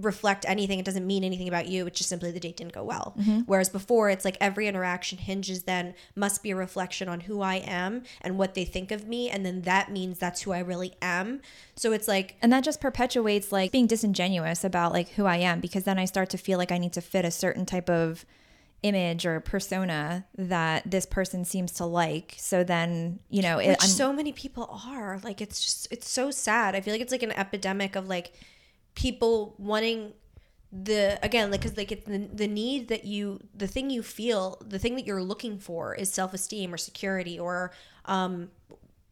reflect 0.00 0.44
anything. 0.48 0.78
It 0.78 0.84
doesn't 0.84 1.06
mean 1.06 1.24
anything 1.24 1.48
about 1.48 1.68
you. 1.68 1.86
It's 1.86 1.98
just 1.98 2.08
simply 2.08 2.30
the 2.30 2.40
date 2.40 2.56
didn't 2.56 2.72
go 2.72 2.84
well. 2.84 3.14
Mm-hmm. 3.18 3.40
Whereas 3.40 3.68
before, 3.68 4.10
it's 4.10 4.24
like 4.24 4.36
every 4.40 4.66
interaction 4.66 5.18
hinges 5.18 5.64
then 5.64 5.94
must 6.14 6.42
be 6.42 6.50
a 6.50 6.56
reflection 6.56 7.08
on 7.08 7.20
who 7.20 7.40
I 7.40 7.56
am 7.56 8.04
and 8.20 8.38
what 8.38 8.54
they 8.54 8.64
think 8.64 8.90
of 8.90 9.06
me, 9.06 9.28
and 9.28 9.44
then 9.44 9.62
that 9.62 9.90
means 9.90 10.18
that's 10.18 10.42
who 10.42 10.52
I 10.52 10.60
really 10.60 10.94
am. 11.02 11.40
So 11.76 11.92
it's 11.92 12.08
like 12.08 12.36
and 12.40 12.52
that 12.52 12.64
just 12.64 12.80
perpetuates 12.80 13.52
like 13.52 13.72
being 13.72 13.86
disingenuous 13.86 14.64
about 14.64 14.92
like 14.92 15.10
who 15.10 15.26
I 15.26 15.36
am 15.36 15.60
because 15.60 15.84
then 15.84 15.98
I 15.98 16.04
start 16.04 16.30
to 16.30 16.38
feel 16.38 16.58
like 16.58 16.72
I 16.72 16.78
need 16.78 16.92
to 16.94 17.00
fit 17.00 17.24
a 17.24 17.30
certain 17.30 17.66
type 17.66 17.90
of 17.90 18.24
image 18.82 19.26
or 19.26 19.40
persona 19.40 20.24
that 20.36 20.88
this 20.88 21.04
person 21.04 21.44
seems 21.44 21.72
to 21.72 21.84
like. 21.84 22.36
So 22.38 22.62
then, 22.62 23.18
you 23.28 23.42
know, 23.42 23.58
it, 23.58 23.80
so 23.82 24.12
many 24.12 24.32
people 24.32 24.80
are 24.86 25.20
like 25.24 25.40
it's 25.40 25.60
just 25.60 25.88
it's 25.90 26.08
so 26.08 26.30
sad 26.30 26.74
i 26.74 26.80
feel 26.80 26.94
like 26.94 27.00
it's 27.00 27.12
like 27.12 27.22
an 27.22 27.32
epidemic 27.32 27.96
of 27.96 28.08
like 28.08 28.32
people 28.94 29.54
wanting 29.58 30.12
the 30.70 31.18
again 31.22 31.50
like 31.50 31.60
because 31.60 31.76
like 31.76 31.90
it's 31.90 32.06
the, 32.06 32.28
the 32.32 32.46
need 32.46 32.88
that 32.88 33.04
you 33.04 33.40
the 33.54 33.66
thing 33.66 33.88
you 33.88 34.02
feel 34.02 34.60
the 34.66 34.78
thing 34.78 34.96
that 34.96 35.06
you're 35.06 35.22
looking 35.22 35.58
for 35.58 35.94
is 35.94 36.12
self-esteem 36.12 36.72
or 36.72 36.76
security 36.76 37.38
or 37.38 37.72
um 38.04 38.50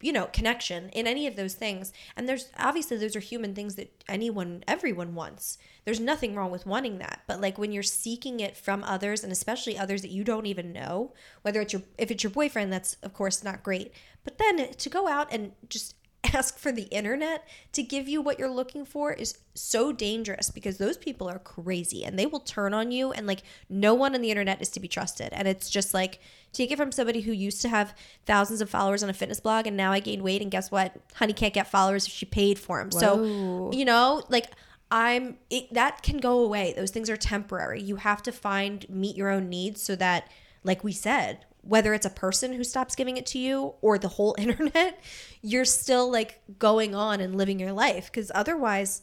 you 0.01 0.13
know 0.13 0.25
connection 0.27 0.89
in 0.89 1.07
any 1.07 1.27
of 1.27 1.35
those 1.35 1.55
things. 1.55 1.91
And 2.15 2.27
there's 2.27 2.49
obviously 2.57 2.97
those 2.97 3.15
are 3.15 3.21
human 3.21 3.55
things 3.55 3.75
that 3.75 4.03
anyone 4.07 4.63
everyone 4.67 5.15
wants. 5.15 5.57
There's 5.85 5.99
nothing 5.99 6.35
wrong 6.35 6.51
with 6.51 6.65
wanting 6.65 6.99
that. 6.99 7.21
But 7.27 7.41
like 7.41 7.57
when 7.57 7.71
you're 7.71 7.83
seeking 7.83 8.39
it 8.39 8.57
from 8.57 8.83
others 8.83 9.23
and 9.23 9.31
especially 9.31 9.77
others 9.77 10.01
that 10.01 10.11
you 10.11 10.23
don't 10.23 10.45
even 10.45 10.73
know 10.73 11.13
whether 11.41 11.61
it's 11.61 11.73
your 11.73 11.81
if 11.97 12.11
it's 12.11 12.23
your 12.23 12.31
boyfriend 12.31 12.71
that's 12.71 12.97
of 13.03 13.13
course 13.13 13.43
not 13.43 13.63
great. 13.63 13.91
But 14.23 14.37
then 14.37 14.73
to 14.73 14.89
go 14.89 15.07
out 15.07 15.31
and 15.31 15.53
just 15.69 15.95
ask 16.33 16.57
for 16.57 16.71
the 16.71 16.83
internet 16.83 17.47
to 17.73 17.83
give 17.83 18.07
you 18.07 18.21
what 18.21 18.39
you're 18.39 18.49
looking 18.49 18.85
for 18.85 19.13
is 19.13 19.37
so 19.53 19.91
dangerous 19.91 20.49
because 20.49 20.77
those 20.77 20.97
people 20.97 21.27
are 21.27 21.39
crazy 21.39 22.03
and 22.03 22.17
they 22.17 22.25
will 22.25 22.39
turn 22.39 22.73
on 22.73 22.91
you 22.91 23.11
and 23.11 23.27
like 23.27 23.43
no 23.69 23.93
one 23.93 24.15
on 24.15 24.21
the 24.21 24.29
internet 24.29 24.61
is 24.61 24.69
to 24.69 24.79
be 24.79 24.87
trusted 24.87 25.29
and 25.33 25.47
it's 25.47 25.69
just 25.69 25.93
like 25.93 26.19
take 26.53 26.71
it 26.71 26.77
from 26.77 26.91
somebody 26.91 27.21
who 27.21 27.31
used 27.31 27.61
to 27.61 27.69
have 27.69 27.93
thousands 28.25 28.61
of 28.61 28.69
followers 28.69 29.03
on 29.03 29.09
a 29.09 29.13
fitness 29.13 29.39
blog 29.39 29.67
and 29.67 29.75
now 29.75 29.91
I 29.91 29.99
gained 29.99 30.21
weight 30.21 30.41
and 30.41 30.51
guess 30.51 30.71
what 30.71 30.95
honey 31.15 31.33
can't 31.33 31.53
get 31.53 31.67
followers 31.67 32.07
if 32.07 32.13
she 32.13 32.25
paid 32.25 32.59
for 32.59 32.79
them 32.79 32.91
so 32.91 33.71
you 33.73 33.85
know 33.85 34.23
like 34.29 34.51
I'm 34.89 35.37
it, 35.49 35.73
that 35.73 36.01
can 36.01 36.17
go 36.17 36.39
away. 36.39 36.73
Those 36.73 36.91
things 36.91 37.09
are 37.09 37.17
temporary. 37.17 37.81
You 37.81 37.97
have 37.97 38.23
to 38.23 38.31
find 38.31 38.87
meet 38.89 39.17
your 39.17 39.29
own 39.29 39.49
needs 39.49 39.81
so 39.81 39.95
that 39.97 40.29
like 40.63 40.83
we 40.83 40.91
said, 40.91 41.45
whether 41.67 41.93
it's 41.93 42.05
a 42.05 42.11
person 42.11 42.53
who 42.53 42.63
stops 42.63 42.95
giving 42.95 43.17
it 43.17 43.25
to 43.27 43.39
you 43.39 43.73
or 43.81 43.97
the 43.97 44.07
whole 44.07 44.35
internet, 44.39 45.01
you're 45.41 45.65
still 45.65 46.11
like 46.11 46.41
going 46.57 46.95
on 46.95 47.19
and 47.21 47.35
living 47.35 47.59
your 47.59 47.73
life 47.73 48.11
cuz 48.11 48.31
otherwise 48.33 49.01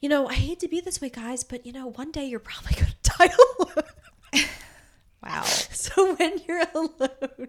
you 0.00 0.10
know, 0.10 0.28
I 0.28 0.34
hate 0.34 0.60
to 0.60 0.68
be 0.68 0.80
this 0.80 1.00
way 1.00 1.08
guys, 1.08 1.42
but 1.42 1.64
you 1.64 1.72
know, 1.72 1.86
one 1.86 2.12
day 2.12 2.26
you're 2.26 2.38
probably 2.38 2.74
going 2.74 2.92
to 3.02 3.10
die 3.18 3.32
alone. 3.58 4.44
Wow. 5.22 5.42
So 5.42 6.14
when 6.14 6.40
you're 6.46 6.64
alone, 6.74 7.48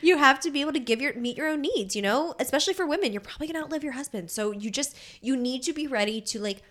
you 0.00 0.18
have 0.18 0.40
to 0.40 0.50
be 0.50 0.60
able 0.60 0.72
to 0.72 0.78
give 0.80 1.00
your 1.00 1.14
meet 1.14 1.36
your 1.36 1.48
own 1.48 1.60
needs, 1.62 1.94
you 1.94 2.02
know? 2.02 2.34
Especially 2.38 2.74
for 2.74 2.86
women, 2.86 3.12
you're 3.12 3.20
probably 3.20 3.46
going 3.46 3.54
to 3.54 3.62
outlive 3.62 3.84
your 3.84 3.92
husband. 3.92 4.30
So 4.30 4.50
you 4.50 4.70
just 4.70 4.96
you 5.20 5.36
need 5.36 5.62
to 5.64 5.72
be 5.72 5.86
ready 5.86 6.20
to 6.20 6.40
like 6.40 6.62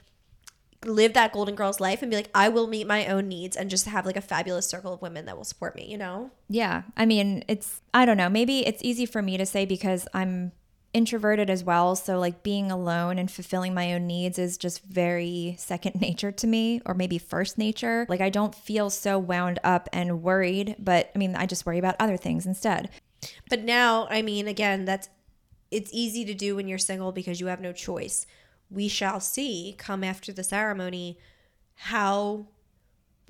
live 0.86 1.14
that 1.14 1.32
golden 1.32 1.56
girl's 1.56 1.80
life 1.80 2.02
and 2.02 2.10
be 2.10 2.18
like 2.18 2.30
I 2.34 2.50
will 2.50 2.68
meet 2.68 2.88
my 2.88 3.06
own 3.08 3.28
needs 3.28 3.56
and 3.56 3.70
just 3.70 3.86
have 3.86 4.06
like 4.06 4.18
a 4.18 4.22
fabulous 4.22 4.68
circle 4.68 4.94
of 4.94 5.02
women 5.02 5.26
that 5.26 5.38
will 5.38 5.44
support 5.44 5.76
me, 5.76 5.90
you 5.90 5.98
know? 5.98 6.32
Yeah. 6.50 6.84
I 6.98 7.06
mean, 7.06 7.44
it's, 7.48 7.82
I 7.94 8.06
don't 8.06 8.18
know, 8.18 8.30
maybe 8.30 8.66
it's 8.66 8.84
easy 8.84 9.06
for 9.06 9.22
me 9.22 9.38
to 9.38 9.46
say 9.46 9.66
because 9.66 10.08
I'm 10.14 10.52
introverted 10.94 11.50
as 11.50 11.64
well. 11.64 11.96
So, 11.96 12.20
like, 12.20 12.44
being 12.44 12.72
alone 12.72 13.18
and 13.18 13.32
fulfilling 13.32 13.74
my 13.74 13.94
own 13.94 14.08
needs 14.08 14.38
is 14.38 14.58
just 14.58 14.84
very 14.84 15.56
second 15.60 16.00
nature 16.02 16.32
to 16.32 16.48
me, 16.48 16.82
or 16.86 16.94
maybe 16.94 17.18
first 17.18 17.58
nature. 17.58 18.06
Like, 18.10 18.22
I 18.22 18.30
don't 18.30 18.54
feel 18.54 18.90
so 18.90 19.18
wound 19.20 19.60
up 19.64 19.90
and 19.94 20.22
worried, 20.24 20.76
but 20.80 21.12
I 21.16 21.18
mean, 21.18 21.36
I 21.36 21.46
just 21.46 21.66
worry 21.66 21.80
about 21.80 21.96
other 22.00 22.18
things 22.18 22.46
instead. 22.46 22.90
But 23.50 23.64
now, 23.64 24.08
I 24.10 24.22
mean, 24.22 24.48
again, 24.48 24.86
that's 24.86 25.10
it's 25.70 25.92
easy 25.94 26.26
to 26.26 26.34
do 26.34 26.58
when 26.58 26.68
you're 26.68 26.78
single 26.78 27.14
because 27.14 27.40
you 27.40 27.48
have 27.48 27.62
no 27.62 27.72
choice. 27.72 28.26
We 28.72 28.88
shall 28.88 29.20
see 29.20 29.76
come 29.78 30.04
after 30.04 30.32
the 30.32 30.44
ceremony 30.44 31.18
how 31.76 32.46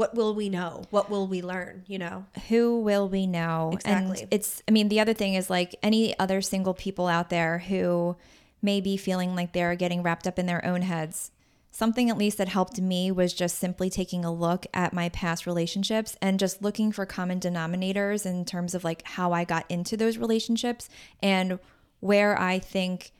what 0.01 0.15
will 0.15 0.33
we 0.33 0.49
know? 0.49 0.85
What 0.89 1.11
will 1.11 1.27
we 1.27 1.43
learn, 1.43 1.83
you 1.85 1.99
know? 1.99 2.25
Who 2.49 2.79
will 2.79 3.07
we 3.07 3.27
know? 3.27 3.69
Exactly. 3.73 4.21
And 4.21 4.27
it's, 4.31 4.63
I 4.67 4.71
mean, 4.71 4.89
the 4.89 4.99
other 4.99 5.13
thing 5.13 5.35
is 5.35 5.47
like 5.47 5.75
any 5.83 6.17
other 6.17 6.41
single 6.41 6.73
people 6.73 7.07
out 7.07 7.29
there 7.29 7.59
who 7.59 8.15
may 8.63 8.81
be 8.81 8.97
feeling 8.97 9.35
like 9.35 9.53
they're 9.53 9.75
getting 9.75 10.01
wrapped 10.01 10.25
up 10.25 10.39
in 10.39 10.47
their 10.47 10.65
own 10.65 10.81
heads. 10.81 11.29
Something 11.69 12.09
at 12.09 12.17
least 12.17 12.39
that 12.39 12.49
helped 12.49 12.81
me 12.81 13.11
was 13.11 13.31
just 13.31 13.59
simply 13.59 13.91
taking 13.91 14.25
a 14.25 14.33
look 14.33 14.65
at 14.73 14.91
my 14.91 15.09
past 15.09 15.45
relationships 15.45 16.17
and 16.19 16.39
just 16.39 16.63
looking 16.63 16.91
for 16.91 17.05
common 17.05 17.39
denominators 17.39 18.25
in 18.25 18.43
terms 18.43 18.73
of 18.73 18.83
like 18.83 19.03
how 19.05 19.31
I 19.31 19.43
got 19.43 19.69
into 19.69 19.95
those 19.95 20.17
relationships 20.17 20.89
and 21.21 21.59
where 21.99 22.39
I 22.39 22.57
think 22.57 23.11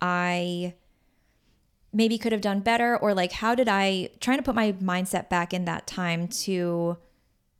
I 0.00 0.74
maybe 1.92 2.18
could 2.18 2.32
have 2.32 2.40
done 2.40 2.60
better 2.60 2.96
or 2.96 3.14
like 3.14 3.32
how 3.32 3.54
did 3.54 3.68
I 3.68 4.10
trying 4.20 4.38
to 4.38 4.42
put 4.42 4.54
my 4.54 4.72
mindset 4.72 5.28
back 5.28 5.52
in 5.52 5.64
that 5.64 5.86
time 5.86 6.28
to 6.28 6.96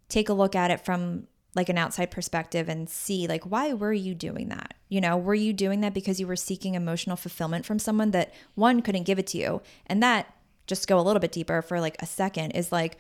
take 0.08 0.28
a 0.28 0.32
look 0.32 0.54
at 0.54 0.70
it 0.70 0.84
from 0.84 1.26
like 1.54 1.68
an 1.68 1.78
outside 1.78 2.10
perspective 2.10 2.68
and 2.68 2.88
see 2.88 3.26
like 3.26 3.44
why 3.44 3.72
were 3.72 3.92
you 3.92 4.14
doing 4.14 4.48
that? 4.48 4.74
You 4.88 5.00
know, 5.00 5.16
were 5.16 5.34
you 5.34 5.52
doing 5.52 5.80
that 5.80 5.94
because 5.94 6.20
you 6.20 6.26
were 6.26 6.36
seeking 6.36 6.74
emotional 6.74 7.16
fulfillment 7.16 7.66
from 7.66 7.78
someone 7.78 8.12
that 8.12 8.32
one 8.54 8.82
couldn't 8.82 9.04
give 9.04 9.18
it 9.18 9.26
to 9.28 9.38
you? 9.38 9.62
And 9.86 10.02
that 10.02 10.32
just 10.66 10.86
go 10.86 10.98
a 10.98 11.02
little 11.02 11.20
bit 11.20 11.32
deeper 11.32 11.62
for 11.62 11.80
like 11.80 11.96
a 12.00 12.06
second 12.06 12.52
is 12.52 12.70
like 12.70 12.96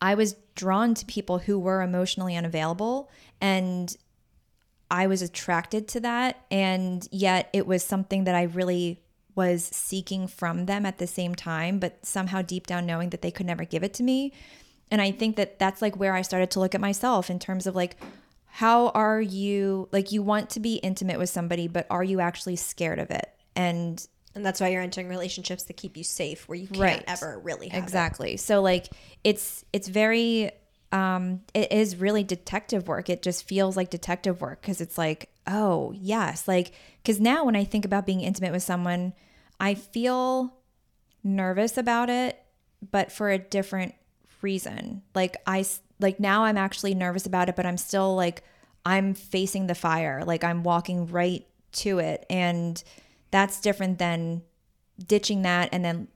I 0.00 0.14
was 0.14 0.36
drawn 0.54 0.94
to 0.94 1.04
people 1.04 1.38
who 1.38 1.58
were 1.58 1.82
emotionally 1.82 2.36
unavailable 2.36 3.10
and 3.40 3.94
I 4.90 5.06
was 5.06 5.20
attracted 5.20 5.86
to 5.88 6.00
that 6.00 6.40
and 6.50 7.06
yet 7.10 7.50
it 7.52 7.66
was 7.66 7.84
something 7.84 8.24
that 8.24 8.34
I 8.34 8.44
really 8.44 9.02
was 9.42 9.60
seeking 9.88 10.26
from 10.40 10.66
them 10.66 10.82
at 10.90 10.98
the 10.98 11.06
same 11.18 11.34
time 11.34 11.78
but 11.78 11.92
somehow 12.04 12.40
deep 12.42 12.66
down 12.66 12.84
knowing 12.90 13.08
that 13.10 13.22
they 13.22 13.30
could 13.36 13.46
never 13.46 13.64
give 13.64 13.82
it 13.88 13.94
to 13.98 14.02
me. 14.10 14.18
And 14.90 15.00
i 15.08 15.10
think 15.20 15.36
that 15.36 15.58
that's 15.62 15.80
like 15.84 15.96
where 16.02 16.14
i 16.20 16.22
started 16.30 16.50
to 16.52 16.60
look 16.62 16.74
at 16.74 16.80
myself 16.88 17.30
in 17.34 17.38
terms 17.38 17.66
of 17.68 17.74
like 17.82 17.94
how 18.62 18.78
are 19.04 19.20
you 19.38 19.88
like 19.96 20.10
you 20.14 20.22
want 20.32 20.50
to 20.50 20.60
be 20.68 20.74
intimate 20.90 21.18
with 21.22 21.30
somebody 21.38 21.66
but 21.76 21.86
are 21.96 22.02
you 22.12 22.18
actually 22.28 22.56
scared 22.56 22.98
of 23.04 23.10
it? 23.20 23.28
And 23.54 23.94
And 24.34 24.44
that's 24.46 24.60
why 24.60 24.68
you're 24.72 24.86
entering 24.90 25.08
relationships 25.16 25.64
that 25.64 25.76
keep 25.82 25.96
you 25.96 26.04
safe 26.04 26.48
where 26.48 26.58
you 26.62 26.66
can't 26.68 26.80
Right. 26.80 27.04
ever 27.14 27.38
really 27.48 27.68
have 27.68 27.78
it. 27.82 27.84
exactly. 27.86 28.32
So 28.38 28.54
like 28.72 28.86
it's 29.30 29.64
it's 29.76 29.88
very 30.02 30.50
um 31.00 31.42
it 31.60 31.68
is 31.82 31.96
really 31.96 32.24
detective 32.24 32.88
work. 32.88 33.06
It 33.14 33.20
just 33.28 33.40
feels 33.52 33.76
like 33.78 33.90
detective 33.98 34.40
work 34.40 34.58
because 34.62 34.80
it's 34.80 34.96
like 35.06 35.28
oh 35.46 35.92
yes. 35.94 36.48
Like 36.54 36.68
because 37.02 37.20
now 37.20 37.44
when 37.46 37.56
i 37.62 37.64
think 37.64 37.84
about 37.84 38.06
being 38.10 38.22
intimate 38.22 38.52
with 38.56 38.62
someone 38.72 39.12
i 39.60 39.74
feel 39.74 40.54
nervous 41.24 41.76
about 41.76 42.08
it 42.10 42.40
but 42.90 43.10
for 43.12 43.30
a 43.30 43.38
different 43.38 43.94
reason 44.42 45.02
like 45.14 45.36
I 45.46 45.64
like 46.00 46.20
now 46.20 46.44
i'm 46.44 46.56
actually 46.56 46.94
nervous 46.94 47.26
about 47.26 47.48
it 47.48 47.56
but 47.56 47.66
i'm 47.66 47.76
still 47.76 48.14
like 48.14 48.42
i'm 48.86 49.14
facing 49.14 49.66
the 49.66 49.74
fire 49.74 50.22
like 50.24 50.44
i'm 50.44 50.62
walking 50.62 51.06
right 51.08 51.44
to 51.72 51.98
it 51.98 52.24
and 52.30 52.82
that's 53.30 53.60
different 53.60 53.98
than 53.98 54.42
ditching 55.06 55.42
that 55.42 55.68
and 55.72 55.84
then 55.84 56.08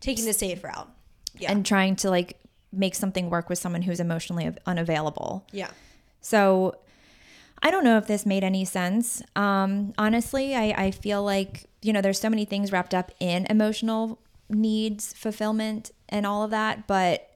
Taking 0.00 0.24
the 0.24 0.32
safe 0.32 0.62
route. 0.64 0.88
Yeah. 1.38 1.50
and 1.50 1.64
trying 1.64 1.96
to 1.96 2.10
like 2.10 2.38
make 2.72 2.94
something 2.94 3.30
work 3.30 3.48
with 3.48 3.58
someone 3.58 3.82
who's 3.82 4.00
emotionally 4.00 4.50
unavailable. 4.66 5.46
yeah. 5.50 5.70
So 6.20 6.76
I 7.62 7.70
don't 7.70 7.84
know 7.84 7.96
if 7.96 8.06
this 8.06 8.26
made 8.26 8.42
any 8.42 8.64
sense. 8.64 9.22
Um, 9.36 9.92
honestly, 9.96 10.54
I, 10.56 10.86
I 10.86 10.90
feel 10.90 11.22
like, 11.22 11.66
you 11.80 11.92
know, 11.92 12.00
there's 12.00 12.20
so 12.20 12.28
many 12.28 12.44
things 12.44 12.72
wrapped 12.72 12.92
up 12.92 13.12
in 13.20 13.46
emotional 13.46 14.18
needs, 14.48 15.12
fulfillment, 15.12 15.92
and 16.08 16.26
all 16.26 16.42
of 16.42 16.50
that. 16.50 16.86
But 16.88 17.28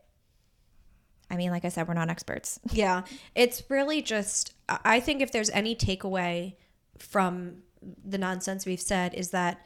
I 1.31 1.37
mean, 1.37 1.51
like 1.51 1.65
I 1.65 1.69
said, 1.69 1.87
we're 1.89 1.95
not 1.95 2.11
experts. 2.11 2.59
Yeah. 2.73 3.03
It's 3.35 3.63
really 3.69 4.03
just, 4.03 4.55
I 4.69 4.79
I 4.85 5.01
think 5.01 5.23
if 5.23 5.31
there's 5.31 5.51
any 5.51 5.75
takeaway 5.77 6.55
from 6.99 7.63
the 8.05 8.19
nonsense 8.19 8.67
we've 8.67 8.81
said, 8.81 9.15
is 9.15 9.31
that 9.31 9.65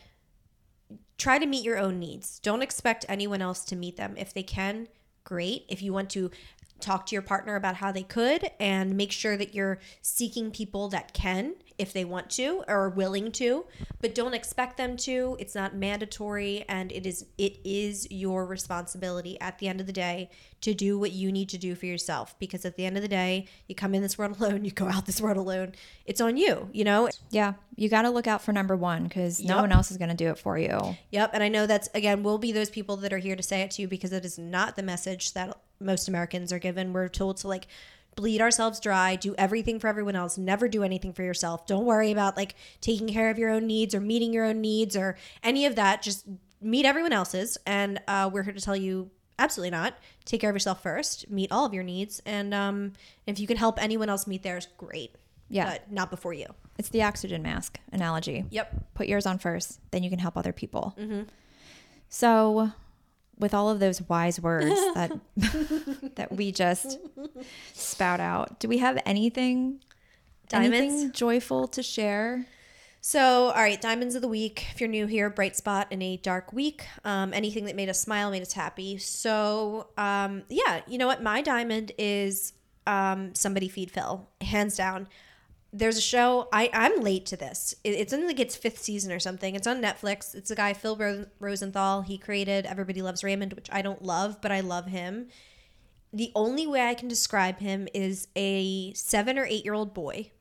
try 1.16 1.38
to 1.38 1.46
meet 1.46 1.64
your 1.64 1.78
own 1.78 1.98
needs. 1.98 2.38
Don't 2.40 2.62
expect 2.62 3.06
anyone 3.08 3.40
else 3.40 3.64
to 3.66 3.76
meet 3.76 3.96
them. 3.96 4.14
If 4.16 4.34
they 4.34 4.42
can, 4.42 4.88
great. 5.24 5.64
If 5.68 5.82
you 5.82 5.92
want 5.92 6.10
to 6.10 6.30
talk 6.80 7.06
to 7.06 7.14
your 7.14 7.22
partner 7.22 7.56
about 7.56 7.76
how 7.76 7.92
they 7.92 8.02
could 8.02 8.50
and 8.58 8.96
make 8.96 9.12
sure 9.12 9.36
that 9.36 9.54
you're 9.54 9.78
seeking 10.02 10.50
people 10.50 10.88
that 10.88 11.12
can 11.12 11.54
if 11.80 11.92
they 11.92 12.04
want 12.04 12.28
to 12.30 12.62
or 12.68 12.76
are 12.76 12.88
willing 12.90 13.32
to 13.32 13.64
but 14.00 14.14
don't 14.14 14.34
expect 14.34 14.76
them 14.76 14.96
to 14.96 15.36
it's 15.40 15.54
not 15.54 15.74
mandatory 15.74 16.64
and 16.68 16.92
it 16.92 17.06
is 17.06 17.26
it 17.38 17.58
is 17.64 18.06
your 18.10 18.44
responsibility 18.46 19.40
at 19.40 19.58
the 19.58 19.66
end 19.66 19.80
of 19.80 19.86
the 19.86 19.92
day 19.92 20.28
to 20.60 20.74
do 20.74 20.98
what 20.98 21.12
you 21.12 21.32
need 21.32 21.48
to 21.48 21.56
do 21.56 21.74
for 21.74 21.86
yourself 21.86 22.38
because 22.38 22.64
at 22.64 22.76
the 22.76 22.84
end 22.84 22.96
of 22.96 23.02
the 23.02 23.08
day 23.08 23.46
you 23.66 23.74
come 23.74 23.94
in 23.94 24.02
this 24.02 24.18
world 24.18 24.38
alone 24.40 24.64
you 24.66 24.70
go 24.70 24.86
out 24.86 25.06
this 25.06 25.20
world 25.20 25.36
alone 25.36 25.72
it's 26.04 26.20
on 26.20 26.36
you 26.36 26.68
you 26.72 26.84
know 26.84 27.08
Yeah, 27.30 27.54
you 27.76 27.88
got 27.88 28.02
to 28.02 28.10
look 28.10 28.26
out 28.26 28.42
for 28.42 28.52
number 28.52 28.76
one 28.76 29.04
because 29.04 29.42
no 29.42 29.58
one 29.58 29.72
else 29.72 29.90
is 29.90 29.96
going 29.96 30.10
to 30.10 30.16
do 30.16 30.28
it 30.30 30.38
for 30.38 30.58
you. 30.58 30.96
Yep. 31.10 31.30
And 31.32 31.42
I 31.42 31.48
know 31.48 31.66
that's, 31.66 31.88
again, 31.94 32.22
we'll 32.22 32.38
be 32.38 32.52
those 32.52 32.70
people 32.70 32.96
that 32.98 33.12
are 33.12 33.18
here 33.18 33.36
to 33.36 33.42
say 33.42 33.62
it 33.62 33.70
to 33.72 33.82
you 33.82 33.88
because 33.88 34.12
it 34.12 34.24
is 34.24 34.38
not 34.38 34.76
the 34.76 34.82
message 34.82 35.32
that 35.34 35.56
most 35.80 36.08
Americans 36.08 36.52
are 36.52 36.58
given. 36.58 36.92
We're 36.92 37.08
told 37.08 37.38
to 37.38 37.48
like 37.48 37.68
bleed 38.16 38.40
ourselves 38.40 38.80
dry, 38.80 39.16
do 39.16 39.34
everything 39.38 39.78
for 39.78 39.88
everyone 39.88 40.16
else, 40.16 40.36
never 40.36 40.68
do 40.68 40.82
anything 40.82 41.12
for 41.12 41.22
yourself. 41.22 41.66
Don't 41.66 41.84
worry 41.84 42.10
about 42.10 42.36
like 42.36 42.54
taking 42.80 43.08
care 43.08 43.30
of 43.30 43.38
your 43.38 43.50
own 43.50 43.66
needs 43.66 43.94
or 43.94 44.00
meeting 44.00 44.32
your 44.32 44.44
own 44.44 44.60
needs 44.60 44.96
or 44.96 45.16
any 45.42 45.66
of 45.66 45.76
that. 45.76 46.02
Just 46.02 46.26
meet 46.60 46.84
everyone 46.84 47.12
else's. 47.12 47.58
And 47.66 48.00
uh, 48.06 48.30
we're 48.32 48.42
here 48.42 48.52
to 48.52 48.60
tell 48.60 48.76
you 48.76 49.10
absolutely 49.38 49.70
not. 49.70 49.94
Take 50.24 50.40
care 50.40 50.50
of 50.50 50.56
yourself 50.56 50.82
first, 50.82 51.30
meet 51.30 51.50
all 51.50 51.64
of 51.64 51.72
your 51.74 51.84
needs. 51.84 52.20
And 52.26 52.52
um, 52.52 52.92
if 53.26 53.40
you 53.40 53.46
can 53.46 53.56
help 53.56 53.82
anyone 53.82 54.08
else 54.08 54.26
meet 54.26 54.42
theirs, 54.42 54.68
great. 54.76 55.14
Yeah. 55.48 55.70
But 55.70 55.90
not 55.90 56.10
before 56.10 56.32
you. 56.32 56.46
It's 56.78 56.90
the 56.90 57.02
oxygen 57.02 57.42
mask 57.42 57.78
analogy. 57.92 58.44
Yep. 58.50 58.94
Put 58.94 59.08
yours 59.08 59.26
on 59.26 59.38
first, 59.38 59.80
then 59.90 60.02
you 60.02 60.10
can 60.10 60.18
help 60.18 60.36
other 60.36 60.52
people. 60.52 60.96
So, 62.08 62.70
with 63.40 63.54
all 63.54 63.68
of 63.70 63.80
those 63.80 64.02
wise 64.02 64.40
words 64.40 64.74
that 64.94 65.12
that 66.16 66.32
we 66.32 66.52
just 66.52 66.98
spout 67.74 68.20
out, 68.20 68.60
do 68.60 68.68
we 68.68 68.78
have 68.78 69.00
anything 69.04 69.80
Diamonds? 70.48 70.76
anything 70.76 71.12
joyful 71.12 71.68
to 71.68 71.82
share? 71.82 72.46
So, 73.02 73.46
all 73.46 73.62
right, 73.62 73.80
diamonds 73.80 74.14
of 74.14 74.20
the 74.20 74.28
week. 74.28 74.66
If 74.74 74.80
you're 74.80 74.88
new 74.88 75.06
here, 75.06 75.30
bright 75.30 75.56
spot 75.56 75.86
in 75.90 76.02
a 76.02 76.18
dark 76.18 76.52
week. 76.52 76.84
Um, 77.02 77.32
anything 77.32 77.64
that 77.64 77.74
made 77.74 77.88
us 77.88 77.98
smile, 77.98 78.30
made 78.30 78.42
us 78.42 78.52
happy. 78.52 78.98
So, 78.98 79.88
um, 79.96 80.42
yeah, 80.50 80.82
you 80.86 80.98
know 80.98 81.06
what? 81.06 81.22
My 81.22 81.40
diamond 81.40 81.92
is 81.96 82.52
um, 82.86 83.34
somebody 83.34 83.68
feed 83.68 83.90
Phil, 83.90 84.28
hands 84.42 84.76
down. 84.76 85.08
There's 85.72 85.96
a 85.96 86.02
show. 86.02 86.48
I 86.52 86.70
I'm 86.72 87.00
late 87.00 87.26
to 87.26 87.36
this. 87.36 87.74
It, 87.84 87.90
it's 87.90 88.12
in 88.12 88.26
like 88.26 88.40
its 88.40 88.56
fifth 88.56 88.78
season 88.78 89.12
or 89.12 89.20
something. 89.20 89.54
It's 89.54 89.66
on 89.66 89.80
Netflix. 89.80 90.34
It's 90.34 90.50
a 90.50 90.56
guy 90.56 90.72
Phil 90.72 90.96
Ro- 90.96 91.26
Rosenthal. 91.38 92.02
He 92.02 92.18
created 92.18 92.66
Everybody 92.66 93.02
Loves 93.02 93.22
Raymond, 93.22 93.52
which 93.52 93.68
I 93.70 93.82
don't 93.82 94.02
love, 94.02 94.40
but 94.40 94.50
I 94.50 94.60
love 94.60 94.86
him. 94.86 95.28
The 96.12 96.32
only 96.34 96.66
way 96.66 96.88
I 96.88 96.94
can 96.94 97.06
describe 97.06 97.60
him 97.60 97.86
is 97.94 98.26
a 98.34 98.92
seven 98.94 99.38
or 99.38 99.44
eight 99.44 99.64
year 99.64 99.74
old 99.74 99.94
boy, 99.94 100.32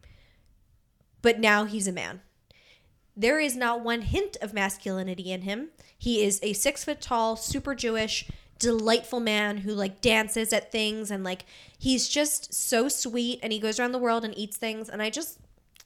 but 1.22 1.40
now 1.40 1.66
he's 1.66 1.88
a 1.88 1.92
man 1.92 2.22
there 3.20 3.40
is 3.42 3.58
not 3.58 3.84
one 3.84 4.02
hint 4.04 4.38
of 4.42 4.54
masculinity 4.54 5.30
in 5.34 5.42
him. 5.42 5.72
He 5.98 6.24
is 6.24 6.40
a 6.42 6.54
six 6.54 6.86
foot 6.86 7.02
tall, 7.02 7.36
super 7.36 7.76
Jewish, 7.76 8.30
delightful 8.60 9.20
man 9.20 9.58
who 9.58 9.72
like 9.74 10.02
dances 10.02 10.52
at 10.54 10.72
things 10.72 11.10
and 11.12 11.24
like 11.24 11.46
he's 11.78 12.08
just 12.10 12.54
so 12.54 12.88
sweet 12.90 13.40
and 13.42 13.52
he 13.54 13.60
goes 13.60 13.80
around 13.80 13.94
the 13.94 14.00
world 14.00 14.24
and 14.26 14.38
eats 14.38 14.58
things 14.58 14.90
and 14.90 15.02
I 15.02 15.10
just 15.10 15.40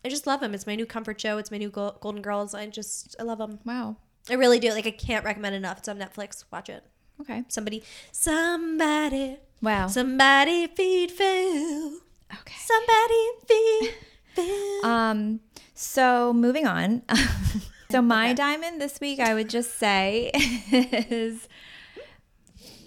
I 0.06 0.10
just 0.10 0.28
love 0.28 0.44
him. 0.44 0.54
It's 0.54 0.68
my 0.68 0.76
new 0.76 0.86
comfort 0.86 1.22
show. 1.22 1.38
It's 1.38 1.50
my 1.52 1.58
new 1.58 1.70
Gol- 1.70 1.98
Golden 2.02 2.22
Girls. 2.22 2.54
I 2.54 2.66
just 2.68 3.16
I 3.20 3.24
love 3.24 3.40
him. 3.40 3.60
Wow. 3.64 3.96
I 4.30 4.34
really 4.34 4.60
do. 4.60 4.72
Like 4.72 4.88
I 4.88 4.92
can't 4.92 5.24
recommend 5.24 5.56
enough. 5.56 5.78
It's 5.78 5.88
on 5.88 5.98
Netflix. 5.98 6.44
Watch 6.52 6.68
it. 6.70 6.84
Okay. 7.22 7.44
Somebody, 7.48 7.84
somebody, 8.12 9.38
Wow. 9.62 9.88
somebody 9.88 10.68
feed 10.68 11.12
Phil. 11.12 12.00
Okay. 12.40 12.56
Somebody 12.58 13.30
feed 13.48 13.94
Phil. 14.34 14.86
Um. 14.86 15.40
So 15.76 16.34
moving 16.34 16.66
on. 16.68 17.04
so 17.92 18.02
my 18.02 18.34
diamond 18.34 18.82
this 18.82 19.00
week, 19.00 19.20
I 19.20 19.34
would 19.34 19.50
just 19.50 19.78
say, 19.78 20.32
is, 20.72 21.48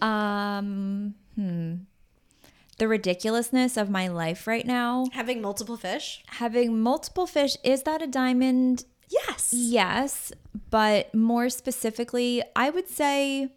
um, 0.02 1.14
hmm, 1.34 1.74
the 2.78 2.88
ridiculousness 2.88 3.76
of 3.76 3.90
my 3.90 4.08
life 4.08 4.46
right 4.46 4.66
now. 4.66 5.06
Having 5.12 5.42
multiple 5.42 5.76
fish. 5.76 6.22
Having 6.26 6.78
multiple 6.80 7.26
fish 7.26 7.56
is 7.64 7.82
that 7.84 8.02
a 8.02 8.06
diamond? 8.06 8.84
Yes. 9.08 9.52
Yes, 9.52 10.32
but 10.70 11.14
more 11.14 11.48
specifically, 11.48 12.42
I 12.54 12.70
would 12.70 12.88
say 12.88 13.50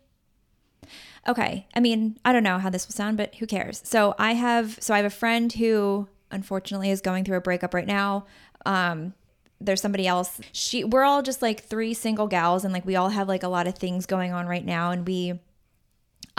okay, 1.27 1.67
I 1.75 1.79
mean, 1.79 2.17
I 2.25 2.33
don't 2.33 2.43
know 2.43 2.57
how 2.57 2.69
this 2.69 2.87
will 2.87 2.93
sound, 2.93 3.17
but 3.17 3.35
who 3.35 3.45
cares? 3.45 3.81
So 3.83 4.15
I 4.17 4.33
have 4.33 4.77
so 4.81 4.93
I 4.93 4.97
have 4.97 5.05
a 5.05 5.11
friend 5.11 5.51
who 5.53 6.07
unfortunately 6.31 6.89
is 6.89 7.01
going 7.01 7.23
through 7.23 7.37
a 7.37 7.41
breakup 7.41 7.73
right 7.73 7.87
now. 7.87 8.25
Um 8.65 9.13
there's 9.61 9.81
somebody 9.81 10.07
else. 10.07 10.39
She 10.53 10.83
we're 10.83 11.03
all 11.03 11.21
just 11.21 11.41
like 11.41 11.63
three 11.63 11.93
single 11.93 12.27
gals 12.27 12.63
and 12.63 12.73
like 12.73 12.85
we 12.85 12.95
all 12.95 13.09
have 13.09 13.27
like 13.27 13.43
a 13.43 13.49
lot 13.49 13.67
of 13.67 13.77
things 13.77 14.05
going 14.05 14.31
on 14.31 14.47
right 14.47 14.65
now 14.65 14.91
and 14.91 15.05
we 15.05 15.39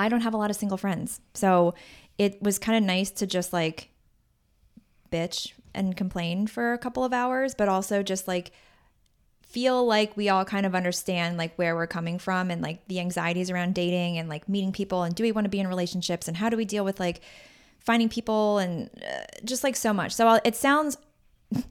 I 0.00 0.08
don't 0.08 0.22
have 0.22 0.32
a 0.32 0.38
lot 0.38 0.48
of 0.48 0.56
single 0.56 0.78
friends. 0.78 1.20
So 1.34 1.74
it 2.16 2.42
was 2.42 2.58
kind 2.58 2.78
of 2.78 2.82
nice 2.82 3.10
to 3.10 3.26
just 3.26 3.52
like 3.52 3.90
bitch 5.12 5.52
and 5.74 5.94
complain 5.94 6.46
for 6.46 6.72
a 6.72 6.78
couple 6.78 7.04
of 7.04 7.12
hours, 7.12 7.54
but 7.54 7.68
also 7.68 8.02
just 8.02 8.26
like 8.26 8.50
feel 9.42 9.84
like 9.84 10.16
we 10.16 10.30
all 10.30 10.46
kind 10.46 10.64
of 10.64 10.74
understand 10.74 11.36
like 11.36 11.54
where 11.56 11.76
we're 11.76 11.86
coming 11.86 12.18
from 12.18 12.50
and 12.50 12.62
like 12.62 12.86
the 12.88 12.98
anxieties 12.98 13.50
around 13.50 13.74
dating 13.74 14.16
and 14.16 14.28
like 14.28 14.48
meeting 14.48 14.72
people 14.72 15.02
and 15.02 15.14
do 15.14 15.22
we 15.22 15.32
want 15.32 15.44
to 15.44 15.50
be 15.50 15.60
in 15.60 15.68
relationships 15.68 16.28
and 16.28 16.36
how 16.36 16.48
do 16.48 16.56
we 16.56 16.64
deal 16.64 16.84
with 16.84 16.98
like 16.98 17.20
finding 17.80 18.08
people 18.08 18.56
and 18.56 18.88
uh, 19.02 19.24
just 19.44 19.62
like 19.62 19.76
so 19.76 19.92
much. 19.92 20.12
So 20.12 20.26
I'll, 20.26 20.40
it 20.44 20.56
sounds 20.56 20.96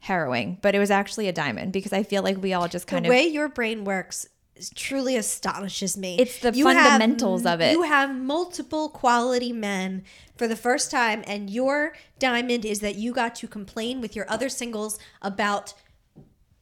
harrowing, 0.00 0.58
but 0.60 0.74
it 0.74 0.78
was 0.78 0.90
actually 0.90 1.26
a 1.26 1.32
diamond 1.32 1.72
because 1.72 1.94
I 1.94 2.02
feel 2.02 2.22
like 2.22 2.42
we 2.42 2.52
all 2.52 2.68
just 2.68 2.86
kind 2.86 3.04
the 3.06 3.08
of 3.08 3.14
the 3.14 3.18
way 3.18 3.26
your 3.28 3.48
brain 3.48 3.84
works 3.84 4.28
truly 4.74 5.16
astonishes 5.16 5.96
me. 5.96 6.16
It's 6.18 6.38
the 6.40 6.52
You 6.52 6.66
have- 6.68 6.76
fundamentals 6.90 7.46
of 7.46 7.60
it. 7.60 7.72
You 7.72 7.82
have 7.82 8.14
multiple 8.14 8.88
quality 8.88 9.52
men 9.52 10.04
for 10.36 10.46
the 10.46 10.56
first 10.56 10.90
time, 10.90 11.22
and 11.26 11.50
your 11.50 11.94
diamond 12.18 12.64
is 12.64 12.80
that 12.80 12.96
you 12.96 13.12
got 13.12 13.34
to 13.36 13.48
complain 13.48 14.00
with 14.00 14.14
your 14.16 14.28
other 14.30 14.48
singles 14.48 14.98
about 15.22 15.74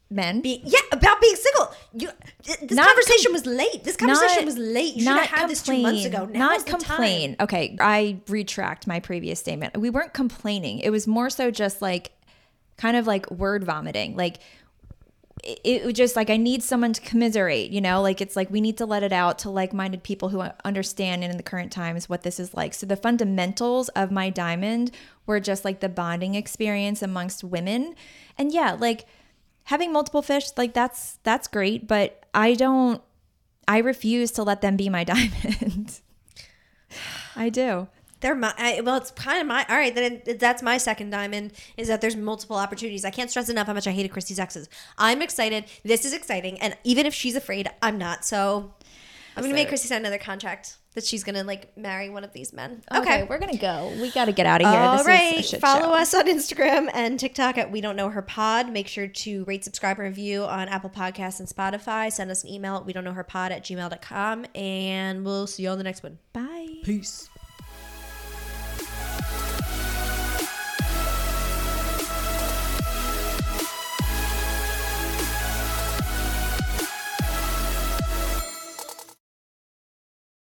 men 0.08 0.40
being 0.40 0.60
yeah 0.64 0.78
about 0.92 1.20
being 1.20 1.34
single. 1.34 1.74
You 1.92 2.08
this 2.44 2.76
Not 2.76 2.86
conversation 2.86 3.24
com- 3.26 3.32
was 3.32 3.44
late. 3.46 3.82
This 3.82 3.96
conversation 3.96 4.36
not- 4.36 4.44
was 4.44 4.56
late. 4.58 4.94
You 4.94 5.02
should 5.02 5.16
have 5.16 5.26
had 5.40 5.50
this 5.50 5.62
two 5.62 5.78
months 5.78 6.04
ago. 6.04 6.26
Now 6.26 6.50
not 6.50 6.64
complain. 6.66 7.30
time. 7.36 7.44
Okay, 7.44 7.76
I 7.80 8.18
retract 8.28 8.86
my 8.86 9.00
previous 9.00 9.40
statement. 9.40 9.76
We 9.76 9.90
weren't 9.90 10.14
complaining. 10.14 10.78
It 10.78 10.90
was 10.90 11.06
more 11.08 11.28
so 11.28 11.50
just 11.50 11.82
like 11.82 12.12
kind 12.76 12.96
of 12.96 13.06
like 13.08 13.28
word 13.32 13.64
vomiting. 13.64 14.16
Like 14.16 14.38
it, 15.44 15.84
was 15.84 15.94
just 15.94 16.16
like 16.16 16.30
I 16.30 16.36
need 16.36 16.62
someone 16.62 16.92
to 16.92 17.00
commiserate, 17.00 17.70
you 17.70 17.80
know? 17.80 18.00
Like 18.02 18.20
it's 18.20 18.36
like 18.36 18.50
we 18.50 18.60
need 18.60 18.78
to 18.78 18.86
let 18.86 19.02
it 19.02 19.12
out 19.12 19.38
to 19.40 19.50
like-minded 19.50 20.02
people 20.02 20.30
who 20.30 20.40
understand 20.64 21.22
in 21.22 21.36
the 21.36 21.42
current 21.42 21.72
times 21.72 22.08
what 22.08 22.22
this 22.22 22.40
is 22.40 22.54
like. 22.54 22.74
So 22.74 22.86
the 22.86 22.96
fundamentals 22.96 23.88
of 23.90 24.10
my 24.10 24.30
diamond 24.30 24.90
were 25.26 25.40
just 25.40 25.64
like 25.64 25.80
the 25.80 25.88
bonding 25.88 26.34
experience 26.34 27.02
amongst 27.02 27.44
women. 27.44 27.94
And 28.38 28.52
yeah, 28.52 28.72
like 28.72 29.06
having 29.64 29.92
multiple 29.92 30.22
fish, 30.22 30.48
like 30.56 30.74
that's 30.74 31.18
that's 31.22 31.48
great, 31.48 31.86
but 31.86 32.24
I 32.32 32.54
don't 32.54 33.02
I 33.68 33.78
refuse 33.78 34.30
to 34.32 34.42
let 34.42 34.60
them 34.60 34.76
be 34.76 34.88
my 34.88 35.04
diamond. 35.04 36.00
I 37.34 37.50
do. 37.50 37.88
They're 38.20 38.34
my 38.34 38.54
I, 38.56 38.80
well. 38.80 38.96
It's 38.96 39.10
kind 39.10 39.40
of 39.40 39.46
my 39.46 39.66
all 39.68 39.76
right. 39.76 39.94
Then 39.94 40.22
it, 40.26 40.38
that's 40.40 40.62
my 40.62 40.78
second 40.78 41.10
diamond 41.10 41.52
is 41.76 41.88
that 41.88 42.00
there's 42.00 42.16
multiple 42.16 42.56
opportunities. 42.56 43.04
I 43.04 43.10
can't 43.10 43.30
stress 43.30 43.48
enough 43.48 43.66
how 43.66 43.74
much 43.74 43.86
I 43.86 43.92
hated 43.92 44.10
Christy's 44.10 44.38
exes. 44.38 44.68
I'm 44.96 45.20
excited. 45.22 45.64
This 45.84 46.04
is 46.04 46.12
exciting, 46.12 46.58
and 46.60 46.76
even 46.84 47.04
if 47.06 47.12
she's 47.14 47.36
afraid, 47.36 47.68
I'm 47.82 47.98
not. 47.98 48.24
So 48.24 48.72
I'm 49.36 49.42
gonna 49.42 49.54
make 49.54 49.66
So- 49.66 49.70
Christy 49.70 49.88
sign 49.88 49.98
another 50.00 50.18
contract 50.18 50.78
that 50.94 51.04
she's 51.04 51.22
gonna 51.24 51.44
like 51.44 51.76
marry 51.76 52.08
one 52.08 52.24
of 52.24 52.32
these 52.32 52.54
men. 52.54 52.82
Okay, 52.90 53.24
we're 53.24 53.36
gonna 53.38 53.58
go. 53.58 53.92
We 54.00 54.10
got 54.10 54.24
to 54.24 54.32
get 54.32 54.46
out 54.46 54.62
of 54.62 54.66
here. 54.66 54.80
All 54.80 54.96
this 54.96 55.06
right. 55.06 55.34
is 55.34 55.44
a 55.44 55.48
shit 55.50 55.60
Follow 55.60 55.92
show. 55.92 55.92
us 55.92 56.14
on 56.14 56.26
Instagram 56.26 56.88
and 56.94 57.20
TikTok 57.20 57.58
at 57.58 57.70
We 57.70 57.82
Don't 57.82 57.96
Know 57.96 58.08
Her 58.08 58.22
Pod. 58.22 58.72
Make 58.72 58.88
sure 58.88 59.06
to 59.06 59.44
rate, 59.44 59.62
subscribe, 59.62 59.98
and 59.98 60.06
review 60.08 60.44
on 60.44 60.68
Apple 60.70 60.88
Podcasts 60.88 61.38
and 61.38 61.46
Spotify. 61.46 62.10
Send 62.10 62.30
us 62.30 62.44
an 62.44 62.50
email 62.50 62.76
at 62.76 62.86
we 62.86 62.94
don't 62.94 63.04
know 63.04 63.12
her 63.12 63.24
pod 63.24 63.52
at 63.52 63.62
gmail.com. 63.62 64.46
And 64.54 65.22
we'll 65.22 65.46
see 65.46 65.64
you 65.64 65.68
on 65.68 65.76
the 65.76 65.84
next 65.84 66.02
one. 66.02 66.18
Bye. 66.32 66.76
Peace. 66.82 67.28